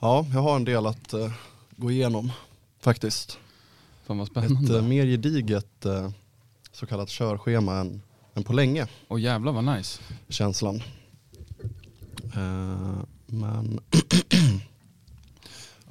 Ja, 0.00 0.26
jag 0.34 0.40
har 0.40 0.56
en 0.56 0.64
del 0.64 0.86
att 0.86 1.12
eh, 1.12 1.32
gå 1.76 1.90
igenom 1.90 2.32
faktiskt. 2.80 3.38
Fan 4.06 4.18
vad 4.18 4.26
Ett 4.26 4.30
spännande. 4.30 4.78
eh, 4.78 4.84
mer 4.84 5.06
gediget 5.06 5.86
eh, 5.86 6.10
så 6.72 6.86
kallat 6.86 7.08
körschema 7.08 7.74
än, 7.76 8.02
än 8.34 8.44
på 8.44 8.52
länge, 8.52 8.86
Åh 9.08 9.20
jävlar 9.20 9.52
vad 9.52 9.64
nice. 9.64 10.00
känslan. 10.28 10.82
Men 13.26 13.80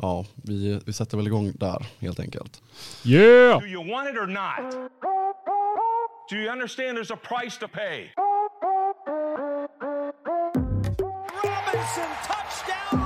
ja, 0.01 0.25
vi, 0.35 0.81
vi 0.85 0.93
sätter 0.93 1.17
väl 1.17 1.27
igång 1.27 1.51
där 1.55 1.87
helt 1.99 2.19
enkelt. 2.19 2.61
Yeah! 3.05 3.59
Do 3.59 3.65
you 3.67 3.91
want 3.91 4.09
it 4.09 4.15
or 4.17 4.27
not? 4.27 4.73
Do 6.29 6.35
you 6.35 6.51
understand 6.51 6.97
there's 6.97 7.13
a 7.13 7.17
price 7.23 7.59
to 7.59 7.67
pay? 7.67 8.09
Robinson, 11.43 12.09
Stort 12.89 12.99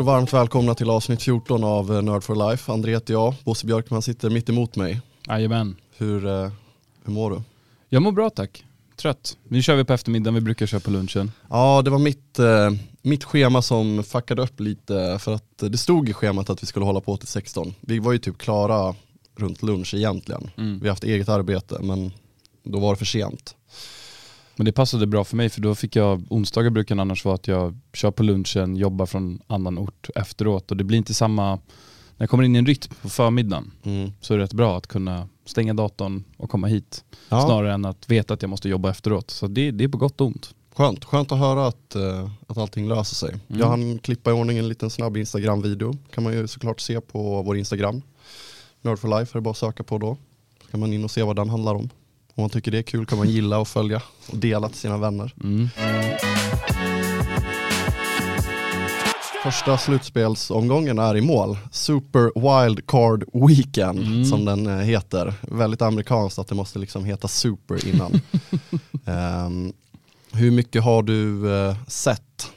och 0.00 0.06
varmt 0.06 0.32
välkomna 0.32 0.74
till 0.74 0.90
avsnitt 0.90 1.22
14 1.22 1.64
av 1.64 1.92
eh, 1.92 2.02
Nerd 2.02 2.22
for 2.22 2.50
Life. 2.50 2.72
André 2.72 2.92
heter 2.92 3.14
jag, 3.14 3.34
Bosse 3.44 3.66
Björkman 3.66 4.02
sitter 4.02 4.30
mitt 4.30 4.48
emot 4.48 4.76
mig. 4.76 5.00
Jajamän. 5.28 5.76
Hur, 5.96 6.26
eh, 6.26 6.50
hur 7.04 7.12
mår 7.12 7.30
du? 7.30 7.42
Jag 7.88 8.02
mår 8.02 8.12
bra 8.12 8.30
tack. 8.30 8.64
Trött. 8.96 9.36
Nu 9.48 9.62
kör 9.62 9.76
vi 9.76 9.84
på 9.84 9.92
eftermiddagen, 9.92 10.34
vi 10.34 10.40
brukar 10.40 10.66
köra 10.66 10.80
på 10.80 10.90
lunchen. 10.90 11.32
Ja, 11.50 11.82
det 11.82 11.90
var 11.90 11.98
mitt, 11.98 12.38
eh, 12.38 12.70
mitt 13.02 13.24
schema 13.24 13.62
som 13.62 14.04
fuckade 14.04 14.42
upp 14.42 14.60
lite 14.60 15.18
för 15.18 15.34
att 15.34 15.58
det 15.58 15.78
stod 15.78 16.08
i 16.08 16.12
schemat 16.12 16.50
att 16.50 16.62
vi 16.62 16.66
skulle 16.66 16.84
hålla 16.84 17.00
på 17.00 17.16
till 17.16 17.28
16. 17.28 17.74
Vi 17.80 17.98
var 17.98 18.12
ju 18.12 18.18
typ 18.18 18.38
klara 18.38 18.94
runt 19.36 19.62
lunch 19.62 19.94
egentligen. 19.94 20.50
Mm. 20.56 20.78
Vi 20.78 20.86
har 20.88 20.92
haft 20.92 21.04
eget 21.04 21.28
arbete 21.28 21.78
men 21.82 22.12
då 22.62 22.78
var 22.80 22.90
det 22.92 22.96
för 22.96 23.04
sent. 23.04 23.56
Men 24.56 24.64
det 24.64 24.72
passade 24.72 25.06
bra 25.06 25.24
för 25.24 25.36
mig 25.36 25.48
för 25.48 25.60
då 25.60 25.74
fick 25.74 25.96
jag, 25.96 26.24
onsdagar 26.30 26.70
brukar 26.70 26.96
annars 26.96 27.24
vara 27.24 27.34
att 27.34 27.48
jag 27.48 27.78
kör 27.92 28.10
på 28.10 28.22
lunchen, 28.22 28.76
jobbar 28.76 29.06
från 29.06 29.40
annan 29.46 29.78
ort 29.78 30.08
efteråt 30.14 30.70
och 30.70 30.76
det 30.76 30.84
blir 30.84 30.98
inte 30.98 31.14
samma, 31.14 31.50
när 31.54 31.60
jag 32.16 32.30
kommer 32.30 32.44
in 32.44 32.56
i 32.56 32.58
en 32.58 32.66
rytm 32.66 32.94
på 33.02 33.08
förmiddagen 33.08 33.70
Mm. 33.84 34.12
så 34.20 34.34
är 34.34 34.38
det 34.38 34.44
rätt 34.44 34.52
bra 34.52 34.76
att 34.76 34.86
kunna 34.86 35.28
stänga 35.46 35.74
datorn 35.74 36.24
och 36.36 36.50
komma 36.50 36.66
hit. 36.66 37.04
Ja, 37.28 37.40
Snarare 37.46 37.72
än 37.74 37.84
att 37.84 38.10
veta 38.10 38.34
att 38.34 38.42
jag 38.42 38.48
måste 38.48 38.68
jobba 38.68 38.90
efteråt. 38.90 39.30
Så 39.30 39.46
det, 39.46 39.70
det 39.70 39.84
är 39.84 39.88
på 39.88 39.98
gott 39.98 40.20
och 40.20 40.26
ont. 40.26 40.54
skönt. 40.74 41.04
skönt 41.04 41.32
att 41.32 41.38
höra 41.38 41.66
att, 41.66 41.94
eh, 41.94 42.30
att 42.46 42.58
allting 42.58 42.88
löser 42.88 43.14
sig. 43.14 43.30
Mm. 43.48 43.60
Jag 43.60 43.66
hann 43.66 43.98
klippa 43.98 44.30
i 44.30 44.32
ordning 44.32 44.58
en 44.58 44.68
liten 44.68 44.90
snabb 44.90 45.16
Instagram-video. 45.16 45.96
kan 46.14 46.24
man 46.24 46.32
ju 46.32 46.46
såklart 46.48 46.80
se 46.80 47.00
på 47.00 47.42
vår 47.42 47.56
Instagram. 47.56 48.02
Nerd 48.84 48.98
for 48.98 49.08
Life 49.18 49.32
är 49.32 49.34
det 49.34 49.40
bara 49.40 49.50
att 49.50 49.56
söka 49.56 49.82
på 49.82 49.98
då. 49.98 50.16
Så 50.64 50.70
kan 50.70 50.80
man 50.80 50.92
in 50.92 51.04
och 51.04 51.10
se 51.10 51.22
vad 51.22 51.36
den 51.36 51.50
handlar 51.50 51.74
om. 51.74 51.90
Om 52.34 52.42
man 52.42 52.50
tycker 52.50 52.70
det 52.70 52.78
är 52.78 52.82
kul 52.82 53.06
kan 53.06 53.18
man 53.18 53.28
gilla 53.28 53.58
och 53.58 53.68
följa 53.68 54.02
och 54.30 54.38
dela 54.38 54.68
till 54.68 54.78
sina 54.78 54.98
vänner. 54.98 55.34
Mm. 55.44 55.68
Första 59.42 59.78
slutspelsomgången 59.78 60.98
är 60.98 61.16
i 61.16 61.20
mål. 61.20 61.58
Super 61.70 62.32
Wild 62.64 62.86
Card 62.86 63.24
Weekend 63.32 63.98
Mm. 63.98 64.24
som 64.24 64.44
den 64.44 64.66
eh, 64.66 64.76
heter. 64.76 65.34
Väldigt 65.40 65.82
amerikanskt 65.82 66.38
att 66.38 66.48
det 66.48 66.54
måste 66.54 66.78
liksom 66.78 67.04
heta 67.04 67.28
Super 67.28 67.88
innan. 67.88 68.20
Ehm, 69.06 69.72
hur 70.32 70.50
mycket 70.50 70.82
har 70.84 71.02
du 71.02 71.54
eh, 71.56 71.76
sett? 71.88 72.50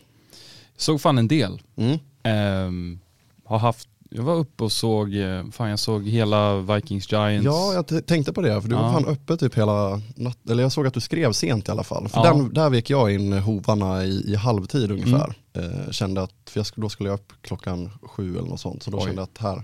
Såg 0.77 1.01
fan 1.01 1.17
en 1.17 1.27
del. 1.27 1.61
Mm? 1.75 1.97
Ehm, 2.23 2.99
har 3.45 3.59
haft, 3.59 3.87
jag 4.09 4.23
var 4.23 4.35
uppe 4.35 4.63
och 4.63 4.71
såg, 4.71 5.15
eh, 5.15 5.43
fan 5.51 5.69
jag 5.69 5.79
såg 5.79 6.07
hela 6.07 6.57
Vikings 6.57 7.11
Giants. 7.11 7.45
Ja, 7.45 7.73
jag 7.73 8.07
tänkte 8.07 8.33
på 8.33 8.41
det, 8.41 8.61
för 8.61 8.69
du 8.69 8.75
var 8.75 8.83
Ja. 8.83 8.91
fan 8.91 9.05
uppe 9.05 9.37
typ 9.37 9.55
hela 9.57 10.01
natt, 10.15 10.49
eller 10.49 10.63
jag 10.63 10.71
såg 10.71 10.87
att 10.87 10.93
du 10.93 10.99
skrev 11.01 11.31
sent 11.31 11.67
i 11.67 11.71
alla 11.71 11.83
fall. 11.83 12.07
För 12.09 12.17
Ja. 12.25 12.33
den, 12.33 12.53
där 12.53 12.69
vek 12.69 12.89
jag 12.89 13.13
in 13.13 13.33
hovarna 13.33 14.05
i, 14.05 14.31
i 14.31 14.35
halvtid 14.35 14.91
ungefär. 14.91 15.33
Mm. 15.53 15.71
Eh, 15.71 15.91
kände 15.91 16.21
att, 16.23 16.33
för 16.49 16.59
jag, 16.59 16.67
då 16.75 16.89
skulle 16.89 17.09
jag 17.09 17.13
upp 17.19 17.33
klockan 17.41 17.89
sju 18.03 18.37
eller 18.37 18.49
något 18.49 18.59
sånt, 18.59 18.83
så 18.83 18.91
då 18.91 18.97
Oj. 18.97 19.03
kände 19.03 19.21
jag 19.21 19.23
att 19.23 19.37
här, 19.37 19.63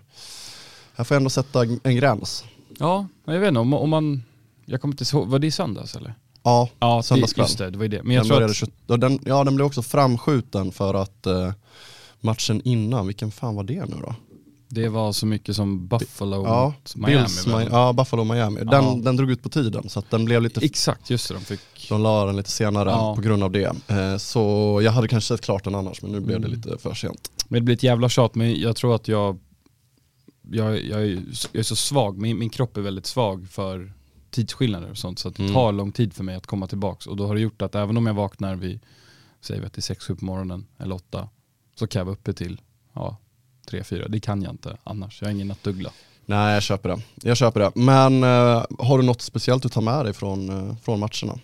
här 0.95 1.03
får 1.03 1.15
jag 1.15 1.19
ändå 1.19 1.29
sätta 1.29 1.63
en 1.83 1.95
gräns. 1.95 2.43
Ja, 2.79 3.07
men 3.25 3.35
jag 3.35 3.39
vet 3.41 3.47
inte 3.47 3.59
om, 3.59 3.73
om 3.73 3.89
man, 3.89 4.23
jag 4.65 4.81
kommer 4.81 4.93
inte 4.93 5.15
ihåg, 5.17 5.27
var 5.27 5.39
det 5.39 5.47
i 5.47 5.51
söndags 5.51 5.95
eller? 5.95 6.13
Ja, 6.43 6.69
Ja, 6.79 6.97
det, 6.97 7.03
Söndagskväll. 7.03 7.43
just 7.43 7.57
det, 7.57 7.69
det 7.69 7.77
var 7.77 7.83
ju 7.85 7.89
det. 7.89 8.03
Men 8.03 8.15
jag 8.15 8.23
den 8.25 8.29
tror 8.37 8.43
att, 8.43 8.55
20, 8.55 8.71
och 8.87 8.99
den, 8.99 9.19
ja 9.25 9.43
den 9.43 9.55
blev 9.55 9.65
också 9.65 9.81
framskjuten 9.81 10.71
för 10.71 10.93
att 10.93 11.25
eh, 11.25 11.51
matchen 12.21 12.61
innan, 12.65 13.07
vilken 13.07 13.31
fan 13.31 13.55
var 13.55 13.63
det 13.63 13.85
nu 13.85 13.95
då? 14.01 14.15
Det 14.73 14.89
var 14.89 15.11
så 15.11 15.25
mycket 15.25 15.55
som 15.55 15.87
Buffalo 15.87 16.45
Ja, 16.45 16.73
Miami. 16.95 17.15
Bills, 17.17 17.47
väl? 17.47 17.67
Ja, 17.71 17.93
Buffalo 17.93 18.23
Miami. 18.23 18.59
Den, 18.59 18.67
Ja. 18.85 18.99
den 19.03 19.15
drog 19.15 19.31
ut 19.31 19.43
på 19.43 19.49
tiden 19.49 19.89
så 19.89 19.99
att 19.99 20.09
den 20.11 20.25
blev 20.25 20.41
lite, 20.41 20.65
Exakt, 20.65 21.09
just 21.09 21.27
det, 21.27 21.33
de 21.33 21.39
fick... 21.39 21.89
de 21.89 22.01
la 22.01 22.25
den 22.25 22.35
lite 22.35 22.51
senare 22.51 22.89
Ja. 22.89 23.15
på 23.15 23.21
grund 23.21 23.43
av 23.43 23.51
det. 23.51 23.75
Eh, 23.87 24.17
så 24.17 24.79
jag 24.83 24.91
hade 24.91 25.07
kanske 25.07 25.27
sett 25.27 25.41
klart 25.41 25.63
den 25.63 25.75
annars 25.75 26.01
men 26.01 26.11
nu 26.11 26.19
blev 26.19 26.41
det 26.41 26.47
Mm. 26.47 26.57
lite 26.59 26.77
för 26.77 26.93
sent. 26.93 27.31
Men 27.47 27.59
det 27.61 27.63
blir 27.65 27.75
ett 27.75 27.83
jävla 27.83 28.09
tjat, 28.09 28.35
men 28.35 28.59
jag 28.61 28.75
tror 28.75 28.95
att 28.95 29.07
jag, 29.07 29.39
jag, 30.51 30.85
jag, 30.85 31.01
är, 31.01 31.05
jag 31.51 31.59
är 31.59 31.63
så 31.63 31.75
svag, 31.75 32.17
min, 32.17 32.39
min 32.39 32.49
kropp 32.49 32.77
är 32.77 32.81
väldigt 32.81 33.05
svag 33.05 33.47
för 33.49 33.93
tidsskillnader 34.31 34.89
och 34.91 34.97
sånt 34.97 35.19
så 35.19 35.27
att 35.27 35.35
det 35.35 35.43
Mm. 35.43 35.53
tar 35.53 35.71
lång 35.71 35.91
tid 35.91 36.13
för 36.13 36.23
mig 36.23 36.35
att 36.35 36.47
komma 36.47 36.67
tillbaks 36.67 37.07
och 37.07 37.17
då 37.17 37.27
har 37.27 37.35
det 37.35 37.41
gjort 37.41 37.61
att 37.61 37.75
även 37.75 37.97
om 37.97 38.05
jag 38.07 38.13
vaknar 38.13 38.55
vid, 38.55 38.79
säger 39.41 39.61
vi 39.61 39.67
att 39.67 39.73
det 39.73 39.79
är 39.89 39.93
6-7 39.95 40.15
på 40.15 40.25
morgonen 40.25 40.65
eller 40.77 40.95
8 40.95 41.29
så 41.75 41.87
kan 41.87 41.99
jag 41.99 42.05
vara 42.05 42.13
uppe 42.13 42.33
till 42.33 42.61
ja, 42.93 43.17
3-4, 43.71 44.07
det 44.09 44.19
kan 44.19 44.41
jag 44.41 44.51
inte 44.53 44.77
annars, 44.83 45.21
jag 45.21 45.27
är 45.29 45.33
ingen 45.33 45.47
nattuggla. 45.47 45.91
Nej 46.25 46.53
jag 46.53 46.63
köper 46.63 46.89
det. 46.89 47.01
Jag 47.23 47.37
köper 47.37 47.59
det. 47.59 47.71
Men 47.75 48.23
eh, 48.23 48.65
har 48.79 48.97
du 48.97 49.03
något 49.03 49.21
speciellt 49.21 49.63
du 49.63 49.69
tar 49.69 49.81
med 49.81 50.05
dig 50.05 50.13
från, 50.13 50.49
eh, 50.69 50.75
från 50.77 50.99
matcherna? 50.99 51.39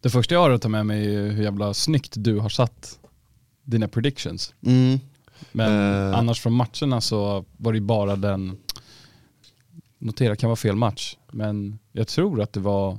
Det 0.00 0.10
första 0.10 0.34
jag 0.34 0.40
har 0.40 0.50
att 0.50 0.62
ta 0.62 0.68
med 0.68 0.86
mig 0.86 1.14
är 1.14 1.30
hur 1.30 1.42
jävla 1.42 1.74
snyggt 1.74 2.12
du 2.16 2.38
har 2.38 2.48
satt 2.48 2.98
dina 3.64 3.88
predictions. 3.88 4.54
Mm. 4.66 5.00
Men 5.52 5.72
Eh. 6.12 6.18
annars 6.18 6.40
från 6.40 6.52
matcherna 6.52 7.00
så 7.00 7.44
var 7.56 7.72
det 7.72 7.80
bara 7.80 8.16
den, 8.16 8.58
notera 9.98 10.36
kan 10.36 10.48
vara 10.48 10.56
fel 10.56 10.76
match, 10.76 11.16
men 11.32 11.78
jag 11.92 12.08
tror 12.08 12.40
att 12.42 12.52
det 12.52 12.60
var, 12.60 12.98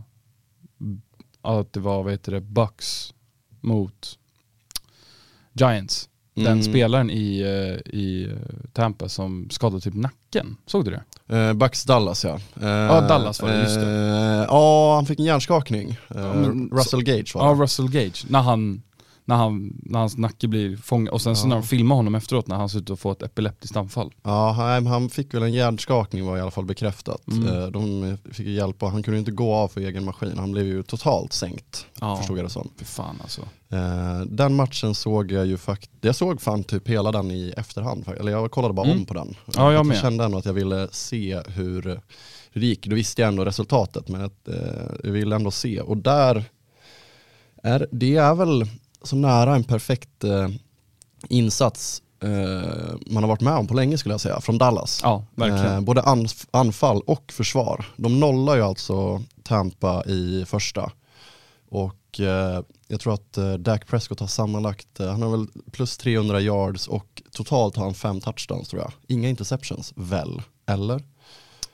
att 1.41 1.73
det 1.73 1.79
var 1.79 2.03
vad 2.03 2.11
heter 2.13 2.31
det, 2.31 2.41
Bucks 2.41 3.13
mot 3.61 4.17
Giants. 5.53 6.09
Den 6.35 6.45
Mm. 6.45 6.63
spelaren 6.63 7.09
i, 7.09 7.41
eh, 7.41 7.93
i 7.99 8.23
eh, 8.31 8.37
Tampa 8.73 9.09
som 9.09 9.47
skadade 9.51 9.81
typ 9.81 9.93
nacken, 9.93 10.57
såg 10.65 10.85
du 10.85 10.91
det? 10.91 11.03
Eh, 11.37 11.53
Bucks 11.53 11.83
Dallas 11.83 12.23
ja. 12.25 12.33
Eh, 12.61 12.67
Ja, 12.67 13.01
Dallas 13.01 13.41
var 13.41 13.49
det, 13.49 13.61
just 13.61 13.75
det. 13.75 13.85
Eh, 13.87 14.45
ja, 14.49 14.95
han 14.95 15.05
fick 15.05 15.19
en 15.19 15.25
hjärnskakning. 15.25 15.97
Eh, 16.15 16.49
Russell 16.71 17.03
Gage 17.03 17.35
var 17.35 17.45
Ja, 17.47 17.53
det. 17.55 17.63
Russell 17.63 17.89
Gage, 17.89 18.25
när, 18.29 18.41
han, 18.41 18.81
när, 19.31 19.37
han, 19.37 19.73
när 19.83 19.99
hans 19.99 20.17
nacke 20.17 20.47
blir 20.47 20.77
fångad 20.77 21.13
och 21.13 21.21
sen 21.21 21.35
så 21.35 21.45
Ja. 21.45 21.49
när 21.49 21.55
de 21.55 21.63
filmar 21.63 21.95
honom 21.95 22.15
efteråt 22.15 22.47
när 22.47 22.55
han 22.55 22.69
ser 22.69 22.79
ut 22.79 22.89
att 22.89 22.99
få 22.99 23.11
ett 23.11 23.21
epileptiskt 23.23 23.77
anfall. 23.77 24.11
Ja, 24.23 24.51
han, 24.51 24.85
han 24.87 25.09
fick 25.09 25.33
väl 25.33 25.43
en 25.43 25.53
hjärnskakning 25.53 26.25
var 26.25 26.37
i 26.37 26.41
alla 26.41 26.51
fall 26.51 26.65
bekräftat. 26.65 27.27
Mm. 27.27 27.47
Eh, 27.47 27.67
de 27.67 28.17
fick 28.31 28.47
hjälp 28.47 28.83
och 28.83 28.91
han 28.91 29.03
kunde 29.03 29.19
inte 29.19 29.31
gå 29.31 29.53
av 29.53 29.67
för 29.67 29.81
egen 29.81 30.05
maskin. 30.05 30.37
Han 30.37 30.51
blev 30.51 30.65
ju 30.65 30.83
totalt 30.83 31.33
sänkt, 31.33 31.85
Ja, 31.99 32.17
förstod 32.17 32.37
jag 32.37 32.45
det 32.45 32.49
som. 32.49 32.69
för 32.77 32.85
fan 32.85 33.15
alltså. 33.21 33.41
Eh, 33.69 34.19
den 34.27 34.55
matchen 34.55 34.95
såg 34.95 35.31
jag 35.31 35.45
ju 35.45 35.57
faktiskt, 35.57 35.91
jag 36.01 36.15
såg 36.15 36.41
fan 36.41 36.63
typ 36.63 36.87
hela 36.87 37.11
den 37.11 37.31
i 37.31 37.53
efterhand, 37.57 38.05
eller 38.19 38.31
jag 38.31 38.51
kollade 38.51 38.73
bara 38.73 38.85
Mm. 38.87 38.99
om 38.99 39.05
på 39.05 39.13
den. 39.13 39.35
Ja, 39.55 39.73
jag 39.73 39.85
jag 39.87 39.97
kände 39.97 40.23
ändå 40.23 40.37
att 40.37 40.45
jag 40.45 40.53
ville 40.53 40.87
se 40.91 41.41
hur, 41.47 41.81
hur 42.51 42.59
det 42.61 42.65
gick. 42.65 42.87
Då 42.87 42.95
visste 42.95 43.21
jag 43.21 43.27
ändå 43.29 43.45
resultatet, 43.45 44.07
men 44.07 44.21
att, 44.25 44.47
eh, 44.47 44.55
jag 45.03 45.11
ville 45.11 45.35
ändå 45.35 45.51
se. 45.51 45.81
Och 45.81 45.97
där, 45.97 46.43
är, 47.63 47.87
det 47.91 48.15
är 48.15 48.35
väl 48.35 48.65
så 49.03 49.15
nära 49.15 49.55
en 49.55 49.63
perfekt 49.63 50.23
eh, 50.23 50.49
insats 51.29 52.01
eh, 52.23 52.29
man 53.07 53.23
har 53.23 53.27
varit 53.27 53.41
med 53.41 53.53
om 53.53 53.67
på 53.67 53.73
länge 53.73 53.97
skulle 53.97 54.13
jag 54.13 54.21
säga, 54.21 54.41
från 54.41 54.57
Dallas. 54.57 54.99
Ja, 55.03 55.25
verkligen. 55.35 55.73
Eh, 55.73 55.81
både 55.81 56.01
anf- 56.01 56.47
anfall 56.51 57.01
och 57.01 57.31
försvar. 57.31 57.85
De 57.97 58.19
nollar 58.19 58.55
ju 58.55 58.61
alltså 58.61 59.23
Tampa 59.43 60.03
i 60.05 60.45
första. 60.47 60.91
Och 61.69 62.19
eh, 62.19 62.61
jag 62.87 62.99
tror 62.99 63.13
att 63.13 63.37
eh, 63.37 63.53
Dak 63.53 63.87
Prescott 63.87 64.19
har 64.19 64.27
sammanlagt, 64.27 64.87
han 64.99 65.21
har 65.21 65.29
väl 65.31 65.47
plus 65.71 65.97
300 65.97 66.41
yards 66.41 66.87
och 66.87 67.21
totalt 67.31 67.75
har 67.75 67.83
han 67.83 67.93
fem 67.93 68.21
touchdowns 68.21 68.67
tror 68.69 68.81
jag. 68.81 68.91
Inga 69.07 69.29
interceptions, 69.29 69.93
väl? 69.95 70.41
Eller? 70.65 71.03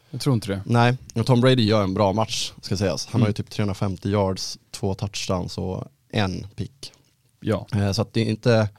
Jag 0.09 0.21
tror 0.21 0.35
inte 0.35 0.47
det. 0.47 0.61
Nej, 0.65 0.97
och 1.15 1.25
Tom 1.25 1.41
Brady 1.41 1.63
gör 1.63 1.83
en 1.83 1.93
bra 1.93 2.13
match 2.13 2.51
ska 2.61 2.77
sägas. 2.77 3.07
Han 3.07 3.21
har 3.21 3.27
ju 3.27 3.29
Mm. 3.29 3.33
typ 3.33 3.49
350 3.49 4.09
yards, 4.09 4.57
två 4.71 4.93
touchdowns 4.93 5.57
och 5.57 5.83
en 6.11 6.47
pick. 6.55 6.91
Ja. 7.39 7.67
Eh, 7.73 7.91
Så 7.91 8.01
att 8.01 8.13
det 8.13 8.21
är 8.21 8.25
inte, 8.25 8.69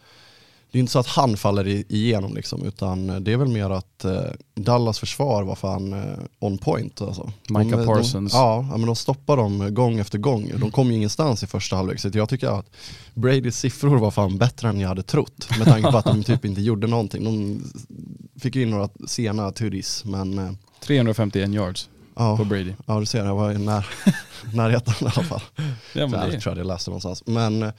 det 0.71 0.79
är 0.79 0.81
inte 0.81 0.93
så 0.93 0.99
att 0.99 1.07
han 1.07 1.37
faller 1.37 1.67
igenom 1.93 2.35
liksom, 2.35 2.65
utan 2.67 3.25
det 3.25 3.33
är 3.33 3.37
väl 3.37 3.49
mer 3.49 3.71
att 3.71 4.05
eh, 4.05 4.21
Dallas 4.55 4.99
försvar 4.99 5.43
var 5.43 5.55
fan 5.55 5.93
eh, 5.93 6.19
on 6.39 6.59
point. 6.59 7.01
Alltså. 7.03 7.33
Micah 7.49 7.79
de, 7.81 7.87
Parsons. 7.87 8.33
De, 8.33 8.39
ja, 8.39 8.63
men 8.71 8.87
de 8.87 8.97
stoppar 8.97 9.37
dem 9.37 9.75
gång 9.75 9.99
efter 9.99 10.19
gång. 10.19 10.53
De 10.61 10.71
kom 10.71 10.89
ju 10.91 10.97
ingenstans 10.97 11.43
i 11.43 11.47
första 11.47 11.77
halvlek, 11.77 12.01
så 12.01 12.11
jag 12.15 12.29
tycker 12.29 12.49
att 12.59 12.71
Bradys 13.15 13.59
siffror 13.59 13.99
var 13.99 14.11
fan 14.11 14.39
bättre 14.39 14.69
än 14.69 14.81
jag 14.81 14.89
hade 14.89 15.03
trott. 15.03 15.49
Med 15.59 15.67
tanke 15.67 15.91
på 15.91 15.99
att 15.99 16.05
de 16.05 16.25
typ 16.25 16.45
inte 16.45 16.61
gjorde 16.61 16.87
någonting. 16.87 17.25
De 17.25 17.63
fick 18.41 18.57
in 18.57 18.71
några 18.71 18.89
sena 19.07 19.53
tuddies, 19.53 20.05
men 20.05 20.39
eh, 20.39 20.51
351 20.81 21.51
yards. 21.51 21.89
Ja, 22.21 22.37
på 22.37 22.45
Brady. 22.45 22.73
ja 22.87 23.01
du 23.01 23.07
ser, 23.07 23.25
jag 23.25 23.35
var 23.35 23.53
i 23.53 23.59
när, 23.59 23.87
närheten 24.55 24.95
i 25.01 25.05
alla 25.05 25.11
fall. 25.25 25.43
Ja, 25.93 26.07
Där 26.07 26.31
tror 26.41 26.43
jag 26.45 26.57
det 26.57 26.65
läste 26.65 26.91
någonstans. 26.91 27.23
Men 27.27 27.73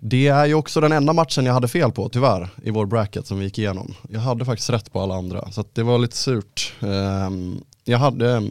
det 0.00 0.28
är 0.28 0.46
ju 0.46 0.54
också 0.54 0.80
den 0.80 0.92
enda 0.92 1.12
matchen 1.12 1.46
jag 1.46 1.52
hade 1.54 1.68
fel 1.68 1.92
på, 1.92 2.08
tyvärr, 2.08 2.48
i 2.62 2.70
vår 2.70 2.86
bracket 2.86 3.26
som 3.26 3.38
vi 3.38 3.44
gick 3.44 3.58
igenom. 3.58 3.94
Jag 4.10 4.20
hade 4.20 4.44
faktiskt 4.44 4.70
rätt 4.70 4.92
på 4.92 5.00
alla 5.00 5.14
andra, 5.14 5.50
så 5.52 5.64
det 5.72 5.82
var 5.82 5.98
lite 5.98 6.16
surt. 6.16 6.74
Ehm, 6.80 7.60
Jag 7.84 7.98
hade, 7.98 8.42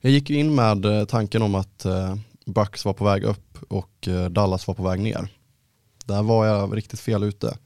jag 0.00 0.12
gick 0.12 0.30
ju 0.30 0.36
in 0.38 0.54
med 0.54 0.84
eh, 0.84 1.04
tanken 1.04 1.42
om 1.42 1.54
att 1.54 1.84
eh, 1.84 2.14
Bucks 2.46 2.84
var 2.84 2.92
på 2.92 3.04
väg 3.04 3.24
upp 3.24 3.58
och 3.68 4.08
eh, 4.08 4.24
Dallas 4.24 4.66
var 4.66 4.74
på 4.74 4.82
väg 4.82 5.00
ner. 5.00 5.28
Där 6.04 6.22
var 6.22 6.46
jag 6.46 6.76
riktigt 6.76 7.00
fel 7.00 7.22
ute. 7.22 7.58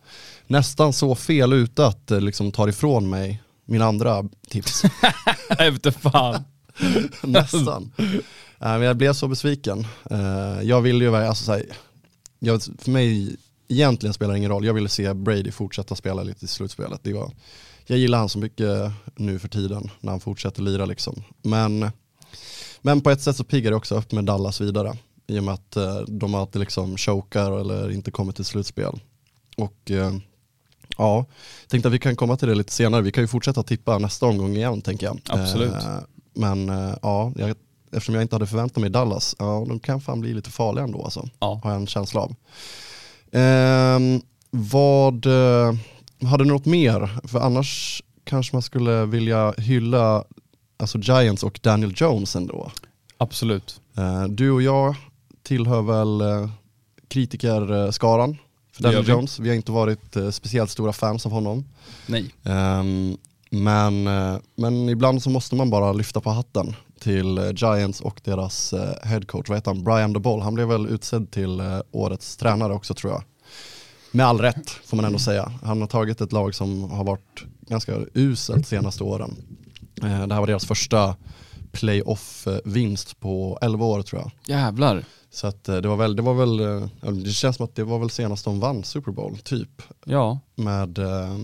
Nästan 0.46 0.92
så 0.92 1.14
fel 1.14 1.52
ute 1.52 1.86
att 1.86 2.06
det 2.06 2.20
liksom 2.20 2.52
tar 2.52 2.68
ifrån 2.68 3.10
mig 3.10 3.42
mina 3.64 3.84
andra 3.84 4.24
tips. 4.50 4.82
efter 5.58 5.90
fan. 5.90 6.44
Nästan. 7.22 7.92
Eh, 7.98 8.08
Men 8.58 8.82
jag 8.82 8.96
blev 8.96 9.12
så 9.12 9.28
besviken. 9.28 9.86
Eh, 10.10 10.62
Jag 10.62 10.80
ville 10.80 11.04
ju, 11.04 11.16
alltså, 11.16 11.44
så 11.44 11.52
här, 11.52 11.62
jag, 12.46 12.62
för 12.78 12.90
mig 12.90 13.36
egentligen 13.68 14.14
spelar 14.14 14.32
det 14.32 14.38
ingen 14.38 14.50
roll. 14.50 14.64
Jag 14.64 14.74
ville 14.74 14.88
se 14.88 15.14
Brady 15.14 15.50
fortsätta 15.50 15.94
spela 15.94 16.22
lite 16.22 16.44
i 16.44 16.48
slutspelet. 16.48 17.00
Det 17.02 17.12
var, 17.12 17.32
jag 17.86 17.98
gillar 17.98 18.18
han 18.18 18.28
så 18.28 18.38
mycket 18.38 18.92
nu 19.16 19.38
för 19.38 19.48
tiden 19.48 19.90
när 20.00 20.10
han 20.10 20.20
fortsätter 20.20 20.62
lira 20.62 20.84
liksom. 20.86 21.22
Men, 21.42 21.90
men 22.82 23.00
på 23.00 23.10
ett 23.10 23.22
sätt 23.22 23.36
så 23.36 23.44
piggar 23.44 23.70
det 23.70 23.76
också 23.76 23.98
upp 23.98 24.12
med 24.12 24.24
Dallas 24.24 24.60
vidare. 24.60 24.96
I 25.26 25.38
och 25.38 25.44
med 25.44 25.54
att 25.54 25.76
eh, 25.76 26.00
de 26.00 26.34
alltid 26.34 26.60
liksom 26.60 26.96
chokar 26.96 27.60
eller 27.60 27.90
inte 27.90 28.10
kommer 28.10 28.32
till 28.32 28.44
slutspel. 28.44 29.00
Och 29.56 29.90
eh, 29.90 30.14
ja, 30.98 31.26
tänkte 31.68 31.88
att 31.88 31.94
vi 31.94 31.98
kan 31.98 32.16
komma 32.16 32.36
till 32.36 32.48
det 32.48 32.54
lite 32.54 32.72
senare. 32.72 33.02
Vi 33.02 33.12
kan 33.12 33.24
ju 33.24 33.28
fortsätta 33.28 33.62
tippa 33.62 33.98
nästa 33.98 34.26
omgång 34.26 34.56
igen 34.56 34.82
tänker 34.82 35.06
jag. 35.06 35.20
Absolut. 35.28 35.72
Eh, 35.72 35.98
Men 36.34 36.68
eh, 36.68 36.94
ja, 37.02 37.32
jag, 37.36 37.56
eftersom 37.94 38.14
jag 38.14 38.24
inte 38.24 38.34
hade 38.34 38.46
förväntat 38.46 38.80
mig 38.80 38.90
Dallas, 38.90 39.36
ja 39.38 39.64
de 39.68 39.80
kan 39.80 40.00
fan 40.00 40.20
bli 40.20 40.34
lite 40.34 40.50
farliga 40.50 40.84
ändå 40.84 41.04
alltså. 41.04 41.28
Ja. 41.38 41.60
Har 41.62 41.70
jag 41.70 41.80
en 41.80 41.86
känsla 41.86 42.20
av. 42.20 42.34
Ehm, 43.32 44.20
vad, 44.50 45.26
eh, 45.26 45.74
hade 46.28 46.44
ni 46.44 46.50
något 46.50 46.66
mer? 46.66 47.18
För 47.28 47.40
annars 47.40 48.02
kanske 48.24 48.56
man 48.56 48.62
skulle 48.62 49.06
vilja 49.06 49.54
hylla 49.58 50.24
alltså 50.76 50.98
Giants 50.98 51.42
och 51.42 51.60
Daniel 51.62 51.92
Jones 51.96 52.36
ändå. 52.36 52.70
Absolut. 53.18 53.80
Eh, 53.96 54.24
du 54.24 54.50
och 54.50 54.62
jag 54.62 54.94
tillhör 55.42 55.82
väl 55.82 56.20
eh, 56.20 56.50
kritikerskaran 57.08 58.36
för 58.72 58.82
Daniel. 58.82 59.08
Jones. 59.08 59.38
Vi 59.38 59.48
har 59.48 59.56
inte 59.56 59.72
varit 59.72 60.16
eh, 60.16 60.30
speciellt 60.30 60.70
stora 60.70 60.92
fans 60.92 61.26
av 61.26 61.32
honom. 61.32 61.64
Nej. 62.06 62.34
Ehm, 62.44 63.16
men, 63.50 64.04
men 64.54 64.88
ibland 64.88 65.22
så 65.22 65.30
måste 65.30 65.54
man 65.54 65.70
bara 65.70 65.92
lyfta 65.92 66.20
på 66.20 66.30
hatten 66.30 66.74
till 67.04 67.38
eh, 67.38 67.50
Giants 67.54 68.00
och 68.00 68.20
deras 68.24 68.72
eh, 68.72 68.94
headcoach, 69.02 69.48
vad 69.48 69.58
heter 69.58 69.70
han, 69.70 69.84
Brian 69.84 70.12
DeBall. 70.12 70.40
Han 70.40 70.54
blev 70.54 70.68
väl 70.68 70.86
utsedd 70.86 71.30
till 71.30 71.60
eh, 71.60 71.80
årets 71.90 72.36
tränare 72.36 72.72
också 72.72 72.94
tror 72.94 73.12
jag. 73.12 73.22
Med 74.10 74.26
all 74.26 74.40
rätt 74.40 74.70
får 74.70 74.96
man 74.96 75.04
ändå 75.04 75.18
säga. 75.18 75.52
Han 75.62 75.80
har 75.80 75.88
tagit 75.88 76.20
ett 76.20 76.32
lag 76.32 76.54
som 76.54 76.90
har 76.90 77.04
varit 77.04 77.44
ganska 77.60 77.96
uselt 78.14 78.66
senaste 78.66 79.04
åren. 79.04 79.36
Det 79.94 80.06
här 80.06 80.40
var 80.40 80.46
deras 80.46 80.66
första 80.66 81.16
playoff-vinst 81.72 83.20
på 83.20 83.58
11 83.62 83.84
år 83.84 84.02
tror 84.02 84.22
jag. 84.22 84.56
Jävlar. 84.56 85.04
Så 85.30 85.46
att 85.46 85.64
det 85.64 85.88
var 85.88 85.96
väl, 85.96 86.16
det 86.16 86.22
var 86.22 86.34
väl, 86.34 86.56
det 87.24 87.30
känns 87.30 87.56
som 87.56 87.64
att 87.64 87.74
det 87.74 87.84
var 87.84 87.98
väl 87.98 88.10
senast 88.10 88.44
de 88.44 88.60
vann 88.60 88.84
Super 88.84 89.12
Bowl, 89.12 89.38
typ. 89.38 89.82
Ja, 90.04 90.38
Med 90.54 90.98
eh, 90.98 91.34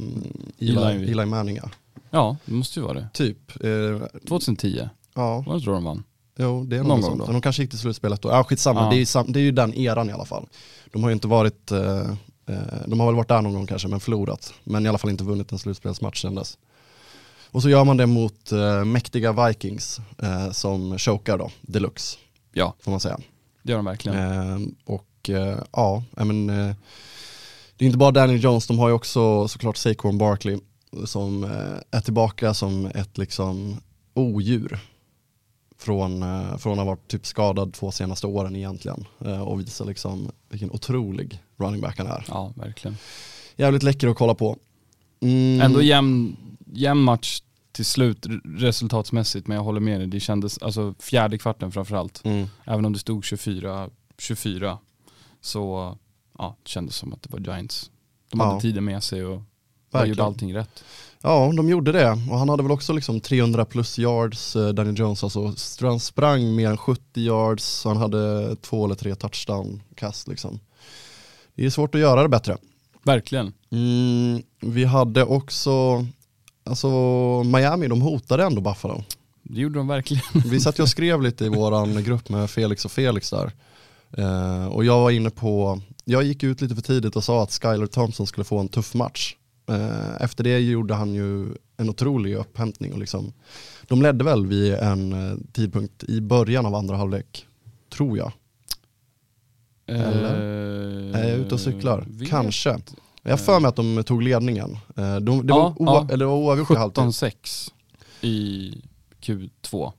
Eli, 0.59 0.77
Eli. 0.77 1.13
Eli 1.13 1.25
Manning 1.27 1.57
ja. 1.57 1.71
ja 2.11 2.37
det 2.45 2.53
måste 2.53 2.81
ju 2.81 2.85
vara 2.85 2.95
det. 2.95 3.09
Typ. 3.13 3.65
Eh, 3.65 4.21
2010, 4.29 4.89
ja, 5.15 5.45
vad 5.47 5.63
tror 5.63 5.75
de 5.75 5.85
vann? 5.85 6.05
jo 6.37 6.65
det 6.65 6.77
är 6.77 6.83
Någon 6.83 7.01
någon 7.01 7.11
gång 7.11 7.19
då. 7.19 7.33
De 7.33 7.41
kanske 7.43 7.63
gick 7.63 7.71
till 7.71 7.79
slutspelet 7.79 8.23
då. 8.23 8.29
Ja 8.29 8.45
skitsamma, 8.45 8.81
Ja. 8.81 8.91
Det, 8.91 8.97
är 8.97 9.25
ju 9.25 9.33
det 9.33 9.41
är 9.41 9.43
ju 9.43 9.53
den 9.53 9.75
eran 9.75 10.11
i 10.11 10.13
alla 10.13 10.25
fall. 10.25 10.47
De 10.93 11.03
har 11.03 11.11
ju 11.11 11.15
inte 11.15 11.29
varit, 11.29 11.71
eh, 11.71 12.11
eh, 12.47 12.57
de 12.87 13.01
har 13.01 13.07
väl 13.07 13.15
varit 13.15 13.29
där 13.29 13.43
någon 13.43 13.53
gång 13.55 13.67
kanske 13.67 13.89
men 13.89 14.01
förlorat. 14.01 14.53
Men 14.65 14.87
i 14.87 14.89
alla 14.89 14.99
fall 14.99 15.11
inte 15.11 15.25
vunnit 15.25 15.53
en 15.53 15.59
slutspelsmatch 15.59 16.23
sedan 16.23 16.35
dess. 16.35 16.59
Och 17.51 17.63
så 17.63 17.69
gör 17.69 17.85
man 17.85 17.97
det 17.97 18.07
mot 18.07 18.53
eh, 18.53 18.85
mäktiga 18.85 19.47
Vikings 19.47 20.01
eh, 20.23 20.51
som 20.51 20.99
chokar 20.99 21.39
då, 21.39 21.51
deluxe 21.61 22.19
Ja, 22.53 22.75
får 22.81 22.91
man 22.91 23.01
säga. 23.01 23.19
det 23.63 23.73
gör 23.73 23.79
de 23.79 23.85
verkligen. 23.85 24.19
Eh, 24.19 24.69
och 24.85 25.31
eh, 25.31 25.59
ja, 25.73 26.03
men, 26.11 26.51
eh, 26.51 26.75
det 27.77 27.85
är 27.85 27.87
inte 27.87 27.99
bara 27.99 28.11
Daniel 28.11 28.45
Jones, 28.45 28.67
de 28.67 28.79
har 28.79 28.89
ju 28.89 28.95
också 28.95 29.49
såklart 29.49 29.77
Saquon 29.77 30.19
Barkley 30.19 30.59
som 31.05 31.45
är 31.91 32.01
tillbaka 32.01 32.55
som 32.55 32.87
ett 32.87 33.19
liksom 33.19 33.77
odjur. 34.15 34.79
Från, 35.81 36.23
eh, 36.23 36.57
från 36.57 36.73
att 36.73 36.79
ha 36.79 36.85
varit 36.85 37.09
typ 37.09 37.27
skadad 37.27 37.73
två 37.73 37.91
senaste 37.91 38.27
åren 38.27 38.57
egentligen. 38.57 39.05
Eh, 39.25 39.41
och 39.41 39.61
visar 39.61 39.85
liksom 39.85 40.31
vilken 40.49 40.71
otrolig 40.71 41.43
running 41.57 41.81
back 41.81 41.99
han 41.99 42.07
är. 42.07 42.25
Ja, 42.29 42.53
verkligen. 42.57 42.97
Jävligt 43.57 43.83
läcker 43.83 44.09
att 44.09 44.17
kolla 44.17 44.35
på. 44.35 44.57
Mm, 45.21 45.61
Ändå 45.61 45.83
jämn, 45.83 46.37
jämn 46.73 47.01
match 47.03 47.43
till 47.73 47.85
slut 47.85 48.27
resultatsmässigt, 48.45 49.47
men 49.47 49.57
jag 49.57 49.65
håller 49.65 49.81
med 49.81 50.01
dig. 50.01 50.07
Det 50.07 50.21
kändes, 50.21 50.59
alltså 50.59 50.95
fjärde 50.99 51.39
kvarten 51.39 51.73
framförallt, 51.73 52.25
mm, 52.25 52.47
även 52.65 52.85
om 52.85 52.93
det 52.93 52.99
stod 52.99 53.25
24-24, 53.25 54.79
så 55.41 55.97
ja, 56.39 56.57
det 56.63 56.69
kändes 56.69 56.97
som 56.97 57.13
att 57.13 57.23
det 57.23 57.33
var 57.33 57.41
Giants. 57.41 57.91
De 58.31 58.41
Ja. 58.41 58.47
hade 58.47 58.61
tiden 58.61 58.85
med 58.85 59.03
sig 59.03 59.25
och 59.25 59.43
Verkligen. 59.91 60.09
gjorde 60.09 60.25
allting 60.25 60.55
rätt. 60.55 60.85
Ja, 61.23 61.53
de 61.57 61.69
gjorde 61.69 61.93
det. 61.93 62.11
Och 62.11 62.39
han 62.39 62.49
hade 62.49 62.63
väl 62.63 62.73
också 62.73 62.93
liksom 62.93 63.21
300 63.21 63.65
plus 63.65 63.99
yards, 63.99 64.57
eh, 64.57 64.69
Daniel 64.69 64.99
Jones. 64.99 65.25
Alltså, 65.25 65.55
han 65.81 66.01
sprang 66.01 66.55
mer 66.55 66.71
än 66.71 66.77
70 66.77 67.21
yards, 67.21 67.85
han 67.85 67.97
hade 67.97 68.57
två 68.57 68.85
eller 68.85 68.95
tre 68.95 69.15
touchdown-kast. 69.15 70.29
Liksom. 70.29 70.61
Det 71.55 71.67
är 71.67 71.71
svårt 71.71 71.95
att 71.95 72.01
göra 72.01 72.23
det 72.23 72.29
bättre. 72.29 72.57
Verkligen. 73.05 73.53
Mm, 73.71 74.43
vi 74.61 74.85
hade 74.85 75.25
också, 75.25 76.07
alltså 76.65 76.89
Miami, 77.45 77.89
de 77.89 78.01
hotade 78.01 78.45
ändå 78.45 78.61
Buffalo. 78.61 79.05
Det 79.43 79.61
gjorde 79.61 79.79
de 79.79 79.89
verkligen. 79.89 80.23
Vi 80.45 80.61
satt 80.61 80.79
och 80.79 80.89
skrev 80.89 81.23
lite 81.23 81.45
i 81.45 81.49
våran 81.49 82.05
grupp 82.05 82.29
med 82.29 82.51
Felix 82.51 82.85
och 82.85 82.93
Felix 82.93 83.31
där. 83.31 83.53
Eh, 84.17 84.67
och 84.67 84.85
jag 84.85 85.01
var 85.01 85.11
inne 85.11 85.31
på, 85.31 85.81
jag 86.05 86.23
gick 86.23 86.43
ut 86.43 86.61
lite 86.61 86.75
för 86.75 86.83
tidigt 86.83 87.17
och 87.17 87.25
sa 87.25 87.43
att 87.43 87.53
Skyler 87.63 87.87
Thompson 87.87 88.27
skulle 88.27 88.45
få 88.45 88.59
en 88.59 88.69
tuff 88.69 88.95
match. 88.95 89.37
Eh, 89.71 90.23
efter 90.23 90.45
det 90.45 90.59
gjorde 90.59 90.95
han 90.95 91.15
ju 91.15 91.47
en 91.77 91.89
otrolig 91.91 92.35
upphämtning. 92.37 92.93
Och 92.93 92.99
liksom, 92.99 93.33
de 93.83 94.03
ledde 94.03 94.25
väl 94.25 94.47
vid 94.47 94.75
en 94.75 95.13
eh, 95.13 95.37
tidpunkt 95.53 96.05
i 96.05 96.21
början 96.21 96.67
av 96.67 96.75
andra 96.75 96.97
halvlek, 96.97 97.47
tror 97.93 98.19
jag. 98.19 98.33
Eller? 99.87 100.35
Eh, 101.15 101.21
Är 101.21 101.29
jag 101.29 101.39
ute 101.39 101.55
och 101.55 101.61
cyklar? 101.61 102.05
vet. 102.09 102.29
Kanske. 102.29 102.79
Jag 103.23 103.41
för 103.41 103.61
mig 103.61 103.69
att 103.69 103.77
de 103.77 104.03
tog 104.05 104.23
ledningen. 104.23 104.79
De, 104.95 105.47
det, 105.47 105.53
var 105.53 105.61
Ja, 105.61 105.75
oa- 105.79 105.87
ja. 105.87 106.07
eller 106.09 106.17
det 106.19 106.27
var 106.27 106.37
oavgjort 106.37 106.71
i 106.71 106.75
halvtid. 106.75 107.05
17-6 107.05 107.71
i 108.21 108.75
Q2. 109.23 109.93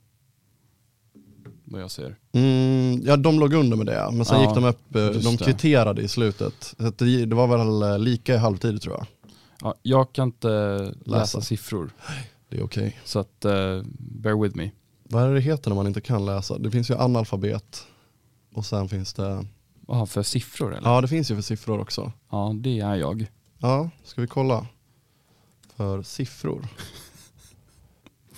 Vad 1.65 1.81
jag 1.81 1.91
ser. 1.91 2.15
Mm, 2.31 3.01
ja 3.05 3.17
de 3.17 3.39
låg 3.39 3.53
under 3.53 3.77
med 3.77 3.85
det, 3.85 4.09
men 4.11 4.25
sen 4.25 4.41
Ja, 4.41 4.45
gick 4.47 4.55
de 4.55 4.63
upp, 4.65 4.79
de 5.23 5.35
det. 5.37 5.43
kvitterade 5.45 6.01
i 6.01 6.07
slutet. 6.07 6.73
Så 6.77 6.89
det, 6.97 7.25
det 7.25 7.35
var 7.35 7.47
väl 7.47 8.01
lika 8.03 8.33
i 8.35 8.37
halvtid 8.37 8.81
tror 8.81 8.95
jag. 8.97 9.07
Ja, 9.61 9.75
jag 9.81 10.13
kan 10.13 10.27
inte 10.27 10.47
läsa, 11.05 11.19
Läsa. 11.19 11.41
siffror, 11.41 11.91
Det 12.49 12.57
är 12.57 12.63
okej. 12.63 12.99
så 13.05 13.19
att 13.19 13.45
uh, 13.45 13.83
bear 13.99 14.41
with 14.43 14.57
me. 14.57 14.71
Vad 15.03 15.23
är 15.23 15.33
det 15.33 15.41
heter 15.41 15.69
när 15.69 15.75
man 15.75 15.87
inte 15.87 16.01
kan 16.01 16.25
läsa? 16.25 16.57
Det 16.57 16.71
finns 16.71 16.89
ju 16.89 16.95
analfabet 16.97 17.87
och 18.53 18.65
sen 18.65 18.89
finns 18.89 19.13
det, 19.13 19.45
Vad 19.81 20.09
för 20.09 20.23
siffror 20.23 20.75
eller? 20.75 20.89
ja 20.89 21.01
det 21.01 21.07
finns 21.07 21.31
ju 21.31 21.35
för 21.35 21.41
siffror 21.41 21.79
också. 21.79 22.11
Ja, 22.31 22.53
det 22.55 22.79
är 22.79 22.95
jag. 22.95 23.27
Ja, 23.59 23.89
ska 24.03 24.21
vi 24.21 24.27
kolla? 24.27 24.67
För 25.75 26.03
siffror. 26.03 26.67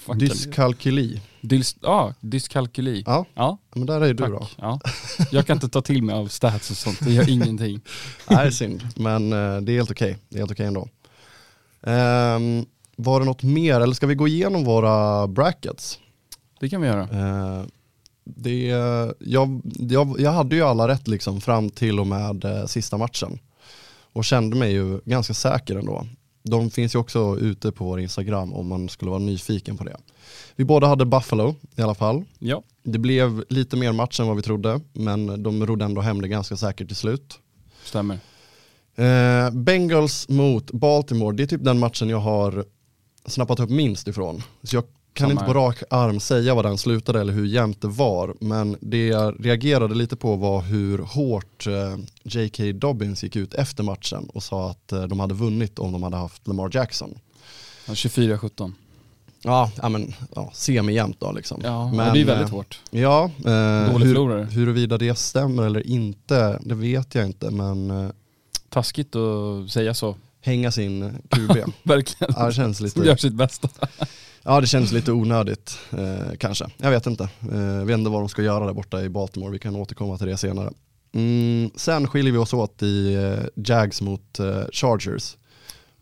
Dyskalkyli. 0.15 1.21
Dys, 1.41 1.75
ja, 1.81 2.13
dyskalkyli. 2.19 3.03
Ja, 3.05 3.25
Ja, 3.33 3.57
men 3.75 3.85
där 3.85 4.01
är 4.01 4.13
du 4.13 4.17
tack. 4.17 4.29
då. 4.29 4.47
Ja. 4.57 4.79
Jag 5.31 5.47
kan 5.47 5.57
inte 5.57 5.69
ta 5.69 5.81
till 5.81 6.03
mig 6.03 6.15
av 6.15 6.27
stats 6.27 6.71
och 6.71 6.77
sånt, 6.77 6.99
det 7.01 7.11
gör 7.11 7.29
ingenting. 7.29 7.81
Nej, 8.29 8.51
synd. 8.51 8.87
Men 8.95 9.33
eh, 9.33 9.61
det 9.61 9.71
är 9.71 9.75
helt 9.75 9.91
okej. 9.91 10.17
Det 10.29 10.35
är 10.35 10.39
helt 10.39 10.51
okej 10.51 10.65
ändå. 10.65 10.87
Ehm, 11.83 12.65
var 12.95 13.19
det 13.19 13.25
något 13.25 13.43
mer, 13.43 13.81
eller 13.81 13.93
ska 13.93 14.07
vi 14.07 14.15
gå 14.15 14.27
igenom 14.27 14.63
våra 14.63 15.27
brackets? 15.27 15.99
Det 16.59 16.69
kan 16.69 16.81
vi 16.81 16.87
göra. 16.87 17.01
Eh, 17.01 17.65
det, 18.23 18.65
jag, 19.19 19.61
jag, 19.79 20.15
jag 20.19 20.31
hade 20.31 20.55
ju 20.55 20.61
alla 20.61 20.87
rätt 20.87 21.07
liksom 21.07 21.41
fram 21.41 21.69
till 21.69 21.99
och 21.99 22.07
med 22.07 22.45
eh, 22.45 22.65
sista 22.65 22.97
matchen. 22.97 23.39
Och 24.13 24.25
kände 24.25 24.55
mig 24.55 24.71
ju 24.71 24.99
ganska 25.05 25.33
säker 25.33 25.75
ändå. 25.75 26.05
De 26.43 26.71
finns 26.71 26.95
ju 26.95 26.99
också 26.99 27.37
ute 27.39 27.71
på 27.71 27.85
vår 27.85 27.99
Instagram 27.99 28.53
om 28.53 28.67
man 28.67 28.89
skulle 28.89 29.11
vara 29.11 29.19
nyfiken 29.19 29.77
på 29.77 29.83
det. 29.83 29.97
Vi 30.55 30.65
båda 30.65 30.87
hade 30.87 31.05
Buffalo 31.05 31.55
i 31.75 31.81
alla 31.81 31.95
fall. 31.95 32.23
Ja, 32.39 32.63
Det 32.83 32.99
blev 32.99 33.43
lite 33.49 33.77
mer 33.77 33.91
match 33.91 34.19
än 34.19 34.27
vad 34.27 34.35
vi 34.35 34.41
trodde, 34.41 34.79
men 34.93 35.43
de 35.43 35.65
rodde 35.65 35.85
ändå 35.85 36.01
hem 36.01 36.21
det 36.21 36.27
ganska 36.27 36.57
säkert 36.57 36.87
till 36.87 36.95
slut. 36.95 37.39
stämmer. 37.83 38.19
Eh, 38.95 39.51
Bengals 39.51 40.29
mot 40.29 40.71
Baltimore, 40.71 41.35
det 41.35 41.43
är 41.43 41.47
typ 41.47 41.63
den 41.63 41.79
matchen 41.79 42.09
jag 42.09 42.19
har 42.19 42.65
snappat 43.25 43.59
upp 43.59 43.69
minst 43.69 44.07
ifrån. 44.07 44.43
Så 44.63 44.75
jag 44.75 44.83
kan 45.13 45.29
Samma 45.29 45.41
inte 45.41 45.53
på 45.53 45.59
rak 45.59 45.83
arm 45.89 46.19
säga 46.19 46.55
vad 46.55 46.65
den 46.65 46.77
slutade 46.77 47.21
eller 47.21 47.33
hur 47.33 47.45
jämnt 47.45 47.81
det 47.81 47.87
var, 47.87 48.35
men 48.39 48.77
det 48.81 49.07
jag 49.07 49.45
reagerade 49.45 49.95
lite 49.95 50.15
på 50.15 50.35
var 50.35 50.61
hur 50.61 50.97
hårt 50.97 51.67
eh, 51.67 51.97
J.K. 52.23 52.63
Dobbins 52.73 53.23
gick 53.23 53.35
ut 53.35 53.53
efter 53.53 53.83
matchen 53.83 54.29
och 54.33 54.43
sa 54.43 54.69
att 54.69 54.91
eh, 54.91 55.03
de 55.03 55.19
hade 55.19 55.33
vunnit 55.33 55.79
om 55.79 55.91
de 55.91 56.03
hade 56.03 56.17
haft 56.17 56.47
Lamar 56.47 56.69
Jackson. 56.73 57.17
Ja, 57.87 57.93
24-17. 57.93 58.73
Ja, 59.43 59.71
ja 59.81 59.89
men 59.89 60.13
ja, 60.35 60.51
semi-jämnt 60.53 61.19
då 61.19 61.31
liksom. 61.31 61.61
Ja, 61.63 61.91
men, 61.93 62.13
det 62.13 62.21
är 62.21 62.25
väldigt 62.25 62.49
eh, 62.49 62.55
hårt. 62.55 62.79
Ja, 62.89 63.23
eh, 63.23 63.91
Dålig 63.91 64.05
hur, 64.05 64.13
förlorare. 64.13 64.43
huruvida 64.43 64.97
det 64.97 65.15
stämmer 65.15 65.63
eller 65.63 65.87
inte, 65.87 66.59
det 66.61 66.75
vet 66.75 67.15
jag 67.15 67.25
inte, 67.25 67.51
men 67.51 67.91
eh, 67.91 68.09
Taskigt 68.73 69.15
att 69.15 69.71
säga 69.71 69.93
så. 69.93 70.15
hänga 70.41 70.71
sin 70.71 71.21
QB, 71.29 71.57
Verkligen. 71.83 72.33
ja, 72.37 72.45
det 72.47 72.53
känns 72.53 72.77
Som 72.77 72.85
lite... 72.85 72.99
gör 73.01 73.15
sitt 73.15 73.33
bästa. 73.33 73.69
Ja 74.45 74.61
det 74.61 74.67
känns 74.67 74.91
lite 74.91 75.11
onödigt 75.11 75.77
eh, 75.91 76.35
kanske. 76.39 76.65
Jag 76.77 76.91
vet 76.91 77.05
inte. 77.07 77.23
Eh, 77.51 77.85
vet 77.85 77.97
inte 77.97 78.09
vad 78.09 78.21
de 78.21 78.29
ska 78.29 78.41
göra 78.41 78.65
där 78.65 78.73
borta 78.73 79.01
i 79.01 79.09
Baltimore. 79.09 79.51
Vi 79.51 79.59
kan 79.59 79.75
återkomma 79.75 80.17
till 80.17 80.27
det 80.27 80.37
senare. 80.37 80.71
Mm, 81.13 81.71
sen 81.75 82.07
skiljer 82.07 82.31
vi 82.33 82.37
oss 82.37 82.53
åt 82.53 82.83
i 82.83 83.13
eh, 83.15 83.45
Jags 83.55 84.01
mot 84.01 84.39
eh, 84.39 84.61
Chargers. 84.71 85.37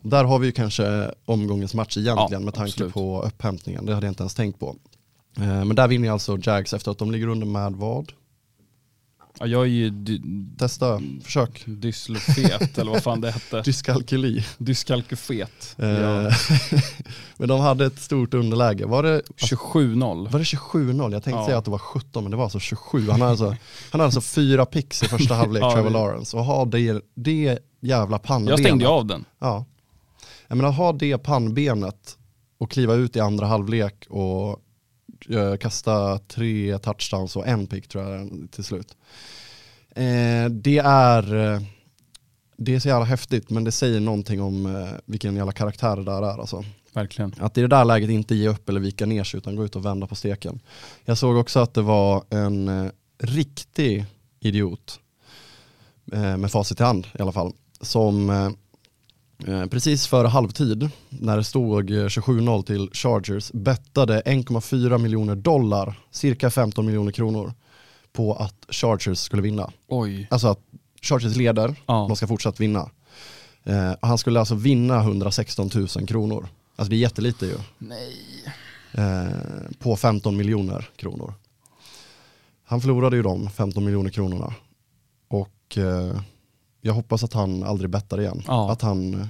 Där 0.00 0.24
har 0.24 0.38
vi 0.38 0.46
ju 0.46 0.52
kanske 0.52 1.10
omgångens 1.24 1.74
match 1.74 1.96
egentligen 1.96 2.42
Ja, 2.42 2.44
med 2.44 2.54
tanke 2.54 2.70
absolut. 2.72 2.92
på 2.94 3.22
upphämtningen. 3.22 3.86
Det 3.86 3.94
hade 3.94 4.06
jag 4.06 4.10
inte 4.10 4.22
ens 4.22 4.34
tänkt 4.34 4.60
på. 4.60 4.76
Eh, 5.36 5.64
men 5.64 5.74
där 5.76 5.88
vinner 5.88 6.10
alltså 6.10 6.38
Jags 6.42 6.72
efter 6.72 6.90
att 6.90 6.98
de 6.98 7.10
ligger 7.12 7.26
under 7.26 7.46
med 7.46 7.72
vad? 7.72 8.12
Ja, 9.38 9.46
jag 9.46 9.62
är 9.62 9.66
ju 9.66 9.90
dy- 9.90 10.56
Testa, 10.58 11.00
försök. 11.24 11.62
dyslofet 11.66 12.78
eller 12.78 12.92
vad 12.92 13.02
fan 13.02 13.20
det 13.20 13.30
hette. 13.30 13.60
Dyskalkyli. 13.64 14.44
Dyskalkufet. 14.58 15.74
Eh, 15.78 15.88
Ja. 15.88 16.30
men 17.36 17.48
de 17.48 17.60
hade 17.60 17.86
ett 17.86 18.00
stort 18.00 18.34
underläge. 18.34 18.86
Var 18.86 19.02
det 19.02 19.22
27-0. 19.36 20.28
Var 20.30 20.38
det 20.38 20.44
27-0? 20.44 21.12
Jag 21.12 21.22
tänkte 21.22 21.40
Ja. 21.40 21.46
säga 21.46 21.58
att 21.58 21.64
det 21.64 21.70
var 21.70 21.78
17 21.78 22.24
men 22.24 22.30
det 22.30 22.36
var 22.36 22.44
alltså 22.44 22.58
27. 22.58 23.08
Han 23.10 23.20
hade 23.20 23.30
alltså, 23.30 23.46
han 23.46 23.56
hade 23.90 24.04
alltså 24.04 24.20
fyra 24.20 24.66
picks 24.66 25.02
i 25.02 25.06
första 25.08 25.34
halvlek, 25.42 25.62
Ja, 25.62 25.72
Trevor 25.72 25.88
det- 25.90 25.92
Lawrence. 25.96 26.36
Och 26.36 26.44
ha 26.44 26.64
det, 26.64 27.00
det 27.14 27.58
jävla 27.80 28.18
pannbenet. 28.18 28.58
Jag 28.58 28.66
stängde 28.68 28.84
ju 28.84 28.90
av 28.90 29.06
den. 29.06 29.24
Ja. 29.38 29.64
Jag 30.48 30.56
menar 30.56 30.70
ha 30.72 30.92
det 30.92 31.18
pannbenet 31.18 32.16
och 32.58 32.70
kliva 32.70 32.94
ut 32.94 33.16
i 33.16 33.20
andra 33.20 33.46
halvlek 33.46 34.06
och 34.10 34.58
eh, 35.30 35.56
kasta 35.56 36.18
tre 36.18 36.78
touchdowns 36.78 37.36
och 37.36 37.46
en 37.46 37.66
pick 37.66 37.88
tror 37.88 38.04
jag 38.04 38.48
till 38.50 38.64
slut. 38.64 38.96
Eh, 39.94 40.50
det 40.50 40.78
är 40.84 41.34
eh, 41.34 41.60
det 42.56 42.74
är 42.74 42.80
så 42.80 42.88
jävla 42.88 43.04
häftigt 43.04 43.50
men 43.50 43.64
det 43.64 43.72
säger 43.72 44.00
någonting 44.00 44.42
om 44.42 44.66
eh, 44.66 44.88
vilken 45.04 45.36
jävla 45.36 45.52
karaktär 45.52 45.96
det 45.96 46.04
där 46.04 46.22
är 46.22 46.40
alltså. 46.40 46.64
Verkligen. 46.92 47.34
Att 47.38 47.58
i 47.58 47.60
det 47.60 47.66
där 47.66 47.84
läget 47.84 48.10
inte 48.10 48.34
ge 48.34 48.48
upp 48.48 48.68
eller 48.68 48.80
vika 48.80 49.06
ner 49.06 49.24
sig 49.24 49.38
utan 49.38 49.56
gå 49.56 49.64
ut 49.64 49.76
och 49.76 49.84
vända 49.84 50.06
på 50.06 50.14
steken. 50.14 50.60
Jag 51.04 51.18
såg 51.18 51.36
också 51.36 51.60
att 51.60 51.74
det 51.74 51.82
var 51.82 52.24
en 52.30 52.90
riktig 53.18 54.04
idiot, 54.40 55.00
med 56.04 56.50
facit 56.50 56.80
i 56.80 56.82
hand 56.82 57.06
i 57.18 57.22
alla 57.22 57.32
fall, 57.32 57.52
som 57.80 58.30
precis 59.70 60.06
före 60.06 60.28
halvtid, 60.28 60.90
när 61.08 61.36
det 61.36 61.44
stod 61.44 61.90
eh, 61.90 61.94
27-0 61.94 62.62
till 62.62 62.90
Chargers, 62.92 63.52
bettade 63.52 64.20
1,4 64.20 64.98
miljoner 64.98 65.34
dollar, 65.36 65.94
cirka 66.10 66.50
15 66.50 66.86
miljoner 66.86 67.12
kronor, 67.12 67.52
på 68.12 68.34
att 68.34 68.66
Chargers 68.68 69.18
skulle 69.18 69.42
vinna. 69.42 69.70
Oj. 69.88 70.26
Alltså 70.30 70.48
att 70.48 70.60
Chargers 71.02 71.36
leder, 71.36 71.74
Ja. 71.86 72.06
de 72.08 72.16
ska 72.16 72.26
fortsatt 72.26 72.60
vinna. 72.60 72.90
Eh, 73.64 73.92
han 74.02 74.18
skulle 74.18 74.38
alltså 74.38 74.54
vinna 74.54 75.00
116 75.00 75.70
000 75.74 75.88
kronor. 75.88 76.48
Alltså 76.76 76.90
det 76.90 76.96
är 76.96 77.00
jättelite 77.00 77.46
ju. 77.46 77.56
Nej. 77.78 78.14
Eh, 78.92 79.70
på 79.78 79.96
15 79.96 80.36
miljoner 80.36 80.88
kronor. 80.96 81.34
Han 82.64 82.80
förlorade 82.80 83.16
ju 83.16 83.22
de 83.22 83.50
15 83.50 83.84
miljoner 83.84 84.10
kronorna. 84.10 84.54
Och 85.28 85.78
eh, 85.78 86.20
jag 86.82 86.92
hoppas 86.94 87.24
att 87.24 87.32
han 87.32 87.62
aldrig 87.62 87.90
bettar 87.90 88.20
igen. 88.20 88.42
Ja. 88.46 88.72
Att 88.72 88.82
han 88.82 89.28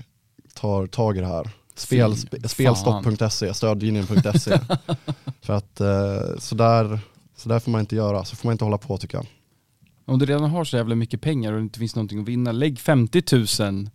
tar 0.55 0.87
tag 0.87 1.17
i 1.17 1.21
det 1.21 1.27
här. 1.27 1.51
Spel, 1.75 2.13
sp- 2.13 2.49
spelstopp.se, 2.49 3.55
stödlinjen.se. 3.55 4.59
För 5.43 5.53
att 5.53 5.81
eh, 5.81 6.39
sådär, 6.39 7.01
sådär 7.37 7.59
får 7.59 7.71
man 7.71 7.81
inte 7.81 7.97
göra, 7.97 8.25
så 8.25 8.37
får 8.37 8.49
man 8.49 8.53
inte 8.53 8.65
hålla 8.65 8.79
på 8.79 8.99
tycker 8.99 9.19
jag. 9.19 9.27
Om 10.07 10.19
du 10.19 10.27
redan 10.27 10.51
har 10.51 10.65
så 10.65 10.77
jävla 10.77 10.95
mycket 10.95 11.21
pengar 11.21 11.53
och 11.53 11.59
det 11.59 11.63
inte 11.63 11.79
finns 11.79 11.97
någonting 11.97 12.21
att 12.21 12.29
vinna, 12.29 12.53
lägg 12.53 12.79
50 12.79 13.23
000 13.63 13.91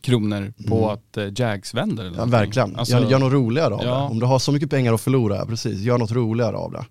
kronor 0.00 0.52
på 0.68 0.76
Mm. 0.78 0.88
att 0.90 1.16
eh, 1.16 1.26
Jags 1.36 1.74
vänder. 1.74 2.04
Eller 2.04 2.18
Ja, 2.18 2.24
verkligen, 2.24 2.76
Alltså, 2.76 2.98
gör, 2.98 3.10
gör 3.10 3.18
något 3.18 3.32
roligare 3.32 3.74
av 3.74 3.80
Ja. 3.84 3.94
det. 3.94 4.02
Om 4.02 4.18
du 4.18 4.26
har 4.26 4.38
så 4.38 4.52
mycket 4.52 4.70
pengar 4.70 4.94
att 4.94 5.00
förlora, 5.00 5.46
precis, 5.46 5.78
gör 5.80 5.98
något 5.98 6.12
roligare 6.12 6.56
av 6.56 6.72
det. 6.72 6.84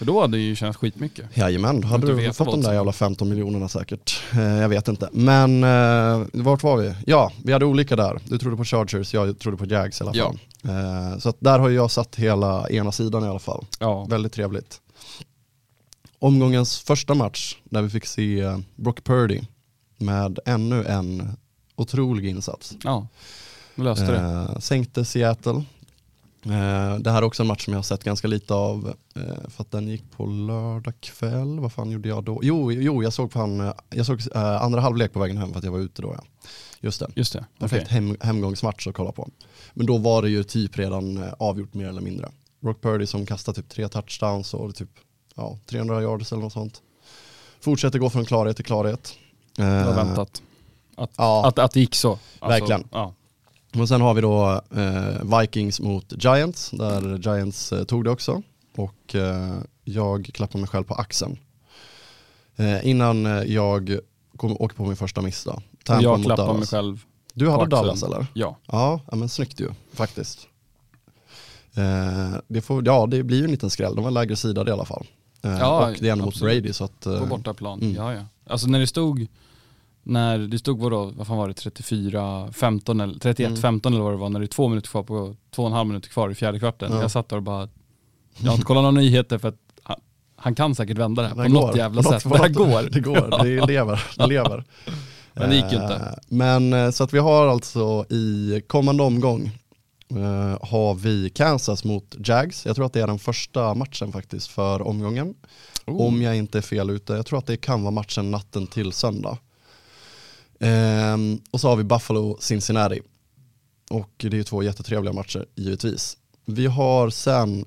För 0.00 0.06
då 0.06 0.20
hade 0.20 0.36
det 0.36 0.42
ju 0.42 0.56
känts 0.56 0.78
skitmycket. 0.78 1.36
Jajamän, 1.36 1.80
då 1.80 1.88
hade 1.88 2.06
du 2.06 2.32
fått 2.32 2.50
de 2.50 2.60
där 2.62 2.72
jävla 2.72 2.92
15 2.92 3.28
miljonerna 3.28 3.68
säkert. 3.68 4.22
Eh, 4.32 4.40
jag 4.42 4.68
vet 4.68 4.88
inte. 4.88 5.08
Men 5.12 5.64
eh, 5.64 6.26
vart 6.32 6.62
var 6.62 6.76
vi? 6.76 6.94
Ja, 7.06 7.32
vi 7.44 7.52
hade 7.52 7.64
olika 7.64 7.96
där. 7.96 8.20
Du 8.24 8.38
trodde 8.38 8.56
på 8.56 8.64
Chargers, 8.64 9.14
jag 9.14 9.38
trodde 9.38 9.56
på 9.56 9.64
Jags 9.66 10.00
i 10.00 10.04
alla 10.04 10.12
Ja. 10.14 10.24
fall. 10.26 10.38
Eh, 11.12 11.18
så 11.18 11.32
där 11.38 11.58
har 11.58 11.68
jag 11.70 11.90
satt 11.90 12.16
hela 12.16 12.68
ena 12.70 12.92
sidan 12.92 13.24
i 13.24 13.28
alla 13.28 13.38
fall. 13.38 13.64
Ja. 13.80 14.04
Väldigt 14.04 14.32
trevligt. 14.32 14.80
Omgångens 16.18 16.78
första 16.78 17.14
match 17.14 17.56
där 17.64 17.82
vi 17.82 17.90
fick 17.90 18.06
se 18.06 18.40
eh, 18.40 18.58
Brock 18.76 19.04
Purdy 19.04 19.40
med 19.98 20.38
ännu 20.46 20.84
en 20.84 21.36
otrolig 21.76 22.28
insats. 22.28 22.74
Ja, 22.84 23.06
löste 23.74 24.06
det. 24.12 24.18
Eh, 24.18 24.58
sänkte 24.58 25.04
Seattle. 25.04 25.62
Eh, 26.44 26.94
det 26.98 27.10
här 27.10 27.18
är 27.18 27.22
också 27.22 27.42
en 27.42 27.46
match 27.46 27.64
som 27.64 27.72
jag 27.72 27.78
har 27.78 27.82
sett 27.82 28.04
ganska 28.04 28.28
lite 28.28 28.54
av 28.54 28.94
eh, 29.16 29.48
för 29.48 29.62
att 29.62 29.70
den 29.70 29.88
gick 29.88 30.10
på 30.10 30.26
lördag 30.26 30.94
kväll. 31.00 31.60
Vad 31.60 31.72
fan 31.72 31.90
gjorde 31.90 32.08
jag 32.08 32.24
då? 32.24 32.40
Jo, 32.42 32.72
jo 32.72 33.02
jag 33.02 33.12
såg, 33.12 33.32
fan, 33.32 33.60
eh, 33.60 33.72
jag 33.90 34.06
såg 34.06 34.20
andra 34.34 34.80
halvlek 34.80 35.12
på 35.12 35.18
vägen 35.20 35.36
hem 35.36 35.52
för 35.52 35.58
att 35.58 35.64
jag 35.64 35.72
var 35.72 35.78
ute 35.78 36.02
då. 36.02 36.14
Ja. 36.18 36.24
Just 36.80 37.00
det, 37.00 37.06
Just 37.14 37.32
det. 37.32 37.44
perfekt 37.58 37.82
Okej. 37.86 37.94
hem, 37.94 38.16
hemgångsmatch 38.20 38.86
att 38.86 38.94
kolla 38.94 39.12
på. 39.12 39.28
Men 39.74 39.86
då 39.86 39.98
var 39.98 40.22
det 40.22 40.30
ju 40.30 40.44
typ 40.44 40.78
redan 40.78 41.24
avgjort 41.38 41.74
mer 41.74 41.88
eller 41.88 42.00
mindre. 42.00 42.28
Brock 42.60 42.82
Purdy 42.82 43.06
som 43.06 43.26
kastar 43.26 43.52
typ 43.52 43.68
tre 43.68 43.88
touchdowns 43.88 44.54
och 44.54 44.74
typ 44.74 44.88
ja, 45.34 45.58
300 45.66 46.02
yards 46.02 46.32
eller 46.32 46.42
något 46.42 46.52
sånt. 46.52 46.82
Fortsätter 47.60 47.98
gå 47.98 48.10
från 48.10 48.24
klarhet 48.24 48.56
till 48.56 48.64
klarhet. 48.64 49.14
Det 49.56 49.84
var 49.84 49.94
väntat. 49.94 50.42
Att, 50.96 51.10
Ja. 51.16 51.46
att, 51.46 51.58
att 51.58 51.72
det 51.72 51.80
gick 51.80 51.94
så. 51.94 52.10
Alltså, 52.10 52.46
Verkligen. 52.48 52.88
Ja. 52.92 53.14
Och 53.78 53.88
sen 53.88 54.00
har 54.00 54.14
vi 54.14 54.20
då 54.20 54.60
eh, 54.76 55.38
Vikings 55.40 55.80
mot 55.80 56.24
Giants, 56.24 56.70
där 56.70 57.18
Giants 57.18 57.72
eh, 57.72 57.84
tog 57.84 58.04
det 58.04 58.10
också. 58.10 58.42
Och 58.76 59.14
eh, 59.14 59.58
jag 59.84 60.30
klappar 60.34 60.58
mig 60.58 60.68
själv 60.68 60.84
på 60.84 60.94
axeln. 60.94 61.38
Eh, 62.56 62.86
innan 62.86 63.26
eh, 63.26 63.42
jag 63.42 63.98
kom, 64.36 64.56
åker 64.60 64.76
på 64.76 64.84
min 64.86 64.96
första 64.96 65.20
miss 65.22 65.44
då. 65.44 65.62
Tampa 65.84 66.02
jag 66.02 66.24
klappar 66.24 66.44
mig 66.46 66.52
Dallas. 66.54 66.70
själv. 66.70 67.04
Du 67.34 67.50
hade 67.50 67.62
axeln. 67.62 67.70
Dallas 67.70 68.02
eller? 68.02 68.26
Ja. 68.34 68.56
Ja, 68.66 69.00
men 69.12 69.28
snyggt 69.28 69.60
ju 69.60 69.70
faktiskt. 69.92 70.46
Eh, 71.74 72.34
det, 72.48 72.60
får, 72.60 72.86
ja, 72.86 73.06
det 73.06 73.22
blir 73.22 73.38
ju 73.38 73.44
en 73.44 73.50
liten 73.50 73.70
skräll, 73.70 73.94
de 73.94 74.04
var 74.04 74.10
lägre 74.10 74.36
sida 74.36 74.68
i 74.68 74.70
alla 74.70 74.84
fall. 74.84 75.06
Ja, 75.42 75.88
och 75.90 75.96
det 76.00 76.08
är 76.08 76.12
ändå 76.12 76.24
mot. 76.24 76.40
Brady 76.40 76.72
så 76.72 76.84
att... 76.84 77.00
På 77.00 77.26
bortaplan. 77.26 77.80
mm. 77.82 77.94
Ja, 77.94 78.14
ja. 78.14 78.24
Alltså 78.46 78.66
när 78.66 78.78
det 78.78 78.86
stod, 78.86 79.26
när 80.02 80.38
det 80.38 80.58
stod 80.58 80.78
vadå, 80.80 81.12
vad 81.16 81.26
fan 81.26 81.36
var 81.36 81.48
det, 81.48 81.54
34, 81.54 82.48
15 82.52 83.00
eller 83.00 83.18
31, 83.18 83.48
Mm. 83.48 83.60
15 83.62 83.92
eller 83.92 84.02
vad 84.04 84.12
det 84.12 84.16
var, 84.16 84.28
när 84.28 84.40
det 84.40 84.46
är 84.46 84.48
två 84.48 84.68
minuter 84.68 84.88
kvar 84.88 85.02
på, 85.02 85.36
två 85.54 85.62
och 85.62 85.68
en 85.68 85.74
halv 85.74 85.88
minuter 85.88 86.08
kvar 86.08 86.30
i 86.30 86.34
fjärde 86.34 86.58
kvarten. 86.58 86.92
Ja. 86.92 87.00
Jag 87.00 87.10
satt 87.10 87.28
där 87.28 87.36
och 87.36 87.42
bara, 87.42 87.68
jag 88.38 88.46
har 88.46 88.52
inte 88.54 88.64
kollat 88.66 88.82
några 88.82 88.90
nyheter 89.00 89.38
för 89.38 89.48
att 89.48 89.58
han, 89.82 89.96
han 90.36 90.54
kan 90.54 90.74
säkert 90.74 90.98
vända 90.98 91.22
det 91.22 91.28
här 91.28 91.34
på 91.34 91.42
det 91.42 91.48
något 91.48 91.62
går. 91.70 91.76
jävla 91.78 92.02
något- 92.02 92.22
sätt. 92.22 92.32
det 92.32 92.38
här 92.38 92.48
går. 92.48 92.90
Det 92.90 93.00
går, 93.00 93.44
det 93.44 93.66
lever. 93.66 94.02
Det 94.16 94.26
lever. 94.26 94.64
Men 95.34 95.50
det 95.50 95.56
gick 95.56 95.72
ju 95.72 95.78
Eh, 95.78 95.82
inte. 95.82 96.18
Men 96.28 96.72
eh, 96.72 96.90
så 96.90 97.04
att 97.04 97.14
vi 97.14 97.18
har 97.18 97.46
alltså 97.46 98.04
i 98.10 98.62
kommande 98.66 99.02
omgång 99.02 99.50
eh, 100.10 100.68
har 100.68 100.94
vi 100.94 101.30
Kansas 101.30 101.84
mot 101.84 102.14
Jags. 102.24 102.66
Jag 102.66 102.76
tror 102.76 102.86
att 102.86 102.92
det 102.92 103.00
är 103.00 103.06
den 103.06 103.18
första 103.18 103.74
matchen 103.74 104.12
faktiskt 104.12 104.48
för 104.48 104.82
omgången. 104.82 105.34
Oh. 105.86 106.06
Om 106.06 106.22
jag 106.22 106.36
inte 106.36 106.58
är 106.58 106.62
fel 106.62 106.90
ute. 106.90 107.12
Jag 107.12 107.26
tror 107.26 107.38
att 107.38 107.46
det 107.46 107.56
kan 107.56 107.82
vara 107.82 107.90
matchen 107.90 108.30
natten 108.30 108.66
till 108.66 108.92
söndag. 108.92 109.38
Ehm, 110.60 111.40
och 111.50 111.60
så 111.60 111.68
har 111.68 111.76
vi 111.76 111.84
Buffalo 111.84 112.36
Cincinnati. 112.40 113.00
Och 113.90 114.10
det 114.16 114.26
är 114.26 114.34
ju 114.34 114.44
två 114.44 114.62
jättetrevliga 114.62 115.12
matcher 115.12 115.46
givetvis. 115.54 116.16
Vi 116.46 116.66
har 116.66 117.10
sen, 117.10 117.64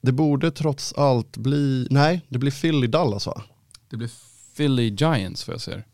det 0.00 0.12
borde 0.12 0.50
trots 0.50 0.92
allt 0.92 1.36
bli, 1.36 1.86
nej 1.90 2.20
det 2.28 2.38
blir 2.38 2.50
Philly 2.50 2.86
Dallas 2.86 3.26
va? 3.26 3.42
Det 3.90 3.96
blir 3.96 4.10
Philly 4.56 4.88
Giants 4.88 5.44
för 5.44 5.52
jag 5.52 5.60
ser. 5.60 5.84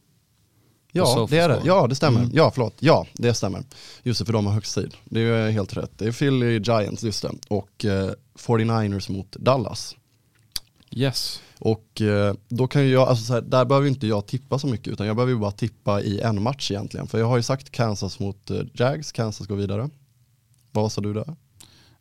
Ja, 0.92 1.26
det 1.30 1.38
är 1.38 1.48
det. 1.48 1.60
Ja, 1.64 1.86
det 1.86 1.94
stämmer. 1.94 2.20
Mm. 2.20 2.30
Ja, 2.34 2.50
förlåt. 2.54 2.74
Ja, 2.78 3.06
det 3.12 3.34
stämmer. 3.34 3.64
Just 4.02 4.18
det, 4.18 4.24
för 4.24 4.32
de 4.32 4.46
har 4.46 4.52
högst 4.52 4.74
tid. 4.74 4.94
Det 5.04 5.20
är 5.20 5.50
helt 5.50 5.76
rätt. 5.76 5.90
Det 5.98 6.06
är 6.06 6.12
Philly 6.12 6.58
Giants, 6.58 7.02
just 7.02 7.22
det. 7.22 7.30
Och 7.48 7.84
eh, 7.84 8.10
49ers 8.38 9.12
mot 9.12 9.32
Dallas. 9.32 9.96
Yes. 10.90 11.42
Och 11.58 12.00
eh, 12.00 12.34
då 12.48 12.66
kan 12.68 12.82
ju 12.82 12.88
jag, 12.92 13.08
alltså 13.08 13.24
så 13.24 13.32
här, 13.32 13.40
där 13.40 13.64
behöver 13.64 13.88
inte 13.88 14.06
jag 14.06 14.26
tippa 14.26 14.58
så 14.58 14.66
mycket 14.66 14.88
utan 14.88 15.06
jag 15.06 15.16
behöver 15.16 15.34
bara 15.34 15.50
tippa 15.50 16.00
i 16.02 16.20
en 16.20 16.42
match 16.42 16.70
egentligen. 16.70 17.06
För 17.06 17.18
jag 17.18 17.26
har 17.26 17.36
ju 17.36 17.42
sagt 17.42 17.70
Kansas 17.70 18.18
mot 18.18 18.50
eh, 18.50 18.60
Jags, 18.74 19.12
Kansas 19.12 19.46
går 19.46 19.56
vidare. 19.56 19.90
Vad 20.72 20.92
sa 20.92 21.00
du 21.00 21.14
där? 21.14 21.36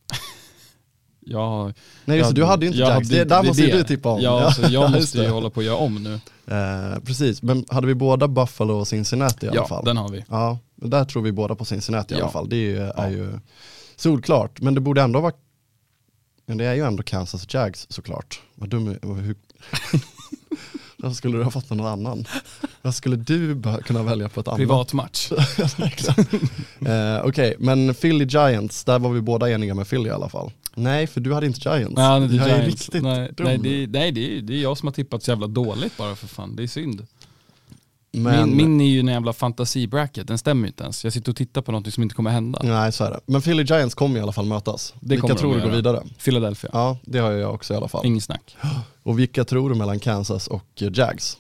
jag, 1.20 1.74
Nej 2.06 2.18
just 2.18 2.28
jag- 2.30 2.36
du 2.36 2.44
hade 2.44 2.66
ju 2.66 2.68
inte 2.68 2.80
jag 2.80 2.90
Jags, 2.90 3.10
hade 3.10 3.24
det, 3.24 3.30
där 3.30 3.42
det- 3.42 3.48
måste 3.48 3.66
det. 3.66 3.78
du 3.78 3.84
tippa 3.84 4.10
om. 4.10 4.22
Ja, 4.22 4.52
så 4.52 4.62
jag 4.70 4.92
måste 4.96 5.18
ju 5.18 5.28
hålla 5.30 5.50
på 5.50 5.60
att 5.60 5.66
göra 5.66 5.78
om 5.78 6.04
nu. 6.04 6.14
Eh, 6.56 7.00
precis, 7.00 7.42
men 7.42 7.66
hade 7.70 7.88
vi 7.88 7.96
båda 7.96 8.28
Buffalo 8.28 8.74
och 8.74 8.88
Cincinnati 8.88 9.46
i 9.46 9.50
alla 9.50 9.56
Ja, 9.58 9.68
fall? 9.68 9.86
den 9.86 9.98
har 9.98 10.10
vi. 10.10 10.26
Ja, 10.30 10.60
där 10.76 11.06
tror 11.06 11.22
vi 11.24 11.32
båda 11.32 11.56
på 11.56 11.66
Cincinnati 11.66 12.14
i 12.16 12.18
Ja. 12.18 12.24
alla 12.24 12.32
fall. 12.32 12.50
Det 12.50 12.56
är 12.56 12.60
ju, 12.60 12.78
är 12.78 12.94
Ja. 12.98 13.10
ju 13.10 13.40
solklart, 13.96 14.62
men 14.62 14.74
det 14.76 14.82
borde 14.82 15.02
ändå 15.02 15.22
vara 15.22 15.34
men 16.46 16.58
det 16.58 16.66
är 16.66 16.74
ju 16.74 16.82
ändå 16.86 17.04
Kansas 17.04 17.54
Jags 17.54 17.88
såklart. 17.90 18.42
Vad 18.60 18.70
dum 18.70 18.96
vad- 19.02 19.18
hur... 19.18 19.36
Varför 21.02 21.16
skulle 21.16 21.38
du 21.38 21.44
ha 21.44 21.52
fått 21.52 21.70
någon 21.70 21.86
annan? 21.88 22.26
Vad 22.82 22.96
skulle 22.96 23.16
du 23.16 23.62
kunna 23.86 24.04
välja 24.04 24.30
på 24.30 24.40
ett 24.40 24.48
annat? 24.48 24.58
Privatmatch. 24.58 25.32
Eh, 26.86 27.22
Okej, 27.26 27.56
men 27.60 27.94
Philly 27.96 28.26
Giants, 28.26 28.84
där 28.84 29.00
var 29.00 29.10
vi 29.10 29.22
båda 29.22 29.50
eniga 29.52 29.76
med 29.76 29.88
Philly 29.90 30.08
i 30.10 30.12
alla 30.12 30.30
fall. 30.30 30.52
Nej, 30.76 31.08
för 31.08 31.22
du 31.22 31.34
hade 31.34 31.46
inte 31.46 31.70
Giants. 31.70 31.96
Nej, 31.96 32.06
är 32.06 32.12
jag 32.22 32.24
inte 32.24 32.44
är 32.44 32.48
Giants. 32.48 32.66
riktigt 32.68 33.04
nej, 33.04 33.32
dum. 33.38 33.46
nej, 33.48 33.58
det, 33.58 33.70
är- 33.84 33.88
nej 33.88 34.12
det, 34.12 34.38
är, 34.38 34.42
det 34.42 34.54
är 34.54 34.62
jag 34.62 34.78
som 34.78 34.88
har 34.88 34.94
tippat 34.94 35.24
så 35.24 35.32
jävla 35.32 35.48
dåligt 35.48 35.98
bara 35.98 36.16
för 36.16 36.28
fan. 36.28 36.56
Det 36.56 36.64
är 36.64 36.68
synd. 36.68 37.08
Men, 38.12 38.48
Min, 38.50 38.58
min 38.58 38.82
är 38.82 38.86
ju 38.92 39.00
en 39.00 39.08
jävla 39.08 39.34
fantasibracket, 39.34 40.28
den 40.28 40.38
stämmer 40.38 40.62
ju 40.64 40.68
inte 40.68 40.84
ens. 40.84 41.04
Jag 41.04 41.14
sitter 41.14 41.32
och 41.32 41.36
tittar 41.36 41.62
på 41.62 41.72
något 41.72 41.94
som 41.94 42.04
inte 42.04 42.16
kommer 42.16 42.32
hända. 42.32 42.60
Nej, 42.64 42.92
så 42.92 43.04
är 43.04 43.12
det. 43.12 43.20
Men 43.26 43.42
Philly 43.42 43.64
Giants 43.64 43.96
kommer 43.96 44.20
i 44.20 44.22
alla 44.22 44.32
fall 44.32 44.46
mötas. 44.46 44.94
Det 45.00 45.10
Vilka 45.16 45.36
tror 45.36 45.56
du 45.56 45.62
går 45.62 45.70
vidare? 45.70 46.04
Philadelphia, 46.26 46.70
Ja, 46.74 46.98
det 47.04 47.20
har 47.20 47.32
jag 47.32 47.54
också 47.54 47.74
i 47.74 47.78
alla 47.78 47.88
fall. 47.88 48.06
ingen 48.06 48.22
snack. 48.22 48.58
Och 49.04 49.20
vilka 49.20 49.46
tror 49.46 49.70
du 49.70 49.76
mellan 49.76 50.00
Kansas 50.00 50.48
och 50.48 50.64
Jags? 50.76 51.38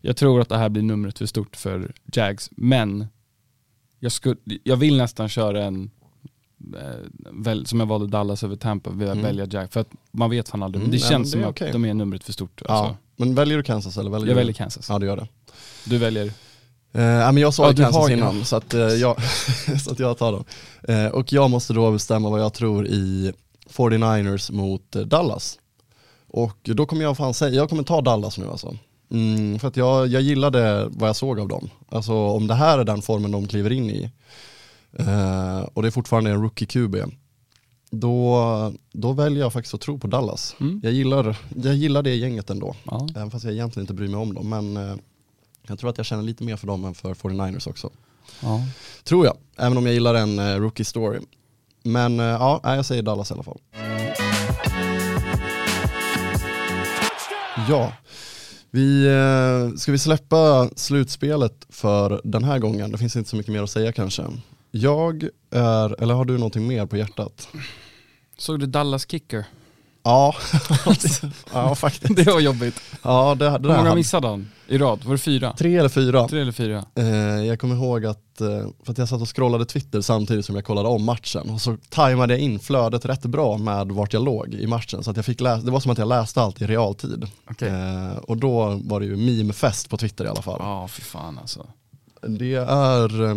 Jag 0.00 0.16
tror 0.16 0.40
att 0.40 0.48
det 0.48 0.56
här 0.58 0.68
blir 0.68 0.82
numret 0.82 1.18
för 1.18 1.26
stort 1.26 1.56
för 1.56 1.92
Jags, 2.12 2.50
men 2.56 3.06
jag, 4.00 4.12
skulle, 4.12 4.36
jag 4.64 4.76
vill 4.76 4.96
nästan 4.96 5.28
köra 5.28 5.64
en, 5.64 5.90
eh, 6.76 6.80
väl, 7.32 7.66
som 7.66 7.80
jag 7.80 7.86
valde 7.86 8.06
Dallas 8.06 8.42
över 8.44 8.56
Tampa, 8.56 8.90
vill 8.90 9.08
jag 9.08 9.16
Mm. 9.16 9.24
välja 9.24 9.46
Jags. 9.50 9.72
För 9.72 9.80
att 9.80 9.88
man 10.12 10.30
vet 10.30 10.48
fan 10.48 10.62
aldrig, 10.62 10.80
Mm, 10.80 10.90
men 10.90 10.98
det 10.98 11.04
nej, 11.04 11.10
känns 11.10 11.34
men 11.34 11.42
det 11.52 11.58
som 11.58 11.66
att 11.66 11.72
de 11.72 11.84
är 11.84 11.94
numret 11.94 12.24
för 12.24 12.32
stort. 12.32 12.62
Ja, 12.68 12.74
Alltså. 12.74 12.96
men 13.16 13.34
väljer 13.34 13.56
du 13.56 13.62
Kansas 13.62 13.96
eller 13.98 14.10
väljer 14.10 14.26
Jag 14.28 14.34
du? 14.36 14.38
väljer 14.38 14.52
Kansas. 14.54 14.88
Ja, 14.88 14.98
du 14.98 15.06
gör 15.06 15.16
det. 15.16 15.28
Du 15.84 15.98
väljer? 15.98 16.32
Ja, 16.92 17.32
men 17.32 17.36
jag 17.36 17.54
sa 17.54 17.64
Ja, 17.64 17.70
ju 17.70 17.76
Kansas 17.76 18.10
innan, 18.10 18.44
så 18.44 18.56
att, 18.56 18.74
eh, 18.74 18.80
jag, 18.80 19.16
så 19.84 19.90
att 19.90 19.98
jag 19.98 20.18
tar 20.18 20.32
dem. 20.32 20.44
Eh, 20.82 21.06
och 21.06 21.32
jag 21.32 21.50
måste 21.50 21.72
då 21.72 21.90
bestämma 21.90 22.30
vad 22.30 22.40
jag 22.40 22.54
tror 22.54 22.86
i 22.86 23.32
49ers 23.70 24.52
mot 24.52 24.90
Dallas. 24.90 25.58
Och 26.28 26.58
då 26.62 26.86
kommer 26.86 27.02
jag 27.02 27.16
fan 27.16 27.34
säga, 27.34 27.54
jag 27.54 27.68
kommer 27.68 27.82
ta 27.82 28.00
Dallas 28.00 28.38
nu 28.38 28.48
alltså. 28.48 28.76
Mm, 29.10 29.58
för 29.58 29.68
att 29.68 29.76
jag, 29.76 30.06
jag 30.06 30.22
gillade 30.22 30.86
vad 30.90 31.08
jag 31.08 31.16
såg 31.16 31.40
av 31.40 31.48
dem. 31.48 31.70
Alltså 31.88 32.14
om 32.14 32.46
det 32.46 32.54
här 32.54 32.78
är 32.78 32.84
den 32.84 33.02
formen 33.02 33.30
de 33.30 33.48
kliver 33.48 33.72
in 33.72 33.90
i, 33.90 34.10
och 35.72 35.82
det 35.82 35.88
är 35.88 35.90
fortfarande 35.90 36.30
en 36.30 36.42
rookie 36.42 36.66
QB, 36.66 36.96
då, 37.90 38.72
då 38.92 39.12
väljer 39.12 39.40
jag 39.40 39.52
faktiskt 39.52 39.74
att 39.74 39.80
tro 39.80 39.98
på 39.98 40.06
Dallas. 40.06 40.56
Mm. 40.60 40.80
Jag, 40.82 40.92
gillar, 40.92 41.36
jag 41.62 41.74
gillar 41.74 42.02
det 42.02 42.14
gänget 42.14 42.50
ändå. 42.50 42.76
Ja. 42.84 43.08
Även 43.16 43.30
fast 43.30 43.44
jag 43.44 43.54
egentligen 43.54 43.84
inte 43.84 43.94
bryr 43.94 44.08
mig 44.08 44.20
om 44.20 44.34
dem. 44.34 44.48
Men 44.48 44.98
jag 45.68 45.78
tror 45.78 45.90
att 45.90 45.96
jag 45.96 46.06
känner 46.06 46.22
lite 46.22 46.44
mer 46.44 46.56
för 46.56 46.66
dem 46.66 46.84
än 46.84 46.94
för 46.94 47.14
49ers 47.14 47.68
också. 47.68 47.90
ja. 48.40 48.62
Tror 49.04 49.26
jag, 49.26 49.36
även 49.56 49.78
om 49.78 49.86
jag 49.86 49.94
gillar 49.94 50.14
en 50.14 50.38
eh, 50.38 50.56
rookie 50.56 50.84
story. 50.84 51.20
Men 51.82 52.20
eh, 52.20 52.26
ja, 52.26 52.60
jag 52.64 52.86
säger 52.86 53.02
Dallas 53.02 53.30
i 53.30 53.34
alla 53.34 53.42
fall. 53.42 53.58
Ja, 57.68 57.92
vi, 58.70 59.06
eh, 59.06 59.76
ska 59.76 59.92
vi 59.92 59.98
släppa 59.98 60.70
slutspelet 60.76 61.66
för 61.68 62.20
den 62.24 62.44
här 62.44 62.58
gången? 62.58 62.92
Det 62.92 62.98
finns 62.98 63.16
inte 63.16 63.30
så 63.30 63.36
mycket 63.36 63.52
mer 63.52 63.62
att 63.62 63.70
säga 63.70 63.92
kanske. 63.92 64.24
Jag 64.70 65.28
är, 65.50 66.02
eller 66.02 66.14
har 66.14 66.24
du 66.24 66.34
någonting 66.38 66.66
mer 66.66 66.86
på 66.86 66.96
hjärtat? 66.96 67.48
Såg 68.38 68.60
du 68.60 68.66
Dallas 68.66 69.06
kicker? 69.10 69.44
Ja, 70.06 70.34
ja 71.52 71.74
faktiskt. 71.74 72.16
det 72.16 72.26
var 72.26 72.40
jobbigt. 72.40 72.80
Ja, 73.02 73.34
det, 73.34 73.44
det 73.44 73.50
Hur 73.50 73.60
många 73.60 73.76
hade, 73.76 73.94
missade 73.94 74.28
han 74.28 74.50
i 74.66 74.78
rad? 74.78 75.04
Var 75.04 75.12
det 75.12 75.18
fyra? 75.18 75.52
tre 75.58 75.76
eller 75.76 75.88
fyra. 75.88 76.28
Tre 76.28 76.40
eller 76.40 76.52
fyra? 76.52 76.84
Eh, 76.94 77.06
jag 77.46 77.60
kommer 77.60 77.74
ihåg 77.74 78.06
att, 78.06 78.40
eh, 78.40 78.48
för 78.84 78.92
att 78.92 78.98
jag 78.98 79.08
satt 79.08 79.20
och 79.22 79.36
scrollade 79.36 79.64
Twitter 79.64 80.00
samtidigt 80.00 80.44
som 80.46 80.54
jag 80.54 80.64
kollade 80.64 80.88
om 80.88 81.04
matchen 81.04 81.50
och 81.50 81.60
så 81.60 81.76
tajmade 81.88 82.32
jag 82.34 82.40
in 82.40 82.58
flödet 82.58 83.04
rätt 83.04 83.22
bra 83.22 83.58
med 83.58 83.88
vart 83.88 84.12
jag 84.12 84.24
låg 84.24 84.54
i 84.54 84.66
matchen 84.66 85.04
så 85.04 85.10
att 85.10 85.16
jag 85.16 85.26
fick 85.26 85.40
läsa, 85.40 85.62
det 85.64 85.70
var 85.70 85.80
som 85.80 85.92
att 85.92 85.98
jag 85.98 86.08
läste 86.08 86.42
allt 86.42 86.62
i 86.62 86.66
realtid. 86.66 87.26
Okej. 87.50 87.68
Eh, 87.68 88.16
och 88.16 88.36
då 88.36 88.80
var 88.84 89.00
det 89.00 89.06
ju 89.06 89.16
meme-fest 89.16 89.88
på 89.90 89.96
Twitter 89.96 90.24
i 90.24 90.28
alla 90.28 90.42
fall. 90.42 90.56
Ja, 90.60 90.88
fy 90.88 91.02
fan 91.02 91.38
alltså. 91.38 91.66
Det 92.26 92.54
är, 92.54 93.24
eh, 93.30 93.36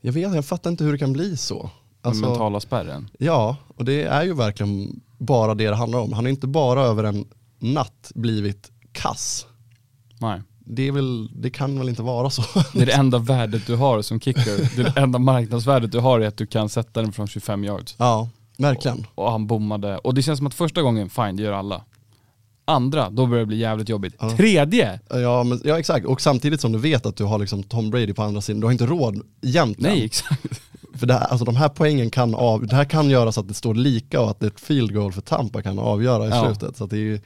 jag 0.00 0.12
vet, 0.12 0.34
jag 0.34 0.44
fattar 0.44 0.70
inte 0.70 0.84
hur 0.84 0.92
det 0.92 0.98
kan 0.98 1.12
bli 1.12 1.36
så. 1.36 1.62
Den 1.62 1.70
Alltså, 2.10 2.26
mentala 2.26 2.60
spärren. 2.60 3.08
ja, 3.18 3.56
och 3.76 3.84
det 3.84 4.02
är 4.02 4.22
ju 4.22 4.34
verkligen 4.34 5.00
bara 5.18 5.54
det 5.54 5.68
det 5.68 5.76
handlar 5.76 5.98
om. 5.98 6.12
Han 6.12 6.24
har 6.24 6.30
inte 6.30 6.46
bara 6.46 6.82
över 6.82 7.04
en 7.04 7.24
natt 7.58 8.12
blivit 8.14 8.70
kass. 8.92 9.46
Nej. 10.20 10.42
Det, 10.68 10.90
väl, 10.90 11.30
det 11.42 11.50
kan 11.50 11.78
väl 11.78 11.88
inte 11.88 12.02
vara 12.02 12.30
så. 12.30 12.42
Det 12.72 12.82
är 12.82 12.86
det 12.86 12.92
enda 12.92 13.18
värdet 13.18 13.66
du 13.66 13.76
har 13.76 14.02
som 14.02 14.20
kicker. 14.20 14.76
Det, 14.76 14.82
det 14.82 15.00
enda 15.00 15.18
marknadsvärdet 15.18 15.92
du 15.92 15.98
har 15.98 16.20
är 16.20 16.26
att 16.26 16.36
du 16.36 16.46
kan 16.46 16.68
sätta 16.68 17.02
den 17.02 17.12
från 17.12 17.26
25 17.26 17.64
yards. 17.64 17.94
ja, 17.98 18.28
verkligen. 18.58 19.06
Och 19.14 19.30
han 19.30 19.46
bommade. 19.46 19.98
Och 19.98 20.14
det 20.14 20.22
känns 20.22 20.38
som 20.38 20.46
att 20.46 20.54
första 20.54 20.82
gången, 20.82 21.10
fine, 21.10 21.36
det 21.36 21.42
gör 21.42 21.52
alla. 21.52 21.82
Andra, 22.64 23.10
då 23.10 23.26
börjar 23.26 23.40
det 23.40 23.46
bli 23.46 23.56
jävligt 23.56 23.88
jobbigt. 23.88 24.14
Ja. 24.18 24.30
Tredje! 24.30 25.00
Ja, 25.10 25.44
men, 25.44 25.60
ja 25.64 25.78
exakt, 25.78 26.06
och 26.06 26.20
samtidigt 26.20 26.60
som 26.60 26.72
du 26.72 26.78
vet 26.78 27.06
att 27.06 27.16
du 27.16 27.24
har 27.24 27.38
liksom 27.38 27.62
Tom 27.62 27.90
Brady 27.90 28.12
på 28.12 28.22
andra 28.22 28.40
sidan, 28.40 28.60
du 28.60 28.66
har 28.66 28.72
inte 28.72 28.86
råd 28.86 29.22
egentligen. 29.42 29.96
Nej, 29.96 30.04
exakt. 30.04 30.60
För 30.96 31.06
det 31.06 31.14
här, 31.14 31.20
alltså 31.26 31.44
de 31.44 31.56
här 31.56 31.68
poängen 31.68 32.10
kan 32.10 32.34
av, 32.34 32.66
det 32.66 32.76
här 32.76 32.84
kan 32.84 33.10
göra 33.10 33.32
så 33.32 33.40
att 33.40 33.48
det 33.48 33.54
står 33.54 33.74
lika 33.74 34.20
och 34.20 34.30
att 34.30 34.42
ett 34.42 34.60
field 34.60 34.94
goal 34.94 35.12
för 35.12 35.20
Tampa 35.20 35.62
kan 35.62 35.78
avgöra 35.78 36.26
i 36.26 36.28
Ja. 36.30 36.44
slutet. 36.44 36.76
Så 36.76 36.86
det 36.86 36.96
är 36.96 37.00
ju 37.00 37.20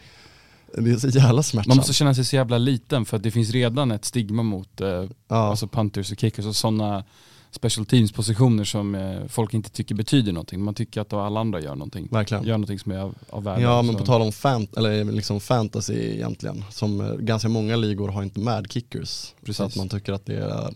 det 0.79 0.91
är 0.91 0.97
så 0.97 1.09
jävla 1.09 1.43
smärtsamt. 1.43 1.67
Man 1.69 1.77
måste 1.77 1.93
känna 1.93 2.15
sig 2.15 2.25
så 2.25 2.37
jävla 2.37 2.59
liten 2.59 3.05
för 3.05 3.17
att 3.17 3.23
det 3.23 3.31
finns 3.31 3.51
redan 3.51 3.91
ett 3.91 4.05
stigma 4.05 4.43
mot 4.43 4.81
eh, 4.81 4.89
ja. 4.89 5.11
alltså 5.29 5.69
punters 5.69 6.13
och 6.13 6.19
kickers 6.21 6.47
och 6.47 6.57
sådana 6.57 7.05
special 7.51 7.87
teams 7.87 8.13
positioner 8.13 8.65
som 8.65 8.95
eh, 8.95 9.27
folk 9.29 9.55
inte 9.55 9.71
tycker 9.71 9.95
betyder 9.95 10.33
någonting. 10.33 10.61
Man 10.65 10.75
tycker 10.75 11.01
att 11.01 11.13
alla 11.13 11.41
andra 11.41 11.61
gör 11.61 11.75
någonting. 11.75 12.09
Verkligen. 12.11 12.45
Gör 12.45 12.53
någonting 12.53 12.79
som 12.79 12.93
är 12.93 12.99
av, 12.99 13.15
av 13.31 13.43
värde. 13.45 13.63
Ja 13.63 13.83
men 13.83 13.93
Så- 13.93 13.99
på 13.99 14.07
tal 14.07 14.23
om 14.23 14.33
fan, 14.33 14.67
eller 14.77 15.05
liksom 15.05 15.41
fantasy 15.41 15.95
egentligen, 16.15 16.65
som 16.71 17.01
eh, 17.01 17.15
ganska 17.15 17.49
många 17.49 17.77
ligor 17.77 18.09
har 18.09 18.23
inte 18.23 18.41
med 18.41 18.73
kickers. 18.73 19.09
Så 19.09 19.35
Precis. 19.45 19.61
att 19.61 19.77
man 19.77 19.89
tycker 19.89 20.13
att 20.13 20.27
det 20.27 20.37
är 20.37 20.71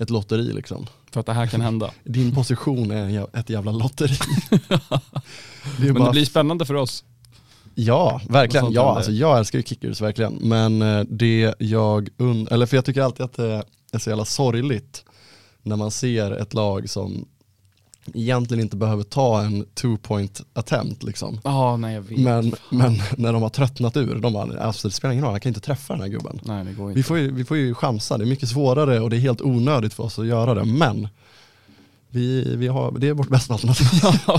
ett 0.00 0.10
lotteri 0.10 0.52
liksom. 0.52 0.86
För 1.12 1.20
att 1.20 1.26
det 1.26 1.32
här 1.32 1.46
kan 1.46 1.60
hända. 1.60 1.90
Din 2.04 2.34
position 2.34 2.90
är 2.90 3.36
ett 3.38 3.50
jävla 3.50 3.72
lotteri. 3.72 4.18
det 4.50 4.58
Men 5.78 5.94
bara 5.94 6.04
det 6.04 6.10
blir 6.10 6.24
spännande 6.24 6.66
för 6.66 6.74
oss. 6.74 7.04
Ja, 7.74 8.20
verkligen. 8.28 8.72
Ja, 8.72 8.96
alltså 8.96 9.12
jag 9.12 9.38
älskar 9.38 9.58
ju 9.58 9.62
kickers 9.62 10.00
verkligen. 10.00 10.34
Men 10.34 10.82
eh, 10.82 11.04
det 11.08 11.54
jag 11.58 12.08
und- 12.16 12.48
eller 12.52 12.66
för 12.66 12.76
jag 12.76 12.84
tycker 12.84 13.02
alltid 13.02 13.24
att 13.24 13.34
det 13.34 13.64
är 13.92 13.98
så 13.98 14.10
jävla 14.10 14.24
sorgligt 14.24 15.04
när 15.62 15.76
man 15.76 15.90
ser 15.90 16.30
ett 16.30 16.54
lag 16.54 16.90
som 16.90 17.28
egentligen 18.14 18.62
inte 18.62 18.76
behöver 18.76 19.02
ta 19.02 19.42
en 19.42 19.64
two 19.74 19.96
point 19.96 20.40
attempt 20.52 21.02
liksom. 21.02 21.40
Ja, 21.44 21.76
nej 21.76 21.94
jag 21.94 22.02
vet. 22.02 22.18
Men, 22.18 22.54
men 22.70 23.02
när 23.16 23.32
de 23.32 23.42
har 23.42 23.48
tröttnat 23.48 23.96
ur, 23.96 24.14
de 24.14 24.32
bara, 24.32 24.60
alltså 24.60 24.88
det 24.88 24.94
spelar 24.94 25.12
ingen 25.12 25.24
roll, 25.24 25.34
jag 25.34 25.42
kan 25.42 25.50
inte 25.50 25.60
träffa 25.60 25.92
den 25.92 26.02
här 26.02 26.08
gubben. 26.08 26.40
Nej 26.42 26.64
det 26.64 26.72
går 26.72 26.88
Vi 26.88 27.02
får, 27.02 27.18
ju, 27.18 27.34
vi 27.34 27.44
får 27.44 27.56
ju 27.56 27.74
chansa, 27.74 28.18
det 28.18 28.24
är 28.24 28.26
mycket 28.26 28.48
svårare 28.48 29.00
och 29.00 29.10
det 29.10 29.16
är 29.16 29.20
helt 29.20 29.40
onödigt 29.40 29.94
för 29.94 30.02
oss 30.02 30.18
att 30.18 30.26
göra 30.26 30.54
det, 30.54 30.64
men 30.64 31.08
vi, 32.10 32.56
vi 32.56 32.68
har, 32.68 32.98
det 32.98 33.08
är 33.08 33.12
vårt 33.12 33.28
bästa 33.28 33.54
alternativ. 33.54 33.86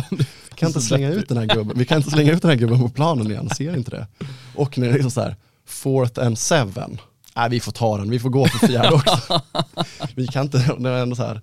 Vi 0.50 0.62
kan 0.62 0.70
inte 0.70 0.82
slänga 0.82 1.10
ut 1.10 1.30
den 1.30 1.38
här 1.38 1.46
gubben, 1.46 1.78
vi 1.78 1.86
kan 1.86 1.98
inte 1.98 2.10
slänga 2.10 2.32
ut 2.34 2.42
den 2.42 2.52
här 2.52 2.58
gubben 2.58 2.80
på 2.80 2.90
planen 2.90 3.32
igen, 3.32 3.50
ser 3.50 3.76
inte 3.76 3.92
det? 3.92 4.08
Och 4.56 4.78
när 4.78 4.88
det 4.88 4.92
är 4.92 4.94
liksom 4.94 5.12
så 5.12 5.22
här, 5.22 5.36
fourth 5.66 6.26
and 6.26 6.38
seven, 6.38 6.98
nej 7.36 7.50
vi 7.50 7.60
får 7.60 7.72
ta 7.72 7.98
den, 7.98 8.10
vi 8.10 8.20
får 8.20 8.30
gå 8.30 8.48
för 8.48 8.68
fjärde 8.68 8.92
också. 8.92 9.42
Vi 10.16 10.28
kan 10.28 10.46
inte, 10.46 10.76
det 10.80 10.90
är 10.90 11.02
ändå 11.02 11.16
så 11.16 11.24
här 11.24 11.42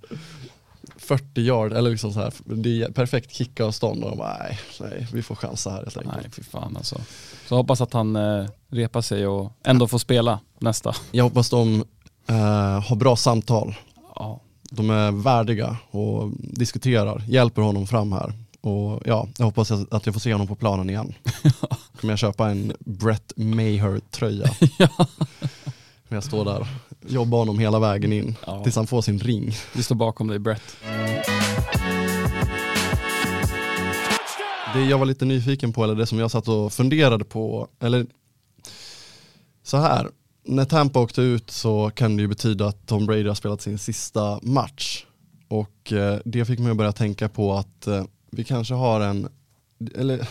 40 1.09 1.41
yard, 1.41 1.73
eller 1.73 1.91
liksom 1.91 2.13
så 2.13 2.21
här, 2.21 2.33
det 2.45 2.83
är 2.83 2.91
perfekt 2.93 3.33
kickavstånd 3.35 4.05
och 4.05 4.11
de 4.11 4.19
bara, 4.19 4.37
nej, 4.39 4.59
nej, 4.81 5.07
vi 5.13 5.23
får 5.23 5.35
chansa 5.35 5.71
här 5.71 5.77
helt 5.79 5.97
enkelt. 5.97 6.17
Nej 6.23 6.31
fy 6.33 6.43
fan 6.43 6.77
alltså. 6.77 7.01
Så 7.49 7.57
hoppas 7.57 7.81
att 7.81 7.93
han 7.93 8.17
eh, 8.17 8.47
repar 8.71 9.01
sig 9.01 9.27
och 9.27 9.53
ändå 9.65 9.89
får 9.89 9.99
spela 9.99 10.41
nästa. 10.59 10.95
Jag 11.11 11.25
hoppas 11.25 11.51
de 11.51 11.85
eh, 12.29 12.81
har 12.89 12.97
bra 12.97 13.17
samtal, 13.17 13.75
Ja. 14.15 14.41
de 14.71 14.91
är 14.91 15.11
värdiga 15.13 15.77
och 15.91 16.31
diskuterar, 16.39 17.23
hjälper 17.29 17.63
honom 17.63 17.87
fram 17.87 18.13
här. 18.13 18.33
Och 18.61 19.03
ja, 19.05 19.29
jag 19.39 19.45
hoppas 19.45 19.71
att 19.71 20.07
jag 20.07 20.15
får 20.15 20.21
se 20.21 20.33
honom 20.33 20.47
på 20.47 20.55
planen 20.55 20.91
igen. 20.91 21.15
Kommer 22.01 22.13
jag 22.13 22.19
köpa 22.19 22.51
en 22.51 22.73
Brett 22.81 23.33
Maher-tröja. 23.37 24.51
När 26.09 26.17
jag 26.17 26.25
står 26.25 26.45
där, 26.45 26.67
jobbar 27.09 27.39
honom 27.39 27.59
hela 27.59 27.79
vägen 27.79 28.13
in 28.13 28.35
Ja. 28.47 28.63
tills 28.63 28.77
han 28.77 28.87
får 28.87 29.03
sin 29.03 29.19
ring. 29.19 29.53
Vi 29.75 29.83
står 29.83 29.95
bakom 29.95 30.27
dig 30.29 30.39
Brett. 30.39 30.77
Det 34.75 34.85
jag 34.85 34.99
var 34.99 35.07
lite 35.07 35.25
nyfiken 35.25 35.73
på, 35.73 35.85
eller 35.85 35.95
det 35.95 36.07
som 36.07 36.19
jag 36.19 36.31
satt 36.31 36.49
och 36.49 36.73
funderade 36.73 37.25
på, 37.25 37.69
eller 37.81 38.07
så 39.63 39.77
här. 39.77 40.09
När 40.49 40.65
Tampa 40.65 41.01
åkte 41.01 41.21
ut 41.23 41.51
så 41.51 41.91
kan 41.95 42.17
det 42.17 42.23
ju 42.23 42.29
betyda 42.29 42.67
att 42.67 42.87
Tom 42.87 43.07
Brady 43.07 43.29
har 43.29 43.35
spelat 43.35 43.63
sin 43.63 43.79
sista 43.79 44.39
match. 44.43 45.05
Och 45.49 45.93
eh, 45.93 46.19
det 46.25 46.45
fick 46.45 46.59
mig 46.59 46.71
att 46.71 46.77
börja 46.77 46.93
tänka 46.93 47.29
på 47.29 47.55
att 47.55 47.87
eh, 47.87 48.05
vi 48.31 48.45
kanske 48.45 48.75
har 48.75 49.01
en 49.01 49.29
eller 49.95 50.29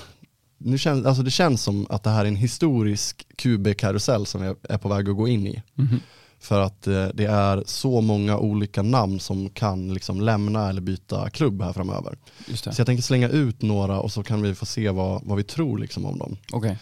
nu 0.57 0.77
känns, 0.77 1.05
alltså 1.05 1.23
det 1.23 1.31
känns 1.31 1.63
som 1.63 1.87
att 1.89 2.03
det 2.03 2.09
här 2.09 2.25
är 2.25 2.27
en 2.29 2.35
historisk 2.35 3.27
QB-karusell 3.37 4.25
som 4.25 4.41
vi 4.41 4.53
är 4.73 4.77
på 4.77 4.89
väg 4.89 5.09
att 5.09 5.15
gå 5.15 5.27
in 5.27 5.47
i. 5.47 5.63
Mhm. 5.73 5.99
För 6.45 6.59
att 6.59 6.87
eh, 6.87 7.07
det 7.13 7.25
är 7.25 7.63
så 7.65 8.01
många 8.01 8.37
olika 8.37 8.81
namn 8.81 9.19
som 9.19 9.49
kan 9.49 9.93
liksom 9.93 10.21
lämna 10.21 10.69
eller 10.69 10.81
byta 10.81 11.29
klubb 11.29 11.61
här 11.61 11.73
framöver. 11.73 12.17
Så 12.55 12.69
jag 12.77 12.85
tänker 12.87 13.03
slänga 13.03 13.29
ut 13.29 13.61
några 13.61 13.99
och 13.99 14.11
så 14.11 14.23
kan 14.23 14.41
vi 14.41 14.55
få 14.55 14.65
se 14.65 14.89
vad, 14.89 15.21
vad 15.25 15.37
vi 15.37 15.43
tror 15.43 15.77
liksom 15.77 16.05
om 16.05 16.17
dem. 16.17 16.37
Okej. 16.53 16.77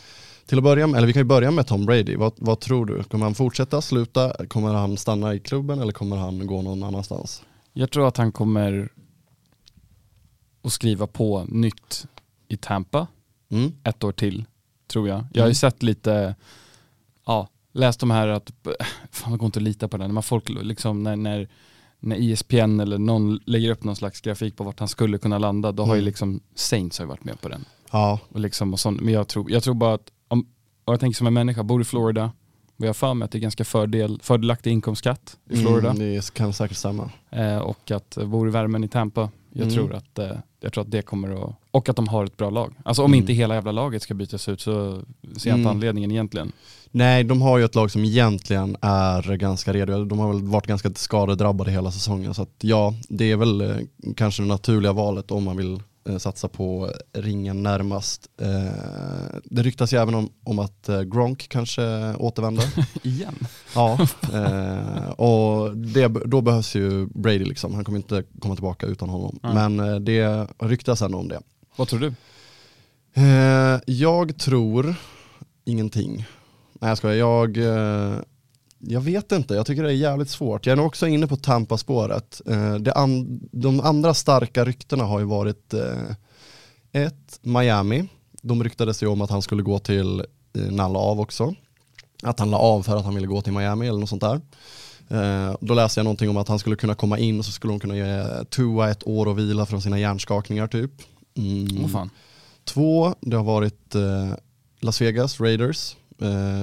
Till 0.46 0.58
att 0.58 0.64
börja 0.64 0.88
med, 0.88 0.98
eller 0.98 1.08
vi 1.08 1.14
kan 1.14 1.20
ju 1.20 1.24
börja 1.28 1.52
med 1.52 1.68
Tom 1.68 1.86
Brady. 1.86 2.16
Vad, 2.16 2.34
vad 2.38 2.60
tror 2.60 2.86
du? 2.86 3.04
Kommer 3.04 3.26
han 3.26 3.36
fortsätta, 3.36 3.82
sluta? 3.82 4.46
Kommer 4.48 4.74
han 4.74 4.98
stanna 4.98 5.34
i 5.34 5.40
klubben 5.40 5.80
eller 5.80 5.92
kommer 5.94 6.16
han 6.18 6.48
gå 6.48 6.62
någon 6.62 6.84
annanstans? 6.84 7.44
Jag 7.74 7.92
tror 7.92 8.08
att 8.08 8.18
han 8.18 8.32
kommer 8.32 8.90
att 10.64 10.72
skriva 10.74 11.08
på 11.08 11.46
nytt 11.50 12.08
i 12.48 12.58
Tampa 12.58 13.08
Mm. 13.52 13.72
ett 13.84 14.04
år 14.04 14.12
till, 14.12 14.46
tror 14.88 15.08
jag. 15.08 15.18
Jag 15.34 15.42
har 15.42 15.48
ju 15.48 15.52
Mm. 15.52 15.56
sett 15.56 15.84
lite, 15.84 16.36
ja, 17.26 17.48
läst 17.74 18.00
de 18.00 18.12
här 18.12 18.28
att, 18.28 18.52
fan 19.12 19.32
det 19.32 19.38
går 19.38 19.46
inte 19.46 19.60
att 19.60 19.64
lita 19.64 19.88
på 19.88 19.98
den, 19.98 20.14
men 20.14 20.24
folk 20.24 20.50
liksom 20.50 21.04
när, 21.04 21.16
när, 21.16 21.50
när 22.00 22.16
E 22.16 22.32
ESPN 22.32 22.80
eller 22.80 22.98
någon 22.98 23.40
lägger 23.46 23.72
upp 23.72 23.84
någon 23.84 23.96
slags 23.96 24.22
grafik 24.22 24.56
på 24.58 24.64
vart 24.64 24.80
han 24.80 24.88
skulle 24.88 25.18
kunna 25.18 25.38
landa, 25.38 25.72
då 25.72 25.84
har 25.84 25.96
ju 25.96 26.00
Mm. 26.00 26.06
liksom 26.06 26.40
Saints 26.56 27.00
har 27.00 27.06
varit 27.06 27.24
med 27.24 27.42
på 27.42 27.50
den. 27.50 27.66
Ja, 27.92 28.20
Och 28.30 28.40
liksom 28.40 28.74
och 28.74 28.80
sånt. 28.80 29.02
Men 29.02 29.14
jag 29.14 29.28
tror, 29.28 29.52
jag 29.52 29.64
tror 29.64 29.74
bara 29.74 29.94
att, 29.94 30.12
om, 30.28 30.48
och 30.86 30.94
jag 30.94 31.00
tänker 31.00 31.18
som 31.18 31.28
en 31.28 31.34
människa, 31.34 31.64
bor 31.64 31.82
i 31.82 31.84
Florida, 31.84 32.32
och 32.78 32.84
jag 32.86 32.88
har 32.90 32.94
för 32.94 33.14
mig 33.14 33.26
att 33.26 33.32
det 33.32 33.38
är 33.38 33.42
ganska 33.42 33.66
fördel, 33.66 34.20
fördelaktig 34.24 34.72
inkomstskatt 34.72 35.38
i 35.50 35.58
Florida. 35.58 35.90
Mm, 35.90 36.00
det 36.16 36.34
kan 36.34 36.54
säkert 36.54 36.78
stämma. 36.78 37.10
Eh, 37.30 37.58
och 37.58 37.92
att 37.92 38.18
eh, 38.18 38.26
bor 38.26 38.48
i 38.48 38.52
värmen 38.52 38.84
i 38.84 38.88
Tampa. 38.88 39.30
Jag, 39.56 39.62
Mm. 39.64 39.74
tror 39.76 39.94
att, 39.94 40.20
eh, 40.20 40.32
jag 40.60 40.74
tror 40.74 40.84
att 40.84 40.92
det 40.92 41.02
kommer 41.02 41.44
att, 41.44 41.56
och 41.72 41.90
att 41.90 41.96
de 41.96 42.08
har 42.08 42.26
ett 42.26 42.38
bra 42.38 42.50
lag. 42.50 42.74
Alltså 42.86 43.02
om 43.04 43.12
Mm. 43.12 43.20
inte 43.20 43.34
hela 43.34 43.56
jävla 43.56 43.72
laget 43.72 44.02
ska 44.02 44.14
bytas 44.14 44.50
ut 44.50 44.62
så 44.62 45.02
ser 45.38 45.50
jag 45.50 45.58
inte 45.58 45.68
Mm. 45.68 45.68
anledningen 45.68 46.12
egentligen. 46.12 46.52
Nej, 46.92 47.24
de 47.24 47.42
har 47.42 47.58
ju 47.58 47.66
ett 47.66 47.76
lag 47.76 47.92
som 47.92 48.04
egentligen 48.06 48.78
är 48.82 49.36
ganska 49.38 49.74
redo. 49.74 50.06
De 50.06 50.20
har 50.20 50.34
väl 50.34 50.42
varit 50.44 50.68
ganska 50.68 50.92
skadedrabbade 50.94 51.72
hela 51.72 51.92
säsongen. 51.92 52.34
Så 52.34 52.42
att 52.42 52.56
ja, 52.62 52.94
det 53.10 53.32
är 53.32 53.36
väl 53.38 53.62
eh, 53.62 53.76
kanske 54.16 54.42
det 54.44 54.48
naturliga 54.48 54.94
valet 54.94 55.32
om 55.32 55.44
man 55.44 55.58
vill 55.58 55.82
satsa 56.18 56.48
på 56.48 56.92
ringen 57.14 57.64
närmast. 57.64 58.30
Eh, 58.42 59.40
det 59.44 59.62
ryktas 59.64 59.94
ju 59.94 59.98
även 59.98 60.16
om, 60.16 60.30
om 60.44 60.60
att 60.60 60.90
eh, 60.90 61.02
Gronk 61.02 61.50
kanske 61.50 62.16
återvänder. 62.16 62.66
Igen? 63.04 63.36
ja, 63.76 64.08
eh, 64.34 65.10
och 65.10 65.78
det, 65.78 66.08
då 66.08 66.42
behövs 66.42 66.76
ju 66.76 67.06
Brady 67.06 67.46
liksom. 67.46 67.74
Han 67.74 67.84
kommer 67.84 67.98
inte 67.98 68.24
komma 68.40 68.56
tillbaka 68.56 68.86
utan 68.86 69.10
honom. 69.10 69.40
Nej. 69.44 69.54
Men 69.54 69.80
eh, 69.80 69.96
det 69.96 70.48
ryktas 70.60 71.02
ändå 71.02 71.18
om 71.18 71.28
det. 71.28 71.40
Vad 71.76 71.88
tror 71.88 72.00
du? 72.00 72.14
Eh, 73.14 73.80
jag 73.86 74.38
tror 74.38 74.96
ingenting. 75.66 76.26
Nej 76.74 76.90
jag 76.90 76.98
skojar, 76.98 77.16
jag, 77.16 77.58
eh, 77.58 78.18
jag 78.88 79.02
vet 79.02 79.32
inte, 79.32 79.54
jag 79.54 79.66
tycker 79.66 79.84
det 79.84 79.90
är 79.90 79.96
jävligt 79.96 80.30
svårt. 80.30 80.66
Jag 80.66 80.72
är 80.72 80.76
nog 80.78 80.86
också 80.86 81.08
inne 81.08 81.28
på 81.28 81.36
Tampa-spåret. 81.36 82.42
Eh, 82.46 82.78
an, 82.96 83.40
de 83.52 83.80
andra 83.80 84.14
starka 84.14 84.66
ryktena 84.66 85.04
har 85.04 85.20
ju 85.20 85.26
varit 85.26 85.74
eh, 85.74 86.12
ett, 86.92 87.40
Miami. 87.42 88.08
De 88.42 88.64
ryktades 88.64 89.04
ju 89.04 89.08
om 89.08 89.22
att 89.22 89.30
han 89.30 89.42
skulle 89.42 89.64
gå 89.64 89.80
till 89.80 90.20
eh, 90.20 90.26
när 90.54 90.84
han 90.84 90.94
la 90.94 91.00
av 91.00 91.20
också. 91.20 91.56
Att 92.24 92.40
han 92.40 92.52
la 92.52 92.58
av 92.58 92.84
för 92.84 92.98
att 92.98 93.06
han 93.06 93.16
ville 93.16 93.28
gå 93.28 93.42
till 93.42 93.54
Miami 93.54 93.88
eller 93.88 94.00
något 94.00 94.10
sånt 94.10 94.22
där. 94.22 94.42
Då 95.60 95.74
läste 95.74 96.00
jag 96.00 96.04
någonting 96.04 96.30
om 96.30 96.38
att 96.38 96.48
han 96.48 96.60
skulle 96.60 96.76
kunna 96.76 96.96
komma 96.96 97.20
in 97.20 97.40
och 97.40 97.46
så 97.46 97.52
skulle 97.52 97.74
de 97.74 97.80
kunna 97.80 97.98
ge 97.98 98.46
Tua 98.50 98.90
ett 98.92 99.08
år 99.08 99.26
och 99.26 99.40
vila 99.40 99.66
från 99.66 99.82
sina 99.82 100.00
hjärnskakningar 100.00 100.68
typ. 100.68 100.92
Mm. 101.36 101.90
Fan. 101.90 102.10
Två, 102.64 103.16
det 103.22 103.36
har 103.36 103.44
varit 103.44 103.96
Las 104.80 105.02
Vegas 105.02 105.40
Raiders. 105.40 105.96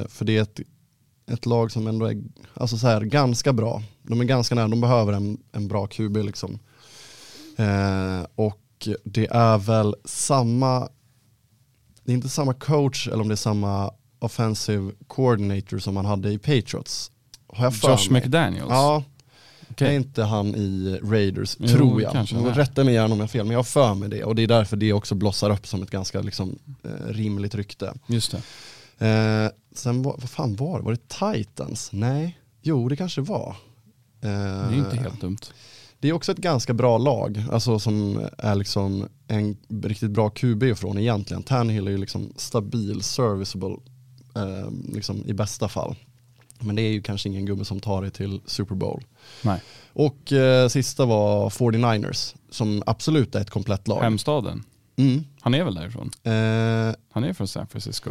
För 0.09 0.25
det 0.25 0.37
är 0.37 0.43
ett, 0.43 0.61
ett 1.33 1.47
lag 1.47 1.73
som 1.73 1.87
ändå 1.87 2.07
är 2.07 2.23
alltså 2.55 2.79
så 2.79 2.87
här, 2.87 3.01
ganska 3.01 3.53
bra. 3.53 3.83
De 4.03 4.21
är 4.21 4.25
ganska 4.25 4.55
nära, 4.55 4.69
de 4.69 4.81
behöver 4.81 5.13
en, 5.13 5.39
en 5.53 5.69
bra 5.69 5.87
QB 5.87 6.17
liksom. 6.17 6.59
Eh, 7.57 8.27
och 8.35 8.89
det 9.05 9.27
är 9.31 9.59
väl 9.59 9.95
samma, 10.05 10.89
det 12.05 12.13
är 12.13 12.15
inte 12.17 12.29
samma 12.29 12.55
coach 12.55 13.09
eller 13.09 13.21
om 13.21 13.29
det 13.29 13.35
är 13.35 13.37
samma 13.37 13.93
offensive 14.19 14.93
coordinator 15.07 15.79
som 15.79 15.95
man 15.95 16.05
hade 16.05 16.31
i 16.33 16.39
Patriots. 16.39 17.11
Har 17.49 17.65
jag 17.65 17.73
Josh 17.73 18.11
mig. 18.11 18.23
McDaniels? 18.23 18.67
Ja, 18.69 19.05
Okej. 19.71 19.89
är 19.89 19.93
inte 19.93 20.23
han 20.23 20.55
i 20.55 20.99
Raiders, 21.03 21.57
Jo, 21.59 21.69
tror 21.69 22.03
jag. 22.03 22.17
är. 22.17 22.55
Rätta 22.55 22.85
mig 22.85 22.95
gärna 22.95 23.13
om 23.15 23.19
jag 23.19 23.23
har 23.25 23.29
fel, 23.29 23.45
men 23.45 23.53
jag 23.53 23.59
har 23.59 23.65
för 23.65 23.95
mig 23.95 24.09
det. 24.09 24.25
Och 24.25 24.35
det 24.35 24.43
är 24.43 24.47
därför 24.47 24.77
det 24.77 24.93
också 24.93 25.15
blossar 25.15 25.51
upp 25.51 25.67
som 25.67 25.83
ett 25.83 25.91
ganska 25.91 26.21
liksom, 26.21 26.59
eh, 26.85 27.13
rimligt 27.13 27.55
rykte. 27.55 27.95
Just 28.07 28.33
det. 28.33 28.39
Eh, 29.07 29.51
sen 29.73 30.03
var, 30.03 30.13
vad 30.21 30.31
fan 30.31 30.57
var 30.57 30.79
det? 30.79 30.85
Var 30.85 30.93
det 30.93 31.09
Titans? 31.35 31.89
Nej, 31.93 32.39
jo 32.63 32.89
det 32.89 32.97
kanske 32.97 33.21
var. 33.21 33.57
Eh, 34.23 34.29
Det 34.31 34.75
är 34.75 34.75
inte 34.75 34.97
helt 34.97 35.21
dumt. 35.21 35.39
det 35.99 36.09
är 36.09 36.13
också 36.13 36.33
ett 36.33 36.39
ganska 36.39 36.75
bra 36.75 36.99
lag, 36.99 37.45
alltså 37.53 37.79
som 37.79 38.27
är 38.39 38.55
liksom 38.55 39.09
en 39.29 39.57
riktigt 39.83 40.11
bra 40.11 40.31
QB 40.31 40.75
från 40.77 40.99
egentligen. 40.99 41.43
Tannehill 41.43 41.87
är 41.87 41.91
ju 41.91 41.99
liksom 41.99 42.33
stabil, 42.37 43.03
serviceable, 43.03 43.77
eh, 44.37 44.71
liksom 44.95 45.23
i 45.27 45.33
bästa 45.33 45.69
fall. 45.69 45.97
Men 46.63 46.77
det 46.77 46.83
är 46.83 46.91
ju 46.93 47.03
kanske 47.03 47.29
ingen 47.29 47.47
gubbe 47.47 47.65
som 47.65 47.81
tar 47.81 48.03
det 48.03 48.11
till 48.11 48.41
Super 48.47 48.75
Bowl. 48.75 49.05
Nej. 49.43 49.63
Och 49.93 50.33
eh, 50.33 50.69
sista 50.69 51.05
var 51.05 51.51
49ers, 51.51 52.35
som 52.51 52.83
absolut 52.87 53.35
är 53.35 53.41
ett 53.41 53.51
komplett 53.51 53.89
lag. 53.89 54.01
Hemstaden. 54.03 54.65
Mm. 54.97 55.25
Han 55.41 55.55
är 55.55 55.65
väl 55.65 55.75
därifrån? 55.75 56.11
Eh, 56.23 56.95
Han 57.13 57.25
är 57.25 57.33
från 57.33 57.49
San 57.49 57.67
Francisco. 57.67 58.11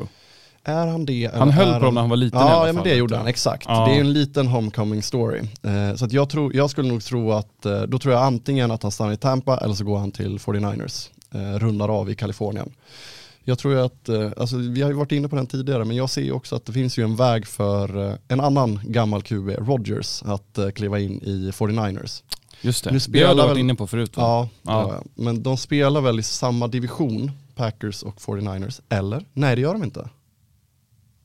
Är 0.63 0.87
han 0.87 1.05
det? 1.05 1.31
Han 1.33 1.49
höll 1.51 1.73
på 1.79 1.85
dem 1.85 1.93
när 1.93 2.01
han 2.01 2.09
var 2.09 2.17
liten 2.17 2.39
i 2.39 2.41
alla 2.43 2.51
Ja, 2.51 2.57
ja 2.59 2.65
fall, 2.65 2.75
men 2.75 2.83
det 2.83 2.95
gjorde 2.95 3.17
han, 3.17 3.27
exakt. 3.27 3.65
Ja. 3.67 3.85
Det 3.85 3.91
är 3.91 3.95
ju 3.95 4.01
en 4.01 4.13
liten 4.13 4.47
homecoming 4.47 5.01
story. 5.03 5.39
Eh, 5.63 5.95
så 5.95 6.05
att 6.05 6.13
jag, 6.13 6.29
tror, 6.29 6.55
jag 6.55 6.69
skulle 6.69 6.89
nog 6.89 7.03
tro 7.03 7.31
att, 7.31 7.65
eh, 7.65 7.81
då 7.81 7.99
tror 7.99 8.13
jag 8.13 8.23
antingen 8.23 8.71
att 8.71 8.83
han 8.83 8.91
stannar 8.91 9.11
i 9.13 9.17
Tampa 9.17 9.57
eller 9.57 9.73
så 9.73 9.83
går 9.83 9.97
han 9.97 10.11
till 10.11 10.39
49ers. 10.39 11.09
Eh, 11.31 11.59
rundar 11.59 11.89
av 11.99 12.09
i 12.09 12.15
Kalifornien. 12.15 12.71
Jag 13.43 13.59
tror 13.59 13.75
att, 13.85 14.09
eh, 14.09 14.29
alltså 14.37 14.57
vi 14.57 14.81
har 14.81 14.89
ju 14.89 14.95
varit 14.95 15.11
inne 15.11 15.27
på 15.27 15.35
den 15.35 15.47
tidigare, 15.47 15.85
men 15.85 15.95
jag 15.97 16.09
ser 16.09 16.21
ju 16.21 16.31
också 16.31 16.55
att 16.55 16.65
det 16.65 16.71
finns 16.73 16.97
ju 16.99 17.03
en 17.03 17.15
väg 17.15 17.47
för 17.47 18.07
eh, 18.09 18.15
en 18.27 18.39
annan 18.39 18.79
gammal 18.83 19.21
QB, 19.21 19.49
Rodgers, 19.49 20.23
att 20.25 20.57
eh, 20.57 20.69
kliva 20.69 20.99
in 20.99 21.21
i 21.23 21.51
49ers. 21.51 22.23
Just 22.61 22.83
det. 22.83 22.89
Nu 22.91 22.93
det 22.93 22.95
har 22.95 22.99
spelar 22.99 23.29
du 23.35 23.35
varit 23.41 23.49
väl- 23.51 23.57
inne 23.57 23.75
på 23.75 23.87
förut 23.87 24.17
va? 24.17 24.23
Ja, 24.23 24.49
Ja. 24.61 25.01
men 25.15 25.43
de 25.43 25.57
spelar 25.57 26.01
väl 26.01 26.19
i 26.19 26.23
samma 26.23 26.67
division, 26.67 27.31
Packers 27.55 28.03
och 28.03 28.19
49ers, 28.21 28.81
eller? 28.89 29.25
Nej 29.33 29.55
det 29.55 29.61
gör 29.61 29.73
de 29.73 29.83
inte. 29.83 30.09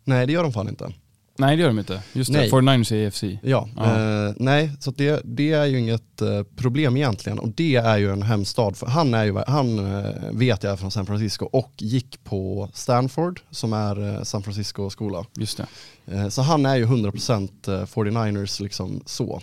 Nej 0.05 0.27
det 0.27 0.33
gör 0.33 0.43
de 0.43 0.53
fan 0.53 0.69
inte. 0.69 0.93
Nej 1.37 1.57
det 1.57 1.63
gör 1.63 1.69
de 1.69 1.79
inte. 1.79 2.03
Just 2.13 2.33
det. 2.33 2.39
Nej. 2.39 2.51
49ers 2.51 2.95
är 2.95 3.07
AFC. 3.07 3.25
Ja. 3.43 3.69
Eh, 3.77 4.35
nej, 4.37 4.71
så 4.81 4.91
det, 4.91 5.21
det 5.25 5.53
är 5.53 5.65
ju 5.65 5.79
inget 5.79 6.23
eh, 6.23 6.43
problem 6.57 6.97
egentligen 6.97 7.39
och 7.39 7.49
det 7.49 7.77
är 7.77 7.99
ju 7.99 8.13
en 8.13 8.23
hemstad. 8.23 8.77
För 8.77 8.87
han, 8.87 9.15
är 9.15 9.25
ju, 9.25 9.39
han 9.47 9.79
eh, 9.79 10.11
vet 10.31 10.63
jag 10.63 10.73
är 10.73 10.77
från 10.77 10.91
San 10.91 11.07
Francisco 11.07 11.45
och 11.45 11.73
gick 11.79 12.25
på 12.25 12.69
Stanford 12.75 13.41
som 13.51 13.73
är 13.73 14.15
eh, 14.15 14.23
San 14.23 14.43
Francisco 14.43 14.91
skola. 14.91 15.25
Just 15.35 15.61
det. 16.07 16.31
Så 16.31 16.43
han 16.43 16.67
är 16.67 16.77
ju 16.77 16.87
100% 16.87 17.49
eh, 17.69 17.87
49ers 17.87 18.63
liksom 18.63 19.03
så. 19.07 19.41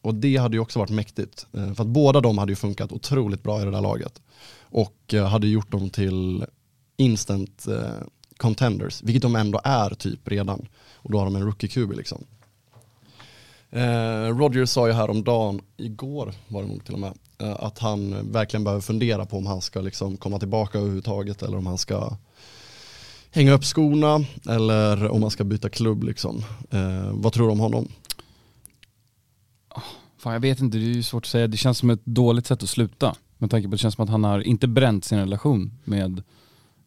Och 0.00 0.14
det 0.14 0.36
hade 0.36 0.56
ju 0.56 0.60
också 0.60 0.78
varit 0.78 0.90
mäktigt. 0.90 1.46
För 1.52 1.80
att 1.82 1.86
båda 1.86 2.20
de 2.20 2.38
hade 2.38 2.52
ju 2.52 2.56
funkat 2.56 2.92
otroligt 2.92 3.42
bra 3.42 3.62
i 3.62 3.64
det 3.64 3.70
där 3.70 3.80
laget. 3.80 4.20
Och 4.60 5.14
hade 5.30 5.46
gjort 5.46 5.70
dem 5.70 5.90
till 5.90 6.44
instant 6.96 7.66
contenders, 8.36 9.02
vilket 9.02 9.22
de 9.22 9.36
ändå 9.36 9.60
är 9.64 9.90
typ 9.90 10.28
redan. 10.28 10.68
Och 10.94 11.12
då 11.12 11.18
har 11.18 11.24
de 11.24 11.36
en 11.36 11.44
rookie 11.46 11.68
QB 11.68 11.92
liksom. 11.92 12.24
Eh, 13.70 14.36
Rodgers 14.38 14.70
sa 14.70 14.86
ju 14.86 14.92
häromdagen, 14.92 15.60
igår 15.76 16.34
var 16.48 16.62
det 16.62 16.68
nog 16.68 16.84
till 16.84 16.94
och 16.94 17.00
med, 17.00 17.12
eh, 17.38 17.56
att 17.64 17.78
han 17.78 18.32
verkligen 18.32 18.64
behöver 18.64 18.80
fundera 18.80 19.26
på 19.26 19.36
om 19.36 19.46
han 19.46 19.60
ska 19.60 19.80
liksom 19.80 20.16
komma 20.16 20.38
tillbaka 20.38 20.78
överhuvudtaget 20.78 21.42
eller 21.42 21.56
om 21.56 21.66
han 21.66 21.78
ska 21.78 22.16
hänga 23.30 23.52
upp 23.52 23.64
skorna 23.64 24.24
eller 24.48 25.08
om 25.08 25.22
han 25.22 25.30
ska 25.30 25.44
byta 25.44 25.68
klubb 25.68 26.02
liksom. 26.02 26.44
Eh, 26.70 27.10
vad 27.12 27.32
tror 27.32 27.46
du 27.46 27.52
om 27.52 27.60
honom? 27.60 27.88
Fan 30.18 30.32
jag 30.32 30.40
vet 30.40 30.60
inte, 30.60 30.78
det 30.78 30.84
är 30.84 30.94
ju 30.94 31.02
svårt 31.02 31.24
att 31.24 31.30
säga. 31.30 31.46
Det 31.46 31.56
känns 31.56 31.78
som 31.78 31.90
ett 31.90 32.04
dåligt 32.04 32.46
sätt 32.46 32.62
att 32.62 32.68
sluta. 32.68 33.14
Med 33.38 33.50
tanke 33.50 33.68
på 33.68 33.68
att 33.68 33.72
det 33.72 33.78
känns 33.78 33.94
som 33.94 34.04
att 34.04 34.10
han 34.10 34.24
har 34.24 34.40
inte 34.40 34.68
bränt 34.68 35.04
sin 35.04 35.18
relation 35.18 35.72
med, 35.84 36.22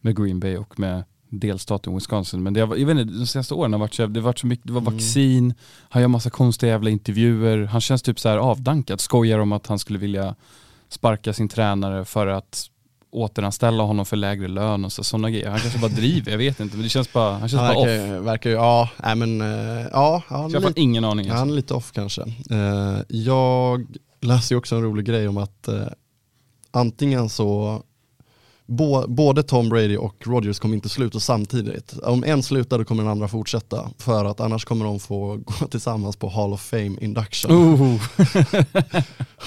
med 0.02 0.18
Green 0.18 0.40
Bay 0.40 0.58
och 0.58 0.80
med 0.80 1.04
delstaten 1.30 1.96
Wisconsin. 1.96 2.44
Men 2.44 2.54
det 2.54 2.60
jag 2.60 2.68
vet 2.68 2.80
inte, 2.98 3.04
de 3.14 3.28
senaste 3.28 3.54
åren 3.54 3.74
har 3.74 3.80
varit 3.80 3.94
så, 3.94 4.08
det 4.08 4.20
har 4.20 4.26
varit 4.26 4.40
så 4.40 4.48
mycket, 4.48 4.68
det 4.68 4.74
var 4.74 4.82
Mm. 4.82 4.94
vaccin, 4.94 5.54
han 5.90 6.02
gör 6.02 6.08
massa 6.10 6.30
konstiga 6.30 6.72
jävla 6.72 6.90
intervjuer, 6.90 7.66
han 7.66 7.82
känns 7.82 8.02
typ 8.02 8.20
så 8.20 8.30
här 8.30 8.38
avdankad, 8.38 9.02
skojar 9.02 9.40
om 9.40 9.52
att 9.52 9.68
han 9.68 9.80
skulle 9.80 10.00
vilja 10.00 10.36
sparka 10.90 11.34
sin 11.34 11.50
tränare 11.50 12.06
för 12.06 12.28
att 12.28 12.70
återanställa 13.12 13.84
honom 13.84 14.06
för 14.06 14.16
lägre 14.18 14.48
lön 14.48 14.86
och 14.86 14.92
så, 14.92 15.04
sådana 15.04 15.30
grejer. 15.30 15.50
Han 15.50 15.60
kanske 15.60 15.80
bara 15.80 15.92
driver, 15.92 16.32
jag 16.32 16.38
vet 16.38 16.60
inte, 16.60 16.76
men 16.76 16.84
det 16.84 16.90
känns 16.90 17.14
bara, 17.14 17.32
han 17.38 17.50
känns 17.50 17.62
Han 17.62 17.74
bara 17.76 17.82
off. 17.82 17.88
verkar, 17.88 18.20
verkar 18.20 18.50
ju, 18.50 18.56
ja, 18.56 18.90
nej 19.04 19.16
men, 19.16 19.42
eh, 19.42 19.88
ja, 19.92 20.24
han 20.28 20.52
jag 20.52 20.62
har 20.62 20.74
ingen 20.76 21.06
aning. 21.06 21.26
Alltså. 21.26 21.40
han 21.40 21.50
är 21.50 21.54
lite 21.54 21.74
off 21.74 21.92
kanske. 21.92 22.22
Eh, 22.52 22.98
jag 23.08 23.86
läste 24.22 24.54
ju 24.54 24.58
också 24.58 24.76
en 24.76 24.82
rolig 24.84 25.06
grej 25.06 25.28
om 25.28 25.38
att 25.38 25.68
eh, 25.68 25.88
antingen 26.72 27.30
så 27.30 27.82
Bå, 28.68 29.06
både 29.08 29.44
Tom 29.44 29.70
Brady 29.70 29.98
och 29.98 30.16
Rodgers 30.28 30.60
kommer 30.60 30.76
inte 30.76 30.90
sluta 30.90 31.20
samtidigt. 31.20 31.98
Om 32.04 32.24
en 32.24 32.44
slutar 32.44 32.78
då 32.78 32.86
kommer 32.86 33.04
den 33.04 33.12
andra 33.12 33.28
fortsätta. 33.28 33.90
För 33.98 34.26
att 34.26 34.40
annars 34.40 34.66
kommer 34.66 34.86
de 34.86 35.00
få 35.00 35.36
gå 35.46 35.54
tillsammans 35.70 36.16
på 36.16 36.30
Hall 36.30 36.54
of 36.54 36.62
Fame 36.62 36.98
induction. 37.02 37.52
Oh. 37.52 38.02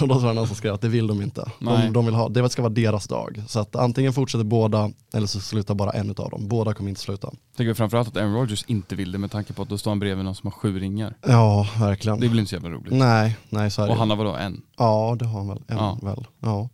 Och 0.00 0.08
då 0.08 0.14
var 0.18 0.28
det 0.28 0.34
någon 0.34 0.46
som 0.46 0.56
skrev 0.56 0.74
att 0.74 0.80
det 0.80 0.88
vill 0.88 1.06
de 1.06 1.22
inte. 1.22 1.50
De, 1.60 1.92
de 1.92 2.04
vill 2.06 2.14
ha, 2.14 2.28
det 2.28 2.50
ska 2.50 2.62
vara 2.62 2.72
deras 2.72 3.08
dag. 3.08 3.42
Så 3.48 3.60
att 3.60 3.76
antingen 3.76 4.12
fortsätter 4.12 4.44
båda 4.44 4.90
eller 5.14 5.26
så 5.26 5.40
slutar 5.40 5.74
bara 5.74 5.90
en 5.90 6.08
av 6.10 6.30
dem. 6.30 6.48
Båda 6.48 6.74
kommer 6.74 6.88
inte 6.90 7.00
sluta. 7.00 7.30
Tänker 7.56 7.74
framförallt 7.74 8.08
att 8.08 8.16
Aaron 8.16 8.34
Rodgers 8.34 8.64
inte 8.66 8.94
vill 8.96 9.12
det 9.12 9.18
med 9.18 9.30
tanke 9.30 9.52
på 9.52 9.62
att 9.62 9.68
då 9.68 9.78
står 9.78 9.90
han 9.90 9.98
bredvid 9.98 10.24
någon 10.24 10.34
som 10.34 10.46
har 10.46 10.52
sju 10.52 10.78
ringar. 10.78 11.16
Ja, 11.26 11.66
verkligen. 11.80 12.20
Det 12.20 12.28
blir 12.28 12.40
inte 12.40 12.50
så 12.50 12.56
jävla 12.56 12.70
roligt. 12.70 12.92
Nej, 12.92 13.36
nej 13.48 13.70
så 13.70 13.82
är 13.82 13.86
det 13.86 13.92
Och 13.92 13.98
han 13.98 14.10
har 14.10 14.16
vadå, 14.16 14.34
en? 14.34 14.62
Ja, 14.78 15.16
det 15.18 15.24
har 15.26 15.38
han 15.38 15.48
väl. 15.48 15.62
En, 15.66 15.76
Ja. 15.76 15.98
väl. 16.02 16.26
Ja. 16.40 16.68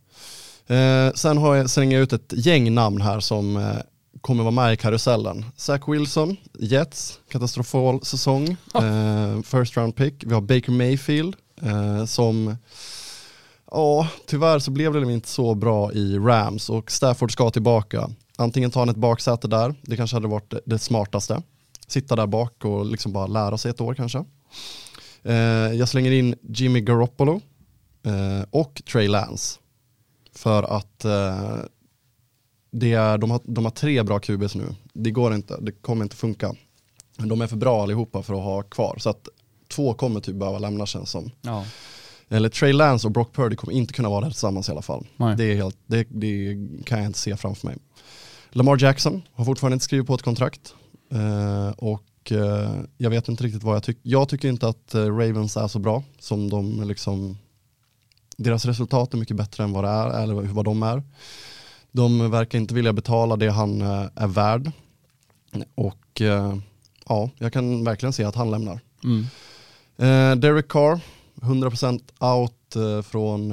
Eh, 0.66 1.12
sen 1.12 1.38
har 1.38 1.54
jag, 1.54 1.70
slänger 1.70 1.96
jag 1.96 2.02
ut 2.02 2.12
ett 2.12 2.32
gäng 2.32 2.74
namn 2.74 3.00
här 3.00 3.20
som 3.20 3.56
eh, 3.56 3.76
kommer 4.20 4.42
vara 4.42 4.50
med 4.50 4.72
i 4.72 4.76
karusellen. 4.76 5.44
Zach 5.56 5.80
Wilson, 5.88 6.36
Jets, 6.58 7.20
katastrofal 7.30 8.04
säsong, 8.04 8.56
eh, 8.74 9.42
first 9.42 9.76
round 9.76 9.96
pick. 9.96 10.24
Vi 10.26 10.34
har 10.34 10.40
Baker 10.40 10.72
Mayfield 10.72 11.36
som, 12.06 12.56
ja 13.70 14.08
tyvärr 14.26 14.58
så 14.58 14.70
blev 14.70 14.92
det 14.92 15.12
inte 15.12 15.28
så 15.28 15.54
bra 15.54 15.92
i 15.92 16.18
Rams 16.18 16.70
och 16.70 16.90
Stafford 16.90 17.32
ska 17.32 17.50
tillbaka. 17.50 18.10
Antingen 18.36 18.70
tar 18.70 18.80
han 18.80 18.88
ett 18.88 18.96
baksäte 18.96 19.48
där, 19.48 19.74
det 19.82 19.96
kanske 19.96 20.16
hade 20.16 20.28
varit 20.28 20.54
det, 20.64 20.78
smartaste. 20.78 21.42
Sitta 21.86 22.16
där 22.16 22.26
bak 22.26 22.64
och 22.64 22.86
liksom 22.86 23.12
bara 23.12 23.26
lära 23.26 23.58
sig 23.58 23.70
ett 23.70 23.80
år 23.80 23.94
kanske. 23.94 24.24
Jag 25.78 25.88
slänger 25.88 26.10
in 26.10 26.34
Jimmy 26.42 26.80
Garoppolo 26.80 27.40
och 28.50 28.82
Trey 28.92 29.08
Lance. 29.08 29.58
För 30.36 30.62
att 30.62 31.04
eh, 31.04 31.58
det 32.70 32.92
är, 32.92 33.18
de, 33.18 33.30
har, 33.30 33.40
de 33.44 33.64
har 33.64 33.72
tre 33.72 34.02
bra 34.02 34.18
QBs 34.18 34.54
nu. 34.54 34.74
Det 34.92 35.10
går 35.10 35.34
inte, 35.34 35.58
det 35.60 35.72
kommer 35.72 36.04
inte 36.04 36.16
funka. 36.16 36.54
Men 37.16 37.28
de 37.28 37.40
är 37.40 37.46
för 37.46 37.56
bra 37.56 37.82
allihopa 37.82 38.22
för 38.22 38.34
att 38.34 38.42
ha 38.42 38.62
kvar. 38.62 38.96
Så 38.98 39.10
att 39.10 39.28
två 39.68 39.94
kommer 39.94 40.20
typ 40.20 40.36
behöva 40.36 40.58
lämna 40.58 40.86
känns 40.86 41.10
som. 41.10 41.30
Ja. 41.42 41.64
Eller 42.28 42.48
Trey 42.48 42.72
Lance 42.72 43.06
och 43.06 43.12
Brock 43.12 43.34
Purdy 43.34 43.56
kommer 43.56 43.74
inte 43.74 43.92
kunna 43.92 44.08
vara 44.08 44.20
där 44.20 44.30
tillsammans 44.30 44.68
i 44.68 44.72
alla 44.72 44.82
fall. 44.82 45.06
Nej. 45.16 45.36
Det, 45.36 45.44
är 45.44 45.56
helt, 45.56 45.78
det, 45.86 46.06
det 46.10 46.56
kan 46.84 46.98
jag 46.98 47.06
inte 47.06 47.18
se 47.18 47.36
framför 47.36 47.66
mig. 47.66 47.76
Lamar 48.50 48.82
Jackson 48.82 49.22
har 49.32 49.44
fortfarande 49.44 49.74
inte 49.74 49.84
skrivit 49.84 50.06
på 50.06 50.14
ett 50.14 50.22
kontrakt. 50.22 50.74
Eh, 51.12 51.68
och 51.68 52.32
eh, 52.32 52.70
jag 52.98 53.10
vet 53.10 53.28
inte 53.28 53.44
riktigt 53.44 53.62
vad 53.62 53.76
jag 53.76 53.82
tycker. 53.82 54.02
Jag 54.04 54.28
tycker 54.28 54.48
inte 54.48 54.68
att 54.68 54.94
eh, 54.94 55.04
Ravens 55.04 55.56
är 55.56 55.68
så 55.68 55.78
bra 55.78 56.02
som 56.18 56.50
de 56.50 56.88
liksom 56.88 57.38
deras 58.36 58.64
resultat 58.64 59.14
är 59.14 59.18
mycket 59.18 59.36
bättre 59.36 59.64
än 59.64 59.72
vad 59.72 59.84
det 59.84 59.90
är, 59.90 60.22
eller 60.22 60.34
vad 60.34 60.64
de 60.64 60.82
är. 60.82 61.02
De 61.92 62.30
verkar 62.30 62.58
inte 62.58 62.74
vilja 62.74 62.92
betala 62.92 63.36
det 63.36 63.48
han 63.48 63.82
eh, 63.82 64.06
är 64.14 64.26
värd. 64.26 64.72
Och 65.74 66.20
eh, 66.20 66.56
ja, 67.08 67.30
jag 67.38 67.52
kan 67.52 67.84
verkligen 67.84 68.12
se 68.12 68.24
att 68.24 68.34
han 68.34 68.50
lämnar. 68.50 68.80
Mm. 69.04 69.26
Eh, 69.96 70.36
Derek 70.36 70.68
Carr, 70.68 71.00
100% 71.40 72.00
out 72.20 72.52
från 73.06 73.52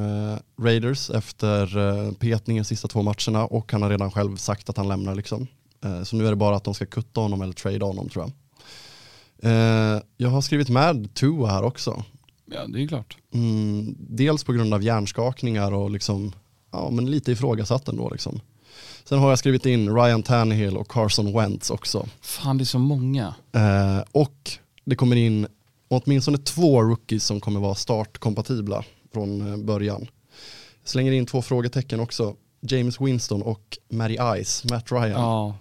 Raiders 0.61 1.09
efter 1.09 2.11
petningen 2.11 2.65
sista 2.65 2.87
två 2.87 3.01
matcherna 3.01 3.45
och 3.45 3.71
han 3.71 3.81
har 3.81 3.89
redan 3.89 4.11
själv 4.11 4.37
sagt 4.37 4.69
att 4.69 4.77
han 4.77 4.87
lämnar 4.87 5.15
liksom. 5.15 5.47
Så 6.03 6.15
nu 6.15 6.25
är 6.25 6.29
det 6.29 6.35
bara 6.35 6.55
att 6.55 6.63
de 6.63 6.73
ska 6.73 6.85
kutta 6.85 7.21
honom 7.21 7.41
eller 7.41 7.53
trade 7.53 7.85
honom 7.85 8.09
tror 8.09 8.25
jag. 8.25 8.31
Jag 10.17 10.29
har 10.29 10.41
skrivit 10.41 10.69
med 10.69 11.13
Tua 11.13 11.47
här 11.47 11.63
också. 11.63 12.03
Ja, 12.53 12.67
det 12.67 12.83
är 12.83 12.87
klart. 12.87 13.17
Mm, 13.33 13.95
dels 13.99 14.43
på 14.43 14.53
grund 14.53 14.73
av 14.73 14.83
hjärnskakningar 14.83 15.73
och 15.73 15.91
liksom, 15.91 16.31
ja, 16.71 16.89
men 16.91 17.11
lite 17.11 17.31
ifrågasatt 17.31 17.87
ändå. 17.87 18.09
Liksom. 18.09 18.39
Sen 19.03 19.19
har 19.19 19.29
jag 19.29 19.39
skrivit 19.39 19.65
in 19.65 19.95
Ryan 19.95 20.23
Tannehill 20.23 20.77
och 20.77 20.87
Carson 20.87 21.33
Wentz 21.33 21.69
också. 21.69 22.07
Fan, 22.21 22.57
det 22.57 22.63
är 22.63 22.65
så 22.65 22.79
många. 22.79 23.35
Eh, 23.51 23.99
och 24.11 24.51
det 24.85 24.95
kommer 24.95 25.15
in 25.15 25.47
åtminstone 25.87 26.37
två 26.37 26.83
rookies 26.83 27.25
som 27.25 27.39
kommer 27.39 27.59
vara 27.59 27.75
startkompatibla 27.75 28.83
från 29.13 29.51
eh, 29.51 29.57
början. 29.57 30.07
Jag 30.81 30.89
slänger 30.89 31.11
in 31.11 31.25
två 31.25 31.41
frågetecken 31.41 31.99
också. 31.99 32.35
James 32.61 33.01
Winston 33.01 33.41
och 33.41 33.77
Matty 33.89 34.17
Ice, 34.43 34.63
Matt 34.69 34.91
Ryan. 34.91 35.09
Ja. 35.09 35.55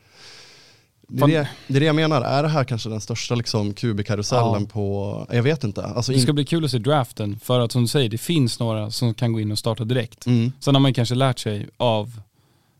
Det, 1.14 1.22
är 1.24 1.28
det, 1.28 1.48
det 1.68 1.76
är 1.76 1.80
det 1.80 1.86
jag 1.86 1.94
menar, 1.96 2.22
är 2.22 2.42
det 2.42 2.48
här 2.48 2.64
kanske 2.64 2.88
den 2.88 3.00
största 3.00 3.34
liksom, 3.34 3.74
QB-karusellen 3.74 4.62
Ja. 4.62 4.68
på, 4.72 5.26
jag 5.32 5.42
vet 5.42 5.64
inte. 5.64 5.84
Alltså 5.84 6.12
Det 6.12 6.18
ska 6.18 6.28
in, 6.30 6.34
bli 6.34 6.44
kul 6.44 6.64
att 6.64 6.70
se 6.70 6.78
draften 6.78 7.38
för 7.38 7.60
att 7.60 7.72
som 7.72 7.82
du 7.82 7.88
säger, 7.88 8.08
det 8.08 8.18
finns 8.18 8.60
några 8.60 8.90
som 8.90 9.14
kan 9.14 9.32
gå 9.32 9.40
in 9.40 9.52
och 9.52 9.58
starta 9.58 9.84
direkt. 9.84 10.26
mm, 10.26 10.52
Sen 10.60 10.74
har 10.74 10.80
man 10.82 10.94
kanske 10.94 11.14
lärt 11.14 11.38
sig 11.38 11.68
av 11.76 12.20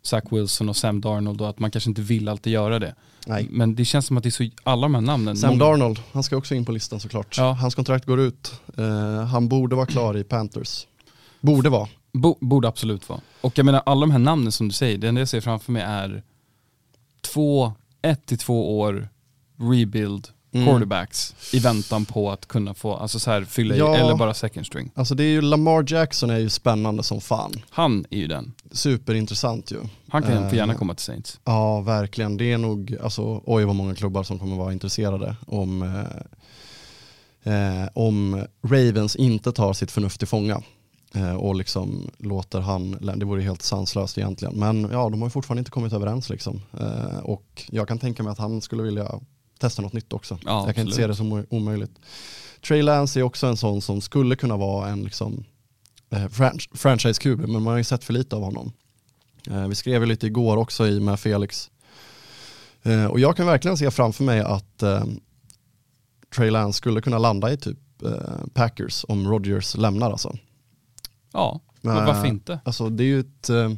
Zach 0.03 0.25
Wilson 0.31 0.69
och 0.69 0.77
Sam 0.77 1.01
Darnold 1.01 1.39
då 1.39 1.45
att 1.45 1.59
man 1.59 1.71
kanske 1.71 1.91
inte 1.91 2.03
vill 2.03 2.29
alltid 2.29 2.53
göra 2.53 2.79
det. 2.79 2.95
nej. 3.27 3.47
Men 3.51 3.75
det 3.75 3.85
känns 3.85 4.07
som 4.07 4.17
att 4.17 4.23
det 4.23 4.29
är 4.29 4.31
så, 4.31 4.49
alla 4.65 4.83
de 4.83 4.95
här 4.95 5.01
namnen. 5.03 5.37
Sam 5.37 5.51
många- 5.51 5.65
Darnold, 5.65 6.01
han 6.13 6.23
ska 6.23 6.37
också 6.37 6.55
in 6.55 6.65
på 6.65 6.73
listan 6.73 7.01
såklart. 7.01 7.35
Ja. 7.39 7.53
Hans 7.53 7.75
kontrakt 7.75 8.07
går 8.07 8.21
ut. 8.21 8.53
Eh, 8.79 9.25
han 9.25 9.49
borde 9.49 9.77
vara 9.77 9.87
klar 9.87 10.17
i 10.17 10.25
Panthers. 10.25 10.87
Borde 11.41 11.69
vara. 11.71 11.89
Bo, 12.13 12.37
borde 12.41 12.69
absolut 12.69 13.09
vara. 13.09 13.21
Och 13.41 13.59
jag 13.59 13.67
menar 13.67 13.83
alla 13.87 14.01
de 14.01 14.11
här 14.11 14.19
namnen 14.19 14.53
som 14.53 14.69
du 14.69 14.75
säger, 14.75 14.99
det 14.99 15.09
enda 15.09 15.21
jag 15.21 15.29
ser 15.29 15.41
framför 15.41 15.73
mig 15.73 15.83
är 15.83 16.23
två, 17.21 17.73
ett 18.03 18.27
till 18.27 18.39
två 18.39 18.79
år 18.81 19.09
rebuild 19.61 20.29
Mm. 20.55 20.67
quarterbacks 20.67 21.35
i 21.55 21.59
väntan 21.59 22.05
på 22.05 22.31
att 22.31 22.47
kunna 22.49 22.75
få, 22.75 22.95
alltså 22.95 23.19
så 23.19 23.31
här 23.31 23.45
fylla 23.45 23.77
Ja. 23.77 23.97
i, 23.97 24.01
eller 24.01 24.17
bara 24.17 24.35
second 24.35 24.67
string. 24.67 24.91
Alltså 24.95 25.15
det 25.15 25.23
är 25.25 25.29
ju 25.29 25.41
Lamar 25.41 25.85
Jackson 25.93 26.31
är 26.31 26.39
ju 26.39 26.51
spännande 26.51 27.03
som 27.03 27.21
fan. 27.21 27.53
Han 27.71 28.05
är 28.11 28.19
ju 28.19 28.27
den. 28.27 28.53
Superintressant 28.73 29.71
ju. 29.71 29.77
Han 30.09 30.23
kan 30.23 30.33
Eh, 30.33 30.49
få 30.51 30.57
gärna 30.57 30.75
komma 30.75 30.95
till 30.95 31.05
Saints. 31.05 31.41
Ja, 31.45 31.81
verkligen. 31.81 32.37
Det 32.37 32.53
är 32.53 32.59
nog, 32.59 32.97
alltså, 33.03 33.43
oj 33.47 33.65
vad 33.65 33.75
många 33.77 33.95
klubbar 33.95 34.23
som 34.23 34.39
kommer 34.39 34.57
vara 34.57 34.73
intresserade 34.73 35.37
om, 35.47 35.83
eh, 37.45 37.83
eh, 37.83 37.89
om 37.95 38.45
Ravens 38.63 39.17
inte 39.17 39.53
tar 39.53 39.73
sitt 39.73 39.91
förnuft 39.91 40.19
till 40.19 40.29
fånga. 40.29 40.63
Eh, 41.15 41.35
och 41.35 41.55
liksom 41.55 42.11
låter 42.19 42.61
han, 42.61 42.91
det 43.17 43.25
vore 43.25 43.43
helt 43.43 43.63
sanslöst 43.63 44.19
egentligen. 44.19 44.55
Men 44.59 44.89
ja, 44.93 45.09
de 45.09 45.21
har 45.23 45.27
ju 45.29 45.31
fortfarande 45.31 45.59
inte 45.59 45.71
kommit 45.71 45.93
överens 45.93 46.29
liksom. 46.31 46.61
Eh, 46.81 47.19
och 47.19 47.63
jag 47.71 47.89
kan 47.89 47.99
tänka 47.99 48.23
mig 48.23 48.31
att 48.33 48.39
han 48.39 48.61
skulle 48.61 48.83
vilja 48.83 49.21
testa 49.59 49.83
något 49.83 49.93
nytt 49.93 50.13
också. 50.13 50.39
Ja, 50.45 50.67
jag 50.67 50.75
kan 50.75 50.85
inte 50.87 50.97
se 50.97 51.07
det 51.07 51.15
som 51.17 51.47
omöjligt. 51.51 51.93
Trey 52.67 52.83
Lance 52.83 53.21
är 53.21 53.23
också 53.23 53.47
en 53.47 53.57
sån 53.57 53.83
som 53.83 54.01
skulle 54.01 54.37
kunna 54.37 54.57
vara 54.57 54.89
en 54.89 55.03
liksom, 55.05 55.45
eh, 56.11 56.19
franch- 56.29 56.69
franchise-QB, 56.77 57.37
men 57.41 57.51
man 57.63 57.67
har 57.67 57.77
ju 57.79 57.85
sett 57.85 58.05
för 58.05 58.13
lite 58.13 58.37
av 58.37 58.43
honom. 58.43 58.73
Eh, 59.51 59.69
vi 59.69 59.75
skrev 59.75 60.03
ju 60.03 60.07
lite 60.07 60.27
igår 60.27 60.57
också 60.57 60.87
i 60.87 61.01
med 61.01 61.21
Felix. 61.21 61.71
Eh, 62.83 63.05
och 63.07 63.21
jag 63.21 63.37
kan 63.37 63.47
verkligen 63.47 63.77
se 63.77 63.91
framför 63.91 64.25
mig 64.25 64.41
att 64.41 64.83
eh, 64.83 65.05
Trey 66.37 66.51
Lance 66.51 66.77
skulle 66.77 67.01
kunna 67.01 67.19
landa 67.19 67.53
i 67.53 67.57
typ 67.57 67.79
eh, 68.05 68.11
Packers 68.55 69.05
om 69.09 69.29
Rodgers 69.29 69.77
lämnar 69.77 70.11
alltså. 70.11 70.37
Ja, 71.33 71.61
Men, 71.81 71.95
varför 71.95 72.27
inte? 72.27 72.61
Alltså 72.65 72.89
det 72.89 73.03
är 73.05 73.07
ju 73.07 73.21
ett, 73.21 73.51
eh, 73.51 73.71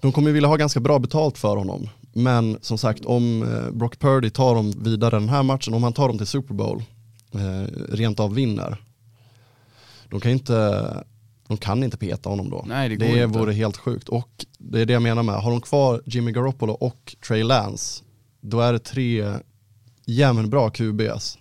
de 0.00 0.12
kommer 0.12 0.28
ju 0.28 0.34
vilja 0.34 0.48
ha 0.48 0.56
ganska 0.56 0.80
bra 0.80 0.98
betalt 0.98 1.38
för 1.38 1.56
honom. 1.56 1.88
Men 2.12 2.58
som 2.60 2.78
sagt 2.78 3.04
om 3.04 3.42
eh, 3.42 3.70
Brock 3.70 3.98
Purdy 3.98 4.30
tar 4.30 4.54
dem 4.54 4.70
vidare 4.70 5.10
den 5.10 5.28
här 5.28 5.42
matchen, 5.42 5.74
om 5.74 5.82
han 5.82 5.92
tar 5.92 6.08
dem 6.08 6.18
till 6.18 6.26
Super 6.26 6.54
Bowl, 6.54 6.82
eh, 7.34 7.72
rent 7.88 8.20
av 8.20 8.34
vinner, 8.34 8.76
de 10.08 10.20
kan 10.20 10.32
inte, 10.32 11.04
de 11.46 11.56
kan 11.56 11.84
inte 11.84 11.96
peta 11.96 12.28
honom 12.28 12.50
då. 12.50 12.64
Nej, 12.66 12.88
det 12.88 12.96
går 12.96 13.06
det 13.06 13.24
inte. 13.24 13.38
vore 13.38 13.52
helt 13.52 13.76
sjukt. 13.76 14.08
Och 14.08 14.46
det 14.58 14.80
är 14.80 14.86
det 14.86 14.92
jag 14.92 15.02
menar 15.02 15.22
med, 15.22 15.34
har 15.34 15.50
de 15.50 15.60
kvar 15.60 16.02
Jimmy 16.06 16.32
Garoppolo 16.32 16.72
och 16.72 17.16
Trey 17.28 17.42
Lance, 17.42 18.04
då 18.40 18.60
är 18.60 18.72
det 18.72 18.78
tre 18.78 19.32
jämnbra 20.04 20.70
QBs. 20.70 21.38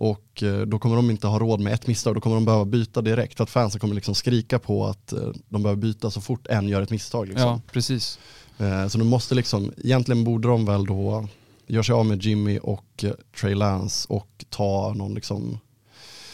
Och 0.00 0.42
eh, 0.42 0.60
då 0.60 0.78
kommer 0.78 0.96
de 0.96 1.10
inte 1.10 1.26
ha 1.26 1.38
råd 1.38 1.60
med 1.60 1.72
ett 1.72 1.86
misstag, 1.86 2.14
då 2.14 2.20
kommer 2.20 2.36
de 2.36 2.44
behöva 2.44 2.64
byta 2.64 3.02
direkt. 3.02 3.36
För 3.36 3.44
att 3.44 3.50
fansen 3.50 3.80
kommer 3.80 3.94
liksom 3.94 4.14
skrika 4.14 4.58
på 4.58 4.86
att 4.86 5.12
eh, 5.12 5.18
de 5.48 5.62
behöver 5.62 5.82
byta 5.82 6.10
så 6.10 6.20
fort 6.20 6.46
en 6.46 6.68
gör 6.68 6.82
ett 6.82 6.90
misstag. 6.90 7.28
Liksom. 7.28 7.46
Ja, 7.48 7.60
precis. 7.72 8.18
Eh, 8.58 8.88
Så 8.88 8.98
de 8.98 9.08
måste 9.08 9.34
liksom, 9.34 9.72
egentligen 9.84 10.24
borde 10.24 10.48
de 10.48 10.64
väl 10.64 10.86
då 10.86 11.28
göra 11.66 11.82
sig 11.82 11.92
av 11.92 12.06
med 12.06 12.22
Jimmy 12.22 12.58
och 12.58 13.04
Trey 13.40 13.54
Lance 13.54 14.06
och 14.08 14.44
ta 14.50 14.92
någon 14.96 15.14
liksom 15.14 15.58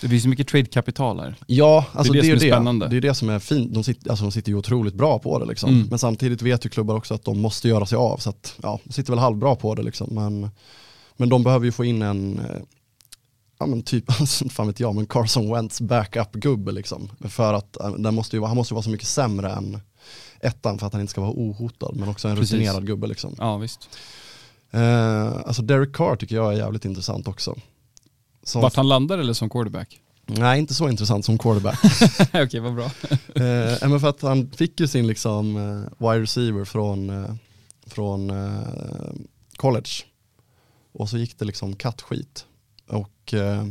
Det 0.00 0.09
finns 0.09 0.22
så 0.22 0.29
mycket 0.29 0.48
trade-kapital 0.48 1.20
här. 1.20 1.35
Ja, 1.46 1.87
alltså 1.92 2.12
det 2.12 2.18
det, 2.18 2.22
som 2.22 2.31
är 2.31 2.37
är 2.37 2.40
ju 2.40 2.46
det. 2.50 2.55
spännande. 2.55 2.88
Det 2.88 2.96
är 2.96 3.00
det 3.00 3.14
som 3.14 3.29
är 3.31 3.38
fint. 3.38 3.74
De 3.74 3.85
sitter, 3.85 4.11
alltså 4.11 4.24
de 4.24 4.33
sitter 4.33 4.50
ju 4.53 4.59
otroligt 4.59 4.94
bra 4.94 5.18
på 5.18 5.38
det 5.38 5.44
liksom. 5.46 5.70
Mm. 5.70 5.87
Men 5.90 5.98
samtidigt 5.98 6.42
vet 6.42 6.66
ju 6.66 6.68
klubbar 6.70 6.94
också 6.96 7.14
att 7.14 7.24
de 7.24 7.40
måste 7.40 7.68
göra 7.68 7.87
sig 7.87 7.96
av. 7.96 8.16
Så 8.18 8.31
att, 8.31 8.55
ja, 8.62 8.81
de 8.85 8.92
sitter 8.92 9.12
väl 9.12 9.18
halvbra 9.18 9.57
på 9.57 9.74
det 9.74 9.83
liksom. 9.83 10.09
Men, 10.14 10.50
men 11.16 11.29
de 11.29 11.42
behöver 11.42 11.64
ju 11.66 11.72
få 11.72 11.85
in 11.85 12.03
en, 12.03 12.40
ja 13.64 13.68
men 13.68 13.83
typ, 13.83 14.05
alltså, 14.20 14.48
fan 14.48 14.66
vet 14.66 14.81
jag, 14.81 14.94
men 14.94 15.07
Carson 15.07 15.53
Wentz 15.53 15.81
backup-gubbe 15.81 16.72
liksom. 16.72 17.11
För 17.20 17.55
att 17.55 17.81
eh, 17.81 17.90
den 17.90 18.14
måste 18.14 18.37
ju, 18.37 18.44
han 18.44 18.57
måste 18.57 18.72
ju 18.72 18.74
vara 18.74 18.83
så 18.83 18.90
mycket 18.90 19.09
sämre 19.09 19.53
än 19.53 19.81
ettan 20.40 20.79
för 20.79 20.87
att 20.87 20.92
han 20.92 21.00
inte 21.00 21.11
ska 21.11 21.20
vara 21.20 21.33
ohotad. 21.33 21.96
Men 21.96 22.09
också 22.09 22.29
en 22.29 22.37
Precis. 22.37 22.53
rutinerad 22.53 22.87
gubbe 22.87 23.07
liksom. 23.07 23.35
Ja, 23.38 23.57
visst. 23.57 23.88
Eh, 24.70 25.37
alltså 25.46 25.62
Derek 25.62 25.92
Carr 25.92 26.16
tycker 26.16 26.37
jag 26.37 26.53
är 26.53 26.57
jävligt 26.57 26.85
intressant 26.85 27.29
också. 27.29 27.57
Som 28.42 28.62
Vart 28.62 28.77
han 28.77 28.88
landar 28.88 29.18
eller 29.18 29.33
som 29.33 29.50
quarterback? 29.50 30.00
Nej, 30.27 30.59
inte 30.59 30.74
så 30.74 30.88
intressant 30.88 31.24
som 31.24 31.38
quarterback. 31.38 31.79
Okej, 32.35 32.61
vad 32.61 32.74
bra. 32.74 32.85
eh, 33.35 33.88
men 33.88 34.00
för 34.00 34.09
att 34.09 34.22
han 34.22 34.50
fick 34.50 34.81
ju 34.81 34.88
sin 34.88 35.07
liksom 35.07 35.57
eh, 35.57 36.09
wide 36.09 36.22
receiver 36.22 36.64
från, 36.64 37.11
eh, 37.11 37.35
från 37.87 38.31
eh, 38.31 39.14
college. 39.57 39.90
Och 40.92 41.09
så 41.09 41.18
gick 41.18 41.38
det 41.38 41.44
liksom 41.44 41.77
kattskit. 41.77 42.46
Och 43.24 43.34
eh, 43.34 43.66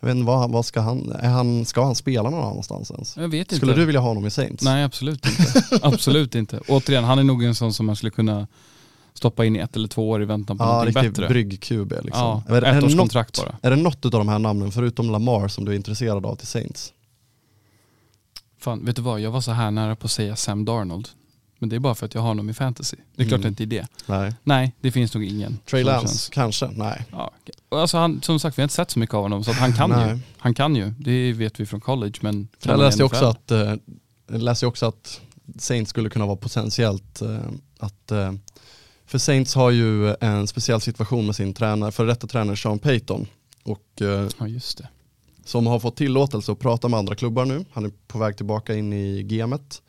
jag 0.00 0.06
vet 0.06 0.16
inte, 0.16 0.26
vad, 0.26 0.50
vad 0.50 0.64
ska 0.64 0.80
han, 0.80 1.12
är 1.12 1.28
han, 1.28 1.64
ska 1.64 1.84
han 1.84 1.94
spela 1.94 2.30
någon 2.30 2.44
annanstans 2.50 2.90
ens? 2.90 3.16
Jag 3.16 3.28
vet 3.28 3.40
inte. 3.40 3.56
Skulle 3.56 3.74
du 3.74 3.84
vilja 3.84 4.00
ha 4.00 4.08
honom 4.08 4.26
i 4.26 4.30
Saints? 4.30 4.64
Nej, 4.64 4.84
absolut 4.84 5.26
inte. 5.26 5.78
absolut 5.82 6.34
inte. 6.34 6.60
Återigen, 6.68 7.04
han 7.04 7.18
är 7.18 7.22
nog 7.24 7.44
en 7.44 7.54
sån 7.54 7.72
som 7.74 7.86
man 7.86 7.96
skulle 7.96 8.10
kunna 8.10 8.46
stoppa 9.14 9.44
in 9.44 9.56
i 9.56 9.58
ett 9.58 9.76
eller 9.76 9.88
två 9.88 10.10
år 10.10 10.22
i 10.22 10.24
väntan 10.24 10.58
på 10.58 10.64
Ja, 10.64 10.68
någonting 10.68 10.94
riktig 11.02 11.12
bättre. 11.12 11.28
brygg-QB 11.28 12.02
liksom. 12.04 12.20
Ja, 12.20 12.42
är, 12.48 12.62
är, 12.62 12.80
det 12.80 12.94
något, 12.94 13.12
bara. 13.12 13.56
är 13.62 13.70
det 13.70 13.76
något 13.76 14.04
av 14.04 14.10
de 14.10 14.28
här 14.28 14.38
namnen, 14.38 14.72
förutom 14.72 15.10
Lamar, 15.10 15.48
som 15.48 15.64
du 15.64 15.72
är 15.72 15.76
intresserad 15.76 16.26
av 16.26 16.36
till 16.36 16.46
Saints? 16.46 16.92
Fan, 18.58 18.84
vet 18.84 18.96
du 18.96 19.02
vad? 19.02 19.20
Jag 19.20 19.30
var 19.30 19.40
så 19.40 19.50
här 19.52 19.70
nära 19.70 19.96
på 19.96 20.04
att 20.04 20.10
säga 20.10 20.36
Sam 20.36 20.64
Darnold. 20.64 21.08
Men 21.62 21.68
det 21.68 21.76
är 21.76 21.80
bara 21.80 21.94
för 21.94 22.06
att 22.06 22.14
jag 22.14 22.20
har 22.20 22.28
honom 22.28 22.50
i 22.50 22.54
fantasy. 22.54 22.96
Det 23.16 23.22
är 23.22 23.26
klart 23.28 23.40
Mm. 23.40 23.54
det 23.54 23.62
inte 23.62 23.76
är 23.76 23.80
det. 23.80 23.86
Nej. 24.06 24.34
Nej, 24.44 24.74
det 24.80 24.90
finns 24.92 25.14
nog 25.14 25.24
ingen. 25.24 25.58
Trey 25.70 25.84
Lance, 25.84 26.30
kanske? 26.32 26.66
Nej. 26.74 27.04
Ja. 27.12 27.30
Alltså 27.68 27.98
han, 27.98 28.22
som 28.22 28.40
sagt, 28.40 28.58
vi 28.58 28.62
har 28.62 28.64
inte 28.64 28.74
sett 28.74 28.90
så 28.90 28.98
mycket 28.98 29.14
av 29.14 29.22
honom 29.22 29.44
så 29.44 29.50
att 29.50 29.56
han 29.56 29.72
kan 29.72 30.08
ju. 30.08 30.18
Han 30.38 30.54
kan 30.54 30.76
ju, 30.76 30.94
det 30.98 31.32
vet 31.32 31.60
vi 31.60 31.66
från 31.66 31.80
college 31.80 32.12
men... 32.20 32.48
kan 32.60 32.70
Jag 32.70 32.78
läste 32.80 33.04
också 33.04 33.24
att, 33.24 33.50
eh, 33.50 33.74
läste 34.28 34.66
också 34.66 34.86
att 34.86 35.20
Saints 35.58 35.90
skulle 35.90 36.10
kunna 36.10 36.26
vara 36.26 36.36
potentiellt 36.36 37.22
eh, 37.22 37.38
att 37.78 38.10
eh, 38.10 38.32
för 39.06 39.18
Saints 39.18 39.54
har 39.54 39.70
ju 39.70 40.14
en 40.20 40.46
speciell 40.46 40.80
situation 40.80 41.26
med 41.26 41.36
sin 41.36 41.54
tränare, 41.54 41.92
för 41.92 42.06
detta 42.06 42.26
tränare 42.26 42.56
Sean 42.56 42.78
Payton 42.78 43.26
och 43.62 44.02
eh, 44.02 44.28
Ja 44.38 44.46
just 44.48 44.78
det. 44.78 44.88
som 45.44 45.66
har 45.66 45.80
fått 45.80 45.96
tillåtelse 45.96 46.52
att 46.52 46.58
prata 46.58 46.88
med 46.88 46.98
andra 46.98 47.14
klubbar 47.14 47.44
nu. 47.44 47.64
Han 47.72 47.84
är 47.84 47.90
på 48.06 48.18
väg 48.18 48.36
tillbaka 48.36 48.74
in 48.74 48.92
i 48.92 49.22
gamet. 49.22 49.82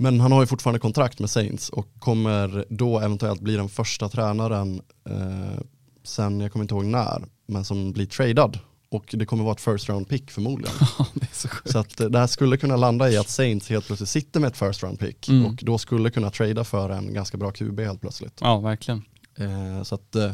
Men 0.00 0.20
han 0.20 0.32
har 0.32 0.40
ju 0.40 0.46
fortfarande 0.46 0.78
kontrakt 0.78 1.18
med 1.18 1.30
Saints 1.30 1.68
och 1.68 1.86
kommer 1.98 2.64
då 2.70 2.98
eventuellt 3.00 3.40
bli 3.40 3.56
den 3.56 3.68
första 3.68 4.08
tränaren 4.08 4.82
eh, 5.08 5.60
sen, 6.04 6.40
jag 6.40 6.52
kommer 6.52 6.64
inte 6.64 6.74
ihåg 6.74 6.84
när, 6.84 7.24
men 7.46 7.64
som 7.64 7.92
blir 7.92 8.06
tradad. 8.06 8.58
Och 8.90 9.04
det 9.12 9.26
kommer 9.26 9.44
vara 9.44 9.52
ett 9.54 9.60
first 9.60 9.88
round 9.88 10.08
pick 10.08 10.30
förmodligen. 10.30 10.74
Så. 11.32 11.48
Så 11.64 11.78
att 11.78 11.96
det 11.96 12.18
här 12.18 12.26
skulle 12.26 12.56
kunna 12.56 12.76
landa 12.76 13.10
i 13.10 13.16
att 13.16 13.28
Saints 13.28 13.68
helt 13.70 13.86
plötsligt 13.86 14.08
sitter 14.08 14.40
med 14.40 14.48
ett 14.48 14.56
first 14.56 14.82
round 14.82 14.98
pick 14.98 15.28
Mm. 15.28 15.46
och 15.46 15.60
då 15.62 15.78
skulle 15.78 16.10
kunna 16.10 16.30
trada 16.30 16.64
för 16.64 16.90
en 16.90 17.14
ganska 17.14 17.36
bra 17.36 17.50
QB 17.50 17.80
helt 17.80 18.00
plötsligt. 18.00 18.38
Ja, 18.40 18.60
verkligen. 18.60 19.02
Eh, 19.38 19.82
så 19.82 19.94
att 19.94 20.16
eh, 20.16 20.32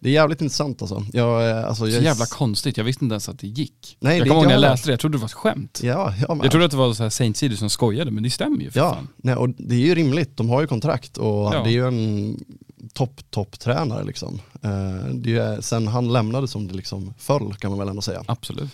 det 0.00 0.08
är 0.08 0.12
jävligt 0.12 0.40
intressant 0.40 0.82
alltså. 0.82 1.04
Jag, 1.12 1.50
eh, 1.50 1.64
alltså 1.68 1.84
Så 1.84 1.90
jag, 1.90 2.02
jävla 2.02 2.26
konstigt, 2.26 2.76
jag 2.76 2.84
visste 2.84 3.04
inte 3.04 3.12
ens 3.12 3.28
att 3.28 3.38
det 3.38 3.46
gick. 3.46 3.96
Nej, 4.00 4.18
jag 4.18 4.26
kommer 4.28 4.40
ihåg 4.40 4.46
när 4.46 4.52
jag 4.52 4.60
läste 4.60 4.88
det, 4.88 4.92
jag 4.92 5.00
trodde 5.00 5.16
det 5.18 5.20
var 5.20 5.26
ett 5.28 5.32
skämt. 5.32 5.80
Ja, 5.82 6.14
jag. 6.28 6.40
Jag 6.44 6.50
trodde 6.50 6.64
att 6.64 6.70
det 6.70 6.76
var 6.76 6.92
så 6.94 7.02
här 7.02 7.10
Saints-sidor 7.10 7.56
som 7.56 7.70
skojade, 7.70 8.10
men 8.10 8.22
det 8.22 8.30
stämmer 8.30 8.60
ju 8.60 8.70
för 8.70 8.80
Ja, 8.80 8.94
fan. 8.94 9.08
nej, 9.16 9.34
och 9.34 9.48
det 9.48 9.74
är 9.74 9.78
ju 9.78 9.94
rimligt. 9.94 10.36
De 10.36 10.48
har 10.48 10.60
ju 10.60 10.66
kontrakt 10.66 11.16
och 11.18 11.54
Ja. 11.54 11.62
det 11.64 11.70
är 11.70 11.72
ju 11.72 11.88
en 11.88 12.36
topp, 12.92 13.20
topp 13.30 13.58
tränare 13.58 14.04
liksom. 14.04 14.40
Eh, 14.62 14.70
det 15.14 15.36
är 15.36 15.54
ju, 15.56 15.62
sen 15.62 15.88
han 15.88 16.12
lämnade 16.12 16.48
som 16.48 16.68
det 16.68 16.74
liksom 16.74 17.14
föll 17.18 17.54
kan 17.54 17.70
man 17.70 17.78
väl 17.78 17.88
ändå 17.88 18.02
säga. 18.02 18.22
Absolut. 18.26 18.70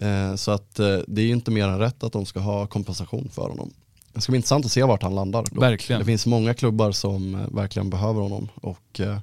Eh, 0.00 0.34
så 0.34 0.50
att 0.50 0.78
eh, 0.78 0.98
det 1.06 1.20
är 1.22 1.26
ju 1.26 1.32
inte 1.32 1.50
mer 1.50 1.68
än 1.68 1.78
rätt 1.78 2.04
att 2.04 2.12
de 2.12 2.26
ska 2.26 2.40
ha 2.40 2.66
kompensation 2.66 3.28
för 3.32 3.42
honom. 3.48 3.70
Det 4.12 4.20
ska 4.20 4.30
bli 4.32 4.36
intressant 4.36 4.64
att 4.64 4.72
se 4.72 4.82
vart 4.82 5.02
han 5.02 5.14
landar. 5.14 5.44
Verkligen. 5.60 6.00
Det 6.00 6.04
finns 6.06 6.26
många 6.26 6.54
klubbar 6.54 6.92
som 6.92 7.34
eh, 7.34 7.40
verkligen 7.50 7.90
behöver 7.90 8.20
honom 8.20 8.48
och 8.54 9.00
eh, 9.00 9.18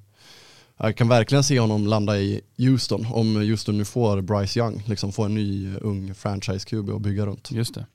jag 0.78 0.98
kan 0.98 1.08
verkligen 1.08 1.44
se 1.44 1.60
honom 1.60 1.88
landa 1.88 2.20
i 2.20 2.42
Houston 2.58 3.06
om 3.12 3.36
Houston 3.36 3.78
nu 3.78 3.86
får 3.86 4.22
Bryce 4.22 4.60
Young, 4.60 4.84
liksom 4.86 5.12
få 5.12 5.24
en 5.24 5.34
ny 5.36 5.76
ung 5.76 6.14
franchise-QB 6.14 6.96
att 6.96 7.02
bygga 7.02 7.26
runt. 7.26 7.52
Just 7.52 7.74
det. 7.74 7.86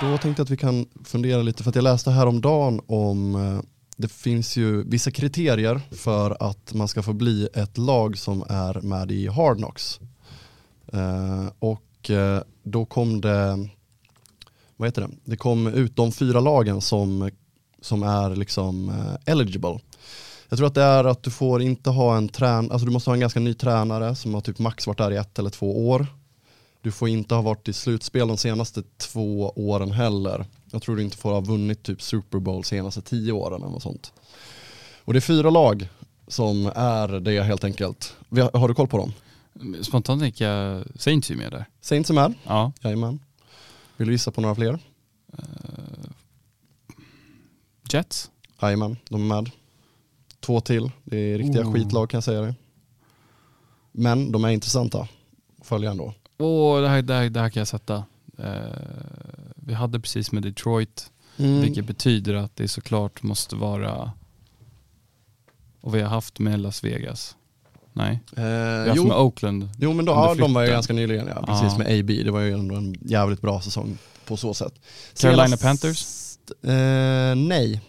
Då 0.00 0.18
tänkte 0.18 0.40
jag 0.40 0.44
att 0.44 0.50
vi 0.50 0.56
kan 0.56 0.86
fundera 1.04 1.42
lite, 1.42 1.62
för 1.62 1.70
att 1.70 1.74
jag 1.74 1.82
läste 1.82 2.10
häromdagen 2.10 2.80
om 2.86 3.34
eh, 3.34 3.60
det 3.96 4.08
finns 4.08 4.56
ju 4.56 4.82
vissa 4.82 5.10
kriterier 5.10 5.80
för 5.90 6.36
att 6.48 6.74
man 6.74 6.88
ska 6.88 7.02
få 7.02 7.12
bli 7.12 7.48
ett 7.54 7.78
lag 7.78 8.18
som 8.18 8.44
är 8.48 8.80
med 8.80 9.12
i 9.12 9.26
Hard 9.26 9.56
Knocks. 9.56 10.00
Eh, 10.92 11.46
och 11.58 12.10
eh, 12.10 12.42
då 12.62 12.84
kom 12.84 13.20
det, 13.20 13.68
vad 14.76 14.88
heter 14.88 15.02
det, 15.02 15.10
det 15.24 15.36
kom 15.36 15.66
ut 15.66 15.96
de 15.96 16.12
fyra 16.12 16.40
lagen 16.40 16.80
som, 16.80 17.30
som 17.84 18.02
är 18.02 18.36
liksom 18.36 18.88
eh, 18.88 19.32
eligible. 19.32 19.78
Jag 20.48 20.56
tror 20.58 20.66
att 20.66 20.74
det 20.74 20.82
är 20.82 21.04
att 21.04 21.22
du 21.22 21.30
får 21.30 21.62
inte 21.62 21.90
ha 21.90 22.16
en 22.16 22.28
trän, 22.28 22.70
alltså 22.70 22.86
du 22.86 22.92
måste 22.92 23.10
ha 23.10 23.14
en 23.14 23.20
ganska 23.20 23.40
ny 23.40 23.54
tränare 23.54 24.14
som 24.16 24.34
har 24.34 24.40
typ 24.40 24.58
max 24.58 24.86
varit 24.86 24.98
där 24.98 25.10
i 25.12 25.16
ett 25.16 25.38
eller 25.38 25.50
två 25.50 25.88
år. 25.88 26.06
Du 26.82 26.92
får 26.92 27.08
inte 27.08 27.34
ha 27.34 27.42
varit 27.42 27.68
i 27.68 27.72
slutspel 27.72 28.28
de 28.28 28.36
senaste 28.36 28.82
två 28.96 29.52
åren 29.56 29.90
heller. 29.90 30.46
Jag 30.72 30.82
tror 30.82 30.96
du 30.96 31.02
inte 31.02 31.16
får 31.16 31.32
ha 31.32 31.40
vunnit 31.40 31.82
typ 31.82 32.02
Super 32.02 32.38
Bowl 32.38 32.64
senaste 32.64 33.00
tio 33.02 33.32
åren 33.32 33.62
eller 33.62 33.72
något 33.72 33.82
sånt. 33.82 34.12
Och 35.04 35.12
det 35.12 35.18
är 35.18 35.20
fyra 35.20 35.50
lag 35.50 35.88
som 36.28 36.70
är 36.74 37.08
det 37.20 37.42
helt 37.42 37.64
enkelt. 37.64 38.16
Har, 38.30 38.58
har 38.58 38.68
du 38.68 38.74
koll 38.74 38.88
på 38.88 38.98
dem? 38.98 39.12
Spontant 39.82 40.22
tänker 40.22 40.48
jag 40.48 40.84
Saints 40.98 41.30
är 41.30 41.34
med 41.36 41.52
där. 41.52 41.64
Saints 41.80 42.10
är 42.10 42.14
med, 42.14 42.34
Ja. 42.46 42.72
jajamän. 42.82 43.18
Vill 43.96 44.06
du 44.08 44.14
gissa 44.14 44.30
på 44.30 44.40
några 44.40 44.54
fler? 44.54 44.78
Jets? 47.92 48.30
Jajamän, 48.62 48.96
de 49.08 49.30
är 49.30 49.34
med. 49.42 49.50
Två 50.40 50.60
till, 50.60 50.90
det 51.04 51.16
är 51.16 51.38
riktiga 51.38 51.62
Oh. 51.66 51.72
skitlag 51.72 52.10
kan 52.10 52.16
jag 52.18 52.24
säga 52.24 52.40
det. 52.40 52.54
Men 53.92 54.32
de 54.32 54.44
är 54.44 54.48
intressanta, 54.48 55.08
följa 55.62 55.90
ändå. 55.90 56.14
Åh, 56.38 56.80
det 56.80 56.88
här, 56.88 57.02
det, 57.02 57.14
här, 57.14 57.30
det 57.30 57.40
här 57.40 57.50
kan 57.50 57.60
jag 57.60 57.68
sätta. 57.68 58.04
Eh, 58.38 58.54
vi 59.56 59.74
hade 59.74 60.00
precis 60.00 60.32
med 60.32 60.42
Detroit, 60.42 61.10
Mm. 61.36 61.60
vilket 61.60 61.86
betyder 61.86 62.34
att 62.34 62.56
det 62.56 62.68
såklart 62.68 63.22
måste 63.22 63.56
vara 63.56 64.12
och 65.80 65.94
vi 65.94 66.00
har 66.00 66.08
haft 66.08 66.38
med 66.38 66.60
Las 66.60 66.84
Vegas. 66.84 67.36
Nej, 67.92 68.20
Eh, 68.36 68.42
vi 68.44 68.50
har 68.50 68.86
haft 68.86 68.96
jo, 68.96 69.06
med 69.08 69.16
Oakland. 69.16 69.68
jo 69.78 69.92
men 69.92 70.04
då, 70.04 70.12
ja, 70.12 70.34
de 70.34 70.54
var 70.54 70.62
ju 70.62 70.68
ganska 70.68 70.92
nyligen, 70.92 71.26
ja, 71.26 71.42
precis 71.46 71.72
Ja. 71.72 71.78
med 71.78 72.00
AB. 72.00 72.06
Det 72.24 72.30
var 72.30 72.40
ju 72.40 72.52
ändå 72.52 72.74
en 72.74 72.94
jävligt 73.00 73.40
bra 73.40 73.60
säsong 73.60 73.98
på 74.26 74.36
så 74.36 74.54
sätt. 74.54 74.74
Carolina 75.16 75.46
Senast- 75.46 75.62
Panthers? 75.62 76.06
Eh, 76.62 77.34
nej, 77.36 77.80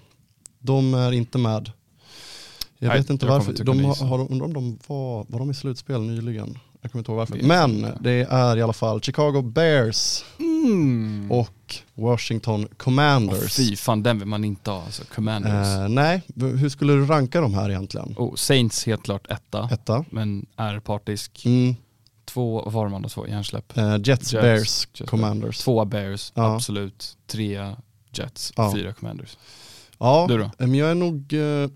de 0.59 0.93
är 0.93 1.11
inte 1.11 1.37
med. 1.37 1.71
Jag 2.79 2.87
Nej, 2.89 2.97
vet 2.97 3.09
inte 3.09 3.25
jag 3.25 3.33
varför. 3.33 3.63
De 3.63 3.83
har, 3.85 4.05
har, 4.07 4.31
undrar 4.31 4.45
om 4.47 4.53
de 4.53 4.79
var, 4.87 5.25
var 5.29 5.39
de 5.39 5.51
i 5.51 5.53
slutspel 5.53 6.01
nyligen? 6.01 6.57
Jag 6.81 6.91
kommer 6.91 6.99
inte 7.01 7.11
ihåg 7.11 7.17
varför. 7.17 7.39
Men 7.43 7.87
det 7.99 8.27
är 8.29 8.57
i 8.57 8.61
alla 8.61 8.73
fall 8.73 9.01
Chicago 9.01 9.41
Bears 9.41 10.23
Mm. 10.39 11.31
och 11.31 11.75
Washington 11.93 12.67
Commanders. 12.77 13.55
fy 13.55 13.75
fan, 13.75 14.03
den 14.03 14.19
vill 14.19 14.27
man 14.27 14.43
inte 14.43 14.71
ha. 14.71 14.83
Alltså, 14.83 15.03
Commanders. 15.15 15.67
Eh, 15.77 15.89
nej, 15.89 16.21
hur 16.35 16.69
skulle 16.69 16.93
du 16.93 17.05
ranka 17.05 17.41
de 17.41 17.53
här 17.53 17.69
egentligen? 17.69 18.15
Oh, 18.17 18.35
Saints 18.35 18.85
helt 18.85 19.03
klart 19.03 19.27
etta, 19.31 19.69
Etta. 19.71 20.05
men 20.09 20.45
är 20.55 20.79
partisk. 20.79 21.45
Mm, 21.45 21.75
Två, 22.25 22.61
vad 22.61 22.73
var 22.73 22.83
de 22.85 22.93
andra 22.93 23.09
två? 23.09 23.27
Hjärnsläpp. 23.27 23.77
eh, 23.77 23.91
Jets, 23.91 24.07
Jets, 24.07 24.31
Bears, 24.31 24.87
Jets, 24.93 25.09
Commanders. 25.09 25.57
Två 25.57 25.85
Bears, 25.85 26.31
Ja. 26.35 26.55
absolut. 26.55 27.17
Tre 27.27 27.75
Jets, 28.17 28.53
Ja. 28.55 28.73
fyra 28.75 28.93
Commanders. 28.93 29.37
Ja, 29.99 30.25
Du 30.29 30.37
då? 30.37 30.43
eh, 30.43 30.51
men 30.57 30.75
jag 30.75 30.91
är 30.91 30.95
nog... 30.95 31.33
eh, 31.33 31.69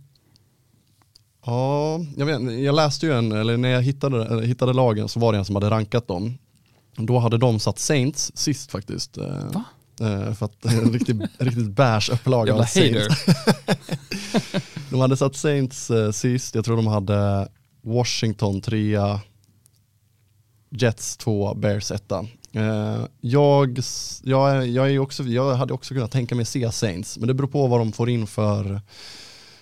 ja, 1.46 2.00
jag, 2.18 2.26
vet, 2.26 2.60
jag 2.64 2.76
läste 2.76 3.06
ju 3.06 3.14
en, 3.18 3.32
eller 3.32 3.58
när 3.58 3.70
jag 3.70 3.82
hittade, 3.82 4.26
eller 4.26 4.42
hittade 4.44 4.74
lagen 4.74 5.10
så 5.10 5.20
var 5.20 5.32
det 5.34 5.38
en 5.40 5.46
som 5.46 5.56
hade 5.56 5.70
rankat 5.70 6.08
dem. 6.08 6.38
Då 6.96 7.20
hade 7.20 7.38
de 7.38 7.60
satt 7.60 7.80
Saints 7.80 8.32
sist 8.36 8.72
faktiskt. 8.72 9.18
eh, 9.18 9.26
Va? 9.54 9.64
eh, 10.02 10.34
För 10.34 10.46
att 10.46 10.66
en 10.66 10.80
riktigt, 10.94 11.22
riktigt 11.38 11.70
bärs 11.72 12.10
upplaga 12.10 12.54
av 12.56 12.64
Saints. 12.66 13.08
De 14.92 15.00
hade 15.00 15.18
satt 15.18 15.36
Saints 15.36 15.92
eh, 15.92 16.12
sist, 16.12 16.56
jag 16.56 16.66
tror 16.66 16.76
de 16.76 16.88
hade 16.88 17.48
Washington 17.82 18.62
trea, 18.62 19.22
Jets 20.70 21.18
två, 21.18 21.54
Bears 21.54 21.92
etta. 21.92 22.26
Eh, 22.52 23.06
jag, 23.22 23.80
jag, 24.24 24.68
jag, 24.68 24.92
är 24.92 25.00
också, 25.00 25.24
jag 25.24 25.56
hade 25.56 25.74
också 25.74 25.94
kunnat 25.94 26.12
tänka 26.12 26.36
mig 26.36 26.46
se 26.46 26.72
Saints, 26.72 27.18
men 27.18 27.28
det 27.28 27.34
beror 27.34 27.48
på 27.48 27.68
vad 27.68 27.80
de 27.80 27.92
får 27.92 28.10
in 28.10 28.28
för 28.28 28.82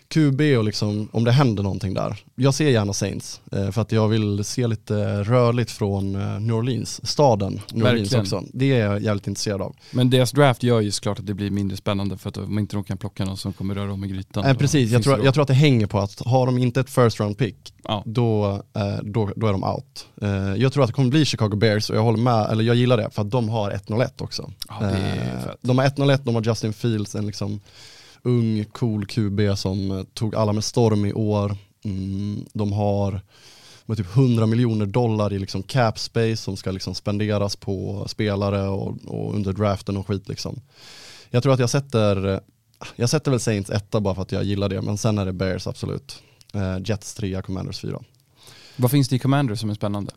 QB 0.10 0.42
och 0.58 0.64
liksom, 0.64 1.10
om 1.12 1.24
det 1.24 1.32
händer 1.32 1.64
någonting 1.64 1.94
där. 1.94 2.24
Jag 2.36 2.54
ser 2.54 2.70
gärna 2.70 2.94
Saints, 2.94 3.42
eh, 3.52 3.72
för 3.72 3.82
att 3.82 3.92
jag 3.92 4.08
vill 4.08 4.44
se 4.44 4.68
lite 4.68 5.24
rörligt 5.24 5.72
från 5.72 6.16
eh, 6.16 6.40
New 6.40 6.56
Orleans, 6.56 7.08
staden 7.10 7.62
New 7.74 7.86
Orleans 7.88 8.14
också. 8.14 8.44
Det 8.54 8.74
är 8.74 8.86
jag 8.86 9.02
jävligt 9.02 9.28
intresserad 9.28 9.62
av. 9.62 9.76
Men 9.92 10.10
deras 10.10 10.32
draft 10.32 10.64
gör 10.64 10.82
ju 10.82 10.92
såklart 10.92 11.20
att 11.20 11.26
det 11.26 11.34
blir 11.34 11.52
mindre 11.52 11.78
spännande 11.78 12.18
för 12.18 12.30
att 12.30 12.38
om 12.38 12.60
inte 12.60 12.76
de 12.76 12.84
kan 12.84 12.98
plocka 12.98 13.26
någon 13.26 13.38
som 13.38 13.54
kommer 13.54 13.76
röra 13.76 13.94
om 13.94 14.04
i 14.04 14.08
grytan. 14.08 14.44
Då 14.54 14.56
precis, 14.60 14.92
jag 14.92 15.04
tror, 15.04 15.26
jag 15.26 15.34
tror 15.34 15.42
att 15.42 15.48
det 15.48 15.54
hänger 15.54 15.88
på 15.88 16.00
att 16.00 16.22
har 16.26 16.46
de 16.46 16.58
inte 16.58 16.80
ett 16.80 16.90
first 16.90 17.20
round 17.20 17.38
pick, 17.38 17.74
Ja. 17.84 18.04
då, 18.06 18.62
eh, 18.76 18.98
då, 19.04 19.32
då 19.36 19.48
är 19.48 19.52
de 19.52 19.64
out. 19.64 20.08
Eh, 20.22 20.30
jag 20.62 20.74
tror 20.74 20.84
att 20.84 20.88
det 20.90 20.94
kommer 20.94 21.10
bli 21.10 21.26
Chicago 21.26 21.56
Bears 21.56 21.90
och 21.90 21.96
jag 21.96 22.04
håller 22.04 22.20
med, 22.20 22.52
eller 22.52 22.64
jag 22.64 22.76
gillar 22.76 22.98
det 22.98 23.10
för 23.12 23.22
att 23.22 23.32
de 23.32 23.50
har 23.50 23.72
1-0-1 23.72 24.22
också. 24.22 24.52
Ja, 24.70 24.90
Eh, 24.90 25.50
de 25.62 25.78
har 25.78 25.86
1-0-1, 25.86 26.20
de 26.24 26.36
har 26.36 26.42
Justin 26.44 26.74
Fields, 26.74 27.16
en 27.16 27.26
liksom 27.26 27.60
ung 28.28 28.66
cool 28.66 29.06
QB 29.06 29.58
som 29.58 29.92
eh, 29.92 30.04
tog 30.04 30.36
alla 30.36 30.54
med 30.54 30.64
storm 30.64 31.06
i 31.06 31.14
år. 31.14 31.58
Mm, 31.84 32.46
de 32.54 32.74
har 32.74 33.22
med 33.86 33.98
typ 33.98 34.18
100 34.18 34.46
miljoner 34.46 34.86
dollar 34.86 35.34
i 35.34 35.40
liksom 35.40 35.64
cap 35.64 36.00
space 36.00 36.38
som 36.38 36.58
ska 36.58 36.72
liksom 36.72 36.96
spenderas 36.96 37.56
på 37.56 38.06
spelare 38.08 38.68
och, 38.68 38.98
och 39.06 39.36
under 39.36 39.54
draften 39.54 39.98
och 39.98 40.08
skit 40.08 40.30
liksom. 40.30 40.62
Jag 41.30 41.44
tror 41.44 41.54
att 41.54 41.60
jag 41.60 41.70
sätter, 41.70 42.28
eh, 42.28 42.40
jag 42.96 43.10
sätter 43.10 43.32
väl 43.32 43.40
Saints 43.40 43.70
etta 43.70 44.00
bara 44.00 44.16
för 44.16 44.22
att 44.22 44.32
jag 44.32 44.44
gillar 44.44 44.70
det, 44.70 44.82
men 44.82 44.98
sen 44.98 45.18
är 45.18 45.26
det 45.26 45.34
Bears 45.34 45.68
absolut. 45.68 46.24
Eh, 46.54 46.78
Jets 46.86 47.14
3, 47.14 47.42
Commanders 47.42 47.80
4. 47.80 48.04
Vad 48.76 48.92
finns 48.92 49.10
det 49.10 49.16
i 49.16 49.20
Commanders 49.20 49.60
som 49.60 49.70
är 49.70 49.74
spännande? 49.74 50.12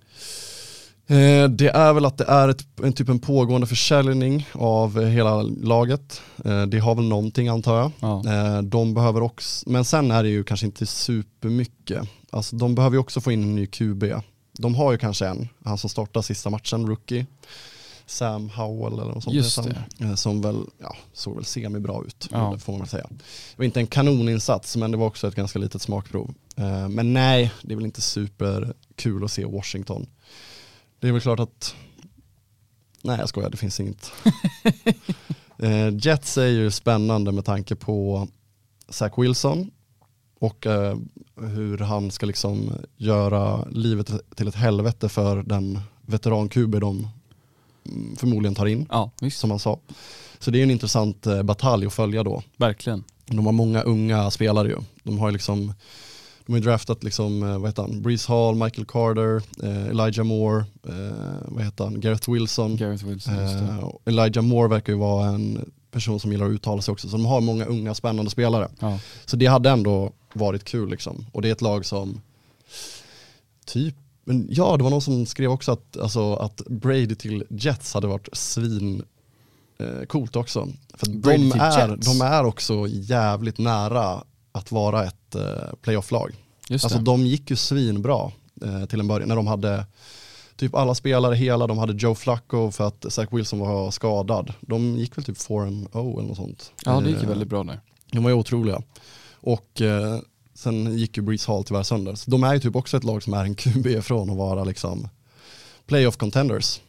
Eh, 1.10 1.48
det 1.48 1.68
är 1.68 1.92
väl 1.92 2.04
att 2.04 2.18
det 2.18 2.24
är 2.24 2.48
ett, 2.48 2.66
en 2.82 2.92
typ 2.92 3.08
en 3.08 3.18
pågående 3.18 3.66
försäljning 3.66 4.48
av 4.52 5.04
hela 5.04 5.42
laget. 5.42 6.22
Eh, 6.44 6.62
det 6.66 6.78
har 6.78 6.94
väl 6.94 7.04
någonting 7.04 7.48
antar 7.48 7.78
jag. 7.78 7.92
Ja. 8.00 8.22
Eh, 8.28 8.62
de 8.62 8.94
behöver 8.94 9.22
också, 9.22 9.70
men 9.70 9.84
sen 9.84 10.10
är 10.10 10.22
det 10.22 10.28
ju 10.28 10.44
kanske 10.44 10.66
inte 10.66 10.86
supermycket. 10.86 12.08
Alltså 12.30 12.56
de 12.56 12.74
behöver 12.74 12.94
ju 12.94 13.00
också 13.00 13.20
få 13.20 13.32
in 13.32 13.42
en 13.42 13.54
ny 13.54 13.66
QB. 13.66 14.04
De 14.58 14.74
har 14.74 14.92
ju 14.92 14.98
kanske 14.98 15.26
en, 15.26 15.48
han 15.64 15.78
som 15.78 15.90
startar 15.90 16.22
sista 16.22 16.50
matchen, 16.50 16.86
rookie. 16.86 17.26
Sam 18.06 18.50
Howell 18.50 18.92
eller 18.92 19.12
något 19.12 19.24
sånt 19.24 19.36
Just. 19.36 19.58
Eh, 20.00 20.14
Som 20.14 20.40
väl, 20.42 20.56
ja, 20.78 20.96
såg 21.12 21.34
väl 21.36 21.44
semi-bra 21.44 22.04
ut, 22.06 22.28
Ja. 22.32 22.50
det 22.54 22.60
får 22.60 22.72
man 22.72 22.80
väl 22.80 22.88
säga. 22.88 23.06
Det 23.10 23.56
var 23.56 23.64
inte 23.64 23.80
en 23.80 23.86
kanoninsats, 23.86 24.76
men 24.76 24.90
det 24.90 24.96
var 24.96 25.06
också 25.06 25.28
ett 25.28 25.34
ganska 25.34 25.58
litet 25.58 25.82
smakprov. 25.82 26.34
Men 26.90 27.12
nej, 27.12 27.52
det 27.62 27.72
är 27.72 27.76
väl 27.76 27.84
inte 27.84 28.00
superkul 28.00 29.24
att 29.24 29.30
se 29.30 29.44
Washington. 29.44 30.06
Det 31.00 31.08
är 31.08 31.12
väl 31.12 31.20
klart 31.20 31.40
att, 31.40 31.74
nej 33.02 33.18
jag 33.18 33.28
skojar, 33.28 33.50
det 33.50 33.56
finns 33.56 33.80
inget. 33.80 34.12
Eh, 35.62 35.96
Jets 35.98 36.38
är 36.38 36.46
ju 36.46 36.70
spännande 36.70 37.32
med 37.32 37.44
tanke 37.44 37.76
på 37.76 38.28
Zach 38.88 39.12
Wilson 39.16 39.70
och 40.38 40.66
eh, 40.66 40.96
hur 41.36 41.78
han 41.78 42.10
ska 42.10 42.26
liksom 42.26 42.72
göra 42.96 43.64
livet 43.64 44.10
till 44.36 44.48
ett 44.48 44.54
helvete 44.54 45.08
för 45.08 45.42
den 45.42 45.80
veteran-QB 46.06 46.80
de 46.80 47.08
mm, 47.86 48.16
förmodligen 48.16 48.54
tar 48.54 48.66
in, 48.66 48.86
Ja, 48.90 49.10
som 49.32 49.50
han 49.50 49.58
sa. 49.58 49.78
Så 50.38 50.50
det 50.50 50.58
är 50.58 50.62
en 50.62 50.70
intressant 50.70 51.26
eh, 51.26 51.42
batalj 51.42 51.86
att 51.86 51.94
följa 51.94 52.22
då. 52.22 52.42
Verkligen. 52.56 53.04
De 53.26 53.46
har 53.46 53.52
många 53.52 53.82
unga 53.82 54.30
spelare 54.30 54.68
ju. 54.68 54.76
De 55.02 55.18
har 55.18 55.28
ju 55.28 55.32
liksom 55.32 55.74
de 56.50 56.54
har 56.54 56.60
draftat 56.60 57.04
liksom, 57.04 57.42
eh, 57.42 57.58
vad 57.58 57.68
heter 57.68 57.82
han, 57.82 58.02
Breeze 58.02 58.32
Hall, 58.32 58.54
Michael 58.54 58.86
Carter, 58.86 59.42
eh, 59.62 59.86
Elijah 59.88 60.24
Moore, 60.24 60.64
eh, 60.88 61.44
vad 61.44 61.64
heter 61.64 61.84
han, 61.84 62.00
Gareth 62.00 62.30
Wilson. 62.30 62.76
Gareth 62.76 63.06
Wilson. 63.06 63.38
Eh, 63.38 63.88
Elijah 64.04 64.42
Moore 64.42 64.68
verkar 64.68 64.92
ju 64.92 64.98
vara 64.98 65.28
en 65.28 65.70
person 65.90 66.20
som 66.20 66.32
gillar 66.32 66.46
att 66.46 66.52
uttala 66.52 66.82
sig 66.82 66.92
också. 66.92 67.08
Så 67.08 67.16
de 67.16 67.26
har 67.26 67.40
många 67.40 67.64
unga 67.64 67.94
spännande 67.94 68.30
spelare. 68.30 68.68
Ja. 68.78 68.98
Så 69.24 69.36
det 69.36 69.46
hade 69.46 69.70
ändå 69.70 70.12
varit 70.32 70.64
kul 70.64 70.90
liksom. 70.90 71.26
Och 71.32 71.42
det 71.42 71.48
är 71.48 71.52
ett 71.52 71.60
lag 71.60 71.86
som 71.86 72.20
typ, 73.66 73.94
men 74.24 74.46
ja 74.50 74.76
det 74.76 74.82
var 74.82 74.90
någon 74.90 75.02
som 75.02 75.26
skrev 75.26 75.50
också 75.50 75.72
att, 75.72 75.96
alltså, 75.96 76.34
att 76.34 76.62
Brady 76.66 77.14
till 77.14 77.44
Jets 77.50 77.94
hade 77.94 78.06
varit 78.06 78.28
svin 78.32 79.02
eh, 79.78 80.06
coolt 80.06 80.36
också. 80.36 80.68
För 80.94 81.10
Brady 81.10 81.50
de 81.50 81.60
är, 81.60 81.88
Jets. 81.90 82.06
de 82.06 82.20
är 82.20 82.44
också 82.44 82.86
jävligt 82.88 83.58
nära 83.58 84.24
att 84.52 84.72
vara 84.72 85.04
ett 85.04 85.34
eh, 85.34 85.74
playoff-lag. 85.82 86.34
Alltså 86.70 86.88
det. 86.98 87.04
de 87.04 87.26
gick 87.26 87.50
ju 87.50 87.56
svinbra 87.56 88.32
eh, 88.62 88.84
till 88.84 89.00
en 89.00 89.08
början 89.08 89.28
när 89.28 89.36
de 89.36 89.46
hade 89.46 89.86
typ 90.56 90.74
alla 90.74 90.94
spelare 90.94 91.34
hela, 91.34 91.66
de 91.66 91.78
hade 91.78 91.92
Joe 91.92 92.14
Flacco 92.14 92.70
för 92.70 92.86
att 92.86 93.06
Zach 93.08 93.28
Wilson 93.30 93.58
var 93.58 93.90
skadad. 93.90 94.52
De 94.60 94.96
gick 94.96 95.16
väl 95.18 95.24
typ 95.24 95.36
4-0 95.38 96.18
eller 96.18 96.28
något 96.28 96.36
sånt. 96.36 96.72
Ja, 96.84 97.00
det 97.00 97.08
gick 97.08 97.18
ju 97.18 97.22
Eh, 97.22 97.28
väldigt 97.28 97.48
bra 97.48 97.64
där. 97.64 97.80
de 98.12 98.22
var 98.22 98.30
ju 98.30 98.36
otroliga. 98.36 98.82
Och 99.34 99.82
sen 100.54 100.98
gick 100.98 101.16
ju 101.16 101.22
Breeze 101.22 101.52
Hall 101.52 101.64
tyvärr 101.64 101.82
sönder. 101.82 102.14
Så 102.14 102.30
de 102.30 102.44
är 102.44 102.54
ju 102.54 102.60
typ 102.60 102.76
också 102.76 102.96
ett 102.96 103.04
lag 103.04 103.22
som 103.22 103.34
är 103.34 103.44
en 103.44 103.54
QB 103.54 104.02
från 104.02 104.30
att 104.30 104.36
vara 104.36 104.64
liksom 104.64 105.08
playoff 105.86 106.16
contenders. 106.16 106.80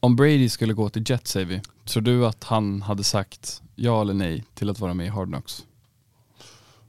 Om 0.00 0.16
Brady 0.16 0.48
skulle 0.48 0.72
gå 0.72 0.88
till 0.88 1.04
Jets 1.10 1.30
säger 1.30 1.46
vi, 1.46 1.60
tror 1.86 2.02
du 2.02 2.26
att 2.26 2.44
han 2.44 2.82
hade 2.82 3.04
sagt 3.04 3.62
ja 3.76 4.00
eller 4.00 4.14
nej 4.14 4.44
till 4.54 4.70
att 4.70 4.80
vara 4.80 4.94
med 4.94 5.06
i 5.06 5.10
Hard 5.10 5.28
Knocks? 5.28 5.64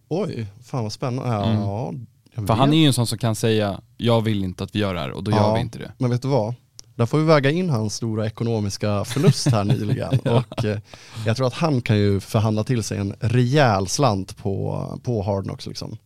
Oj, 0.08 0.47
fan 0.64 0.84
vad 0.84 0.91
spännande. 0.93 1.30
Ja, 1.30 1.43
Mm. 1.89 2.06
jag 2.36 2.36
För 2.36 2.41
vet. 2.41 2.58
han 2.58 2.74
är 2.74 2.78
ju 2.78 2.86
en 2.88 2.93
sån 2.93 3.08
som 3.08 3.18
kan 3.18 3.36
säga 3.36 3.82
jag 3.97 4.22
vill 4.22 4.43
inte 4.43 4.64
att 4.64 4.76
vi 4.76 4.80
gör 4.80 4.93
det 4.93 4.99
här 4.99 5.12
och 5.12 5.24
då 5.24 5.32
gör 5.32 5.38
Ja. 5.38 5.54
vi 5.54 5.62
inte 5.62 5.80
det. 5.80 5.91
Men 5.97 6.10
vet 6.10 6.22
du 6.22 6.28
vad? 6.28 6.56
Där 6.95 7.06
får 7.06 7.18
vi 7.18 7.24
väga 7.24 7.51
in 7.51 7.70
hans 7.70 7.95
stora 7.95 8.26
ekonomiska 8.26 9.06
förlust 9.06 9.47
här 9.47 9.64
nyligen. 9.64 10.20
Och 10.20 10.66
eh, 10.66 10.80
jag 11.26 11.38
tror 11.38 11.47
att 11.47 11.54
han 11.54 11.82
kan 11.82 11.97
ju 11.97 12.20
förhandla 12.20 12.64
till 12.64 12.84
sig 12.84 12.97
en 12.97 13.16
rejäl 13.20 13.88
slant 13.88 14.38
på, 14.38 14.86
på 15.04 15.22
Hard 15.24 15.43
Knocks 15.43 15.68
liksom. 15.68 15.97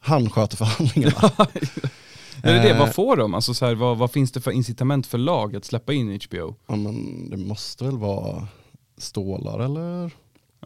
Han 0.00 0.30
sköter 0.30 0.56
förhandlingarna. 0.56 1.30
Är 2.42 2.52
det 2.54 2.62
det, 2.62 2.70
Eh, 2.70 2.78
vad 2.78 2.94
får 2.94 3.16
de? 3.16 3.34
Alltså 3.34 3.54
så 3.54 3.66
här, 3.66 3.74
vad, 3.74 3.98
vad 3.98 4.10
finns 4.10 4.32
det 4.32 4.40
för 4.40 4.50
incitament 4.50 5.06
för 5.06 5.18
lag 5.18 5.56
att 5.56 5.64
släppa 5.64 5.92
in 5.92 6.20
HBO? 6.28 6.54
Ja, 6.68 6.76
men 6.76 7.30
det 7.30 7.36
måste 7.36 7.84
väl 7.84 7.98
vara 7.98 8.48
stålar 8.98 9.58
eller? 9.60 10.10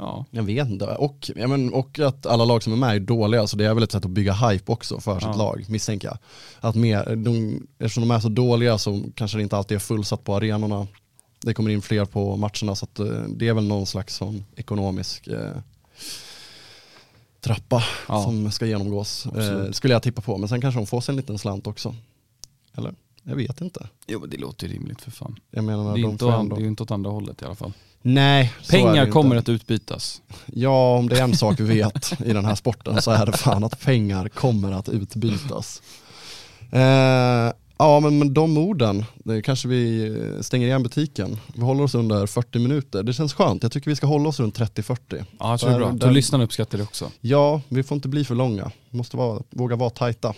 Ja, 0.00 0.24
Jag 0.30 0.42
vet 0.42 0.68
inte. 0.68 0.84
Och, 0.86 1.30
ja, 1.36 1.46
men, 1.48 1.72
och 1.74 1.98
att 1.98 2.26
alla 2.26 2.44
lag 2.44 2.62
som 2.62 2.72
är 2.72 2.76
med 2.76 2.96
är 2.96 3.00
dåliga, 3.00 3.46
så 3.46 3.56
det 3.56 3.66
är 3.66 3.74
väl 3.74 3.82
ett 3.82 3.92
sätt 3.92 4.04
att 4.04 4.10
bygga 4.10 4.32
hype 4.32 4.72
också 4.72 5.00
för 5.00 5.14
sitt 5.14 5.22
Ja. 5.28 5.36
lag, 5.36 5.64
misstänker 5.68 6.08
jag. 6.08 6.18
Att 6.60 6.74
mer, 6.74 7.16
de, 7.16 7.62
eftersom 7.78 8.08
de 8.08 8.14
är 8.14 8.20
så 8.20 8.28
dåliga 8.28 8.78
så 8.78 9.02
kanske 9.14 9.38
det 9.38 9.42
inte 9.42 9.56
alltid 9.56 9.74
är 9.74 9.78
fullsatt 9.80 10.24
på 10.24 10.36
arenorna. 10.36 10.86
Det 11.40 11.54
kommer 11.54 11.70
in 11.70 11.82
fler 11.82 12.04
på 12.04 12.36
matcherna 12.36 12.74
så 12.74 12.84
att, 12.84 12.98
eh, 12.98 13.06
det 13.28 13.48
är 13.48 13.54
väl 13.54 13.64
någon 13.66 13.86
slags 13.86 14.16
sån 14.16 14.44
ekonomisk 14.56 15.26
eh, 15.26 15.50
trappa 17.40 17.82
Ja. 18.08 18.22
som 18.24 18.50
ska 18.50 18.66
genomgås. 18.66 19.26
Eh, 19.26 19.70
skulle 19.70 19.94
jag 19.94 20.02
tippa 20.02 20.22
på, 20.22 20.38
men 20.38 20.48
sen 20.48 20.60
kanske 20.60 20.80
de 20.80 20.86
får 20.86 21.00
sig 21.00 21.12
en 21.12 21.16
liten 21.16 21.38
slant 21.38 21.66
också. 21.66 21.94
Eller? 22.74 22.94
Jag 23.22 23.36
vet 23.36 23.60
inte. 23.60 23.88
jo 24.06 24.20
men 24.20 24.30
det 24.30 24.36
låter 24.36 24.66
ju 24.66 24.74
rimligt 24.74 25.00
för 25.00 25.10
fan. 25.10 25.38
Jag 25.50 25.64
menar, 25.64 25.84
Det 25.94 26.00
är, 26.00 26.02
de 26.02 26.10
inte, 26.10 26.24
det 26.24 26.56
är 26.56 26.60
ju 26.60 26.66
inte 26.66 26.82
åt 26.82 26.90
andra 26.90 27.10
hållet 27.10 27.42
i 27.42 27.44
alla 27.44 27.54
fall. 27.54 27.72
Nej, 28.02 28.52
Pengar 28.70 29.10
kommer 29.10 29.36
att 29.36 29.48
utbytas. 29.48 30.22
Ja, 30.46 30.96
om 30.96 31.08
det 31.08 31.18
är 31.18 31.22
en 31.22 31.36
sak 31.36 31.60
vi 31.60 31.64
vet 31.64 32.20
i 32.26 32.32
den 32.32 32.44
här 32.44 32.54
sporten 32.54 33.02
så 33.02 33.10
är 33.10 33.26
det 33.26 33.32
fan 33.32 33.64
att 33.64 33.80
pengar 33.80 34.28
kommer 34.28 34.72
att 34.72 34.88
utbytas. 34.88 35.82
Eh, 36.72 37.52
ja, 37.78 38.00
men 38.00 38.18
med 38.18 38.30
de 38.30 38.58
orden, 38.58 39.04
det 39.14 39.42
kanske 39.42 39.68
vi 39.68 40.12
stänger 40.40 40.66
igen 40.66 40.82
butiken. 40.82 41.38
Vi 41.54 41.62
håller 41.62 41.84
oss 41.84 41.94
under 41.94 42.26
40 42.26 42.58
minuter. 42.58 43.02
Det 43.02 43.12
känns 43.12 43.34
skönt. 43.34 43.62
Jag 43.62 43.72
tycker 43.72 43.90
vi 43.90 43.96
ska 43.96 44.06
hålla 44.06 44.28
oss 44.28 44.40
runt 44.40 44.58
30-40. 44.58 44.98
Ja, 45.08 45.50
jag 45.50 45.60
tror 45.60 45.70
det 45.70 45.76
är 45.76 45.92
bra. 45.92 45.98
Så 46.00 46.10
lyssnarna 46.10 46.44
uppskattar 46.44 46.78
det 46.78 46.84
också. 46.84 47.10
Ja, 47.20 47.60
vi 47.68 47.82
får 47.82 47.94
inte 47.94 48.08
bli 48.08 48.24
för 48.24 48.34
långa. 48.34 48.70
Vi 48.90 48.98
måste 48.98 49.16
vara, 49.16 49.42
våga 49.50 49.76
vara 49.76 49.90
tajta. 49.90 50.34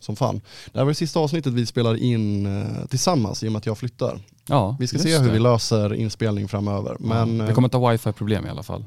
Som 0.00 0.16
fan. 0.16 0.40
Det 0.72 0.78
här 0.78 0.84
var 0.84 0.90
det 0.90 0.94
sista 0.94 1.20
avsnittet 1.20 1.52
vi 1.52 1.66
spelar 1.66 1.96
in 1.96 2.46
eh, 2.46 2.86
tillsammans 2.86 3.42
i 3.42 3.48
och 3.48 3.52
med 3.52 3.58
att 3.58 3.66
jag 3.66 3.78
flyttar. 3.78 4.20
Ja, 4.46 4.76
Vi 4.80 4.86
ska 4.86 4.98
se 4.98 5.18
hur 5.18 5.26
det. 5.26 5.32
vi 5.32 5.38
löser 5.38 5.94
inspelning 5.94 6.48
framöver. 6.48 6.96
Men 7.00 7.38
ja, 7.38 7.46
vi 7.46 7.54
kommer 7.54 7.66
inte 7.66 7.76
ha 7.76 7.90
wifi-problem 7.90 8.46
i 8.46 8.48
alla 8.48 8.62
fall. 8.62 8.84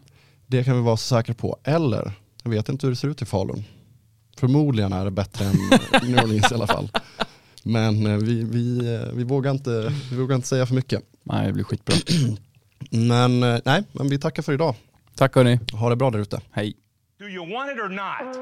Det 0.48 0.64
kan 0.64 0.76
vi 0.76 0.82
vara 0.82 0.98
så 0.98 1.16
säkra 1.16 1.34
på. 1.34 1.58
Eller, 1.64 2.12
jag 2.44 2.52
vet 2.52 2.70
inte 2.70 2.86
hur 2.86 2.92
det 2.92 2.96
ser 2.96 3.08
ut 3.08 3.22
i 3.22 3.26
Falun. 3.26 3.64
Förmodligen 4.38 4.94
är 4.94 5.06
det 5.06 5.12
bättre 5.12 5.46
än 5.46 5.56
New 6.12 6.24
Orleans 6.24 6.52
i 6.52 6.56
alla 6.56 6.68
fall. 6.68 6.90
Men 7.64 8.06
eh, 8.08 8.18
vi, 8.18 8.44
vi, 8.44 8.94
eh, 8.96 9.14
vi, 9.14 9.24
vågar 9.24 9.52
inte, 9.52 9.94
vi 10.12 10.18
vågar 10.18 10.36
inte 10.36 10.48
säga 10.48 10.66
för 10.66 10.76
mycket. 10.76 11.02
Nej, 11.24 11.48
det 11.48 11.54
blir 11.54 11.64
skitbra. 11.64 11.96
Men 12.92 13.44
eh, 13.44 13.60
nej, 13.66 13.84
men 13.92 14.10
vi 14.10 14.20
tackar 14.20 14.44
för 14.44 14.54
idag. 14.54 14.76
Tack 15.16 15.36
hörni. 15.36 15.60
Ha 15.74 15.90
det 15.90 15.96
bra 15.96 16.12
där 16.12 16.20
ute. 16.20 16.42
Hej. 16.52 16.74
Do 17.20 17.26
you 17.26 17.54
want 17.54 17.72
it 17.72 17.80
or 17.80 17.90
not? 17.90 18.36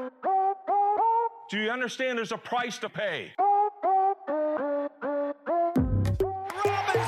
Do 1.50 1.56
you 1.56 1.72
understand 1.72 2.18
there's 2.18 2.34
a 2.34 2.38
price 2.44 2.80
to 2.80 2.88
pay? 2.88 3.34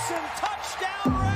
Robinson, 0.09 0.22
touchdown 0.38 1.20
Rams! 1.20 1.36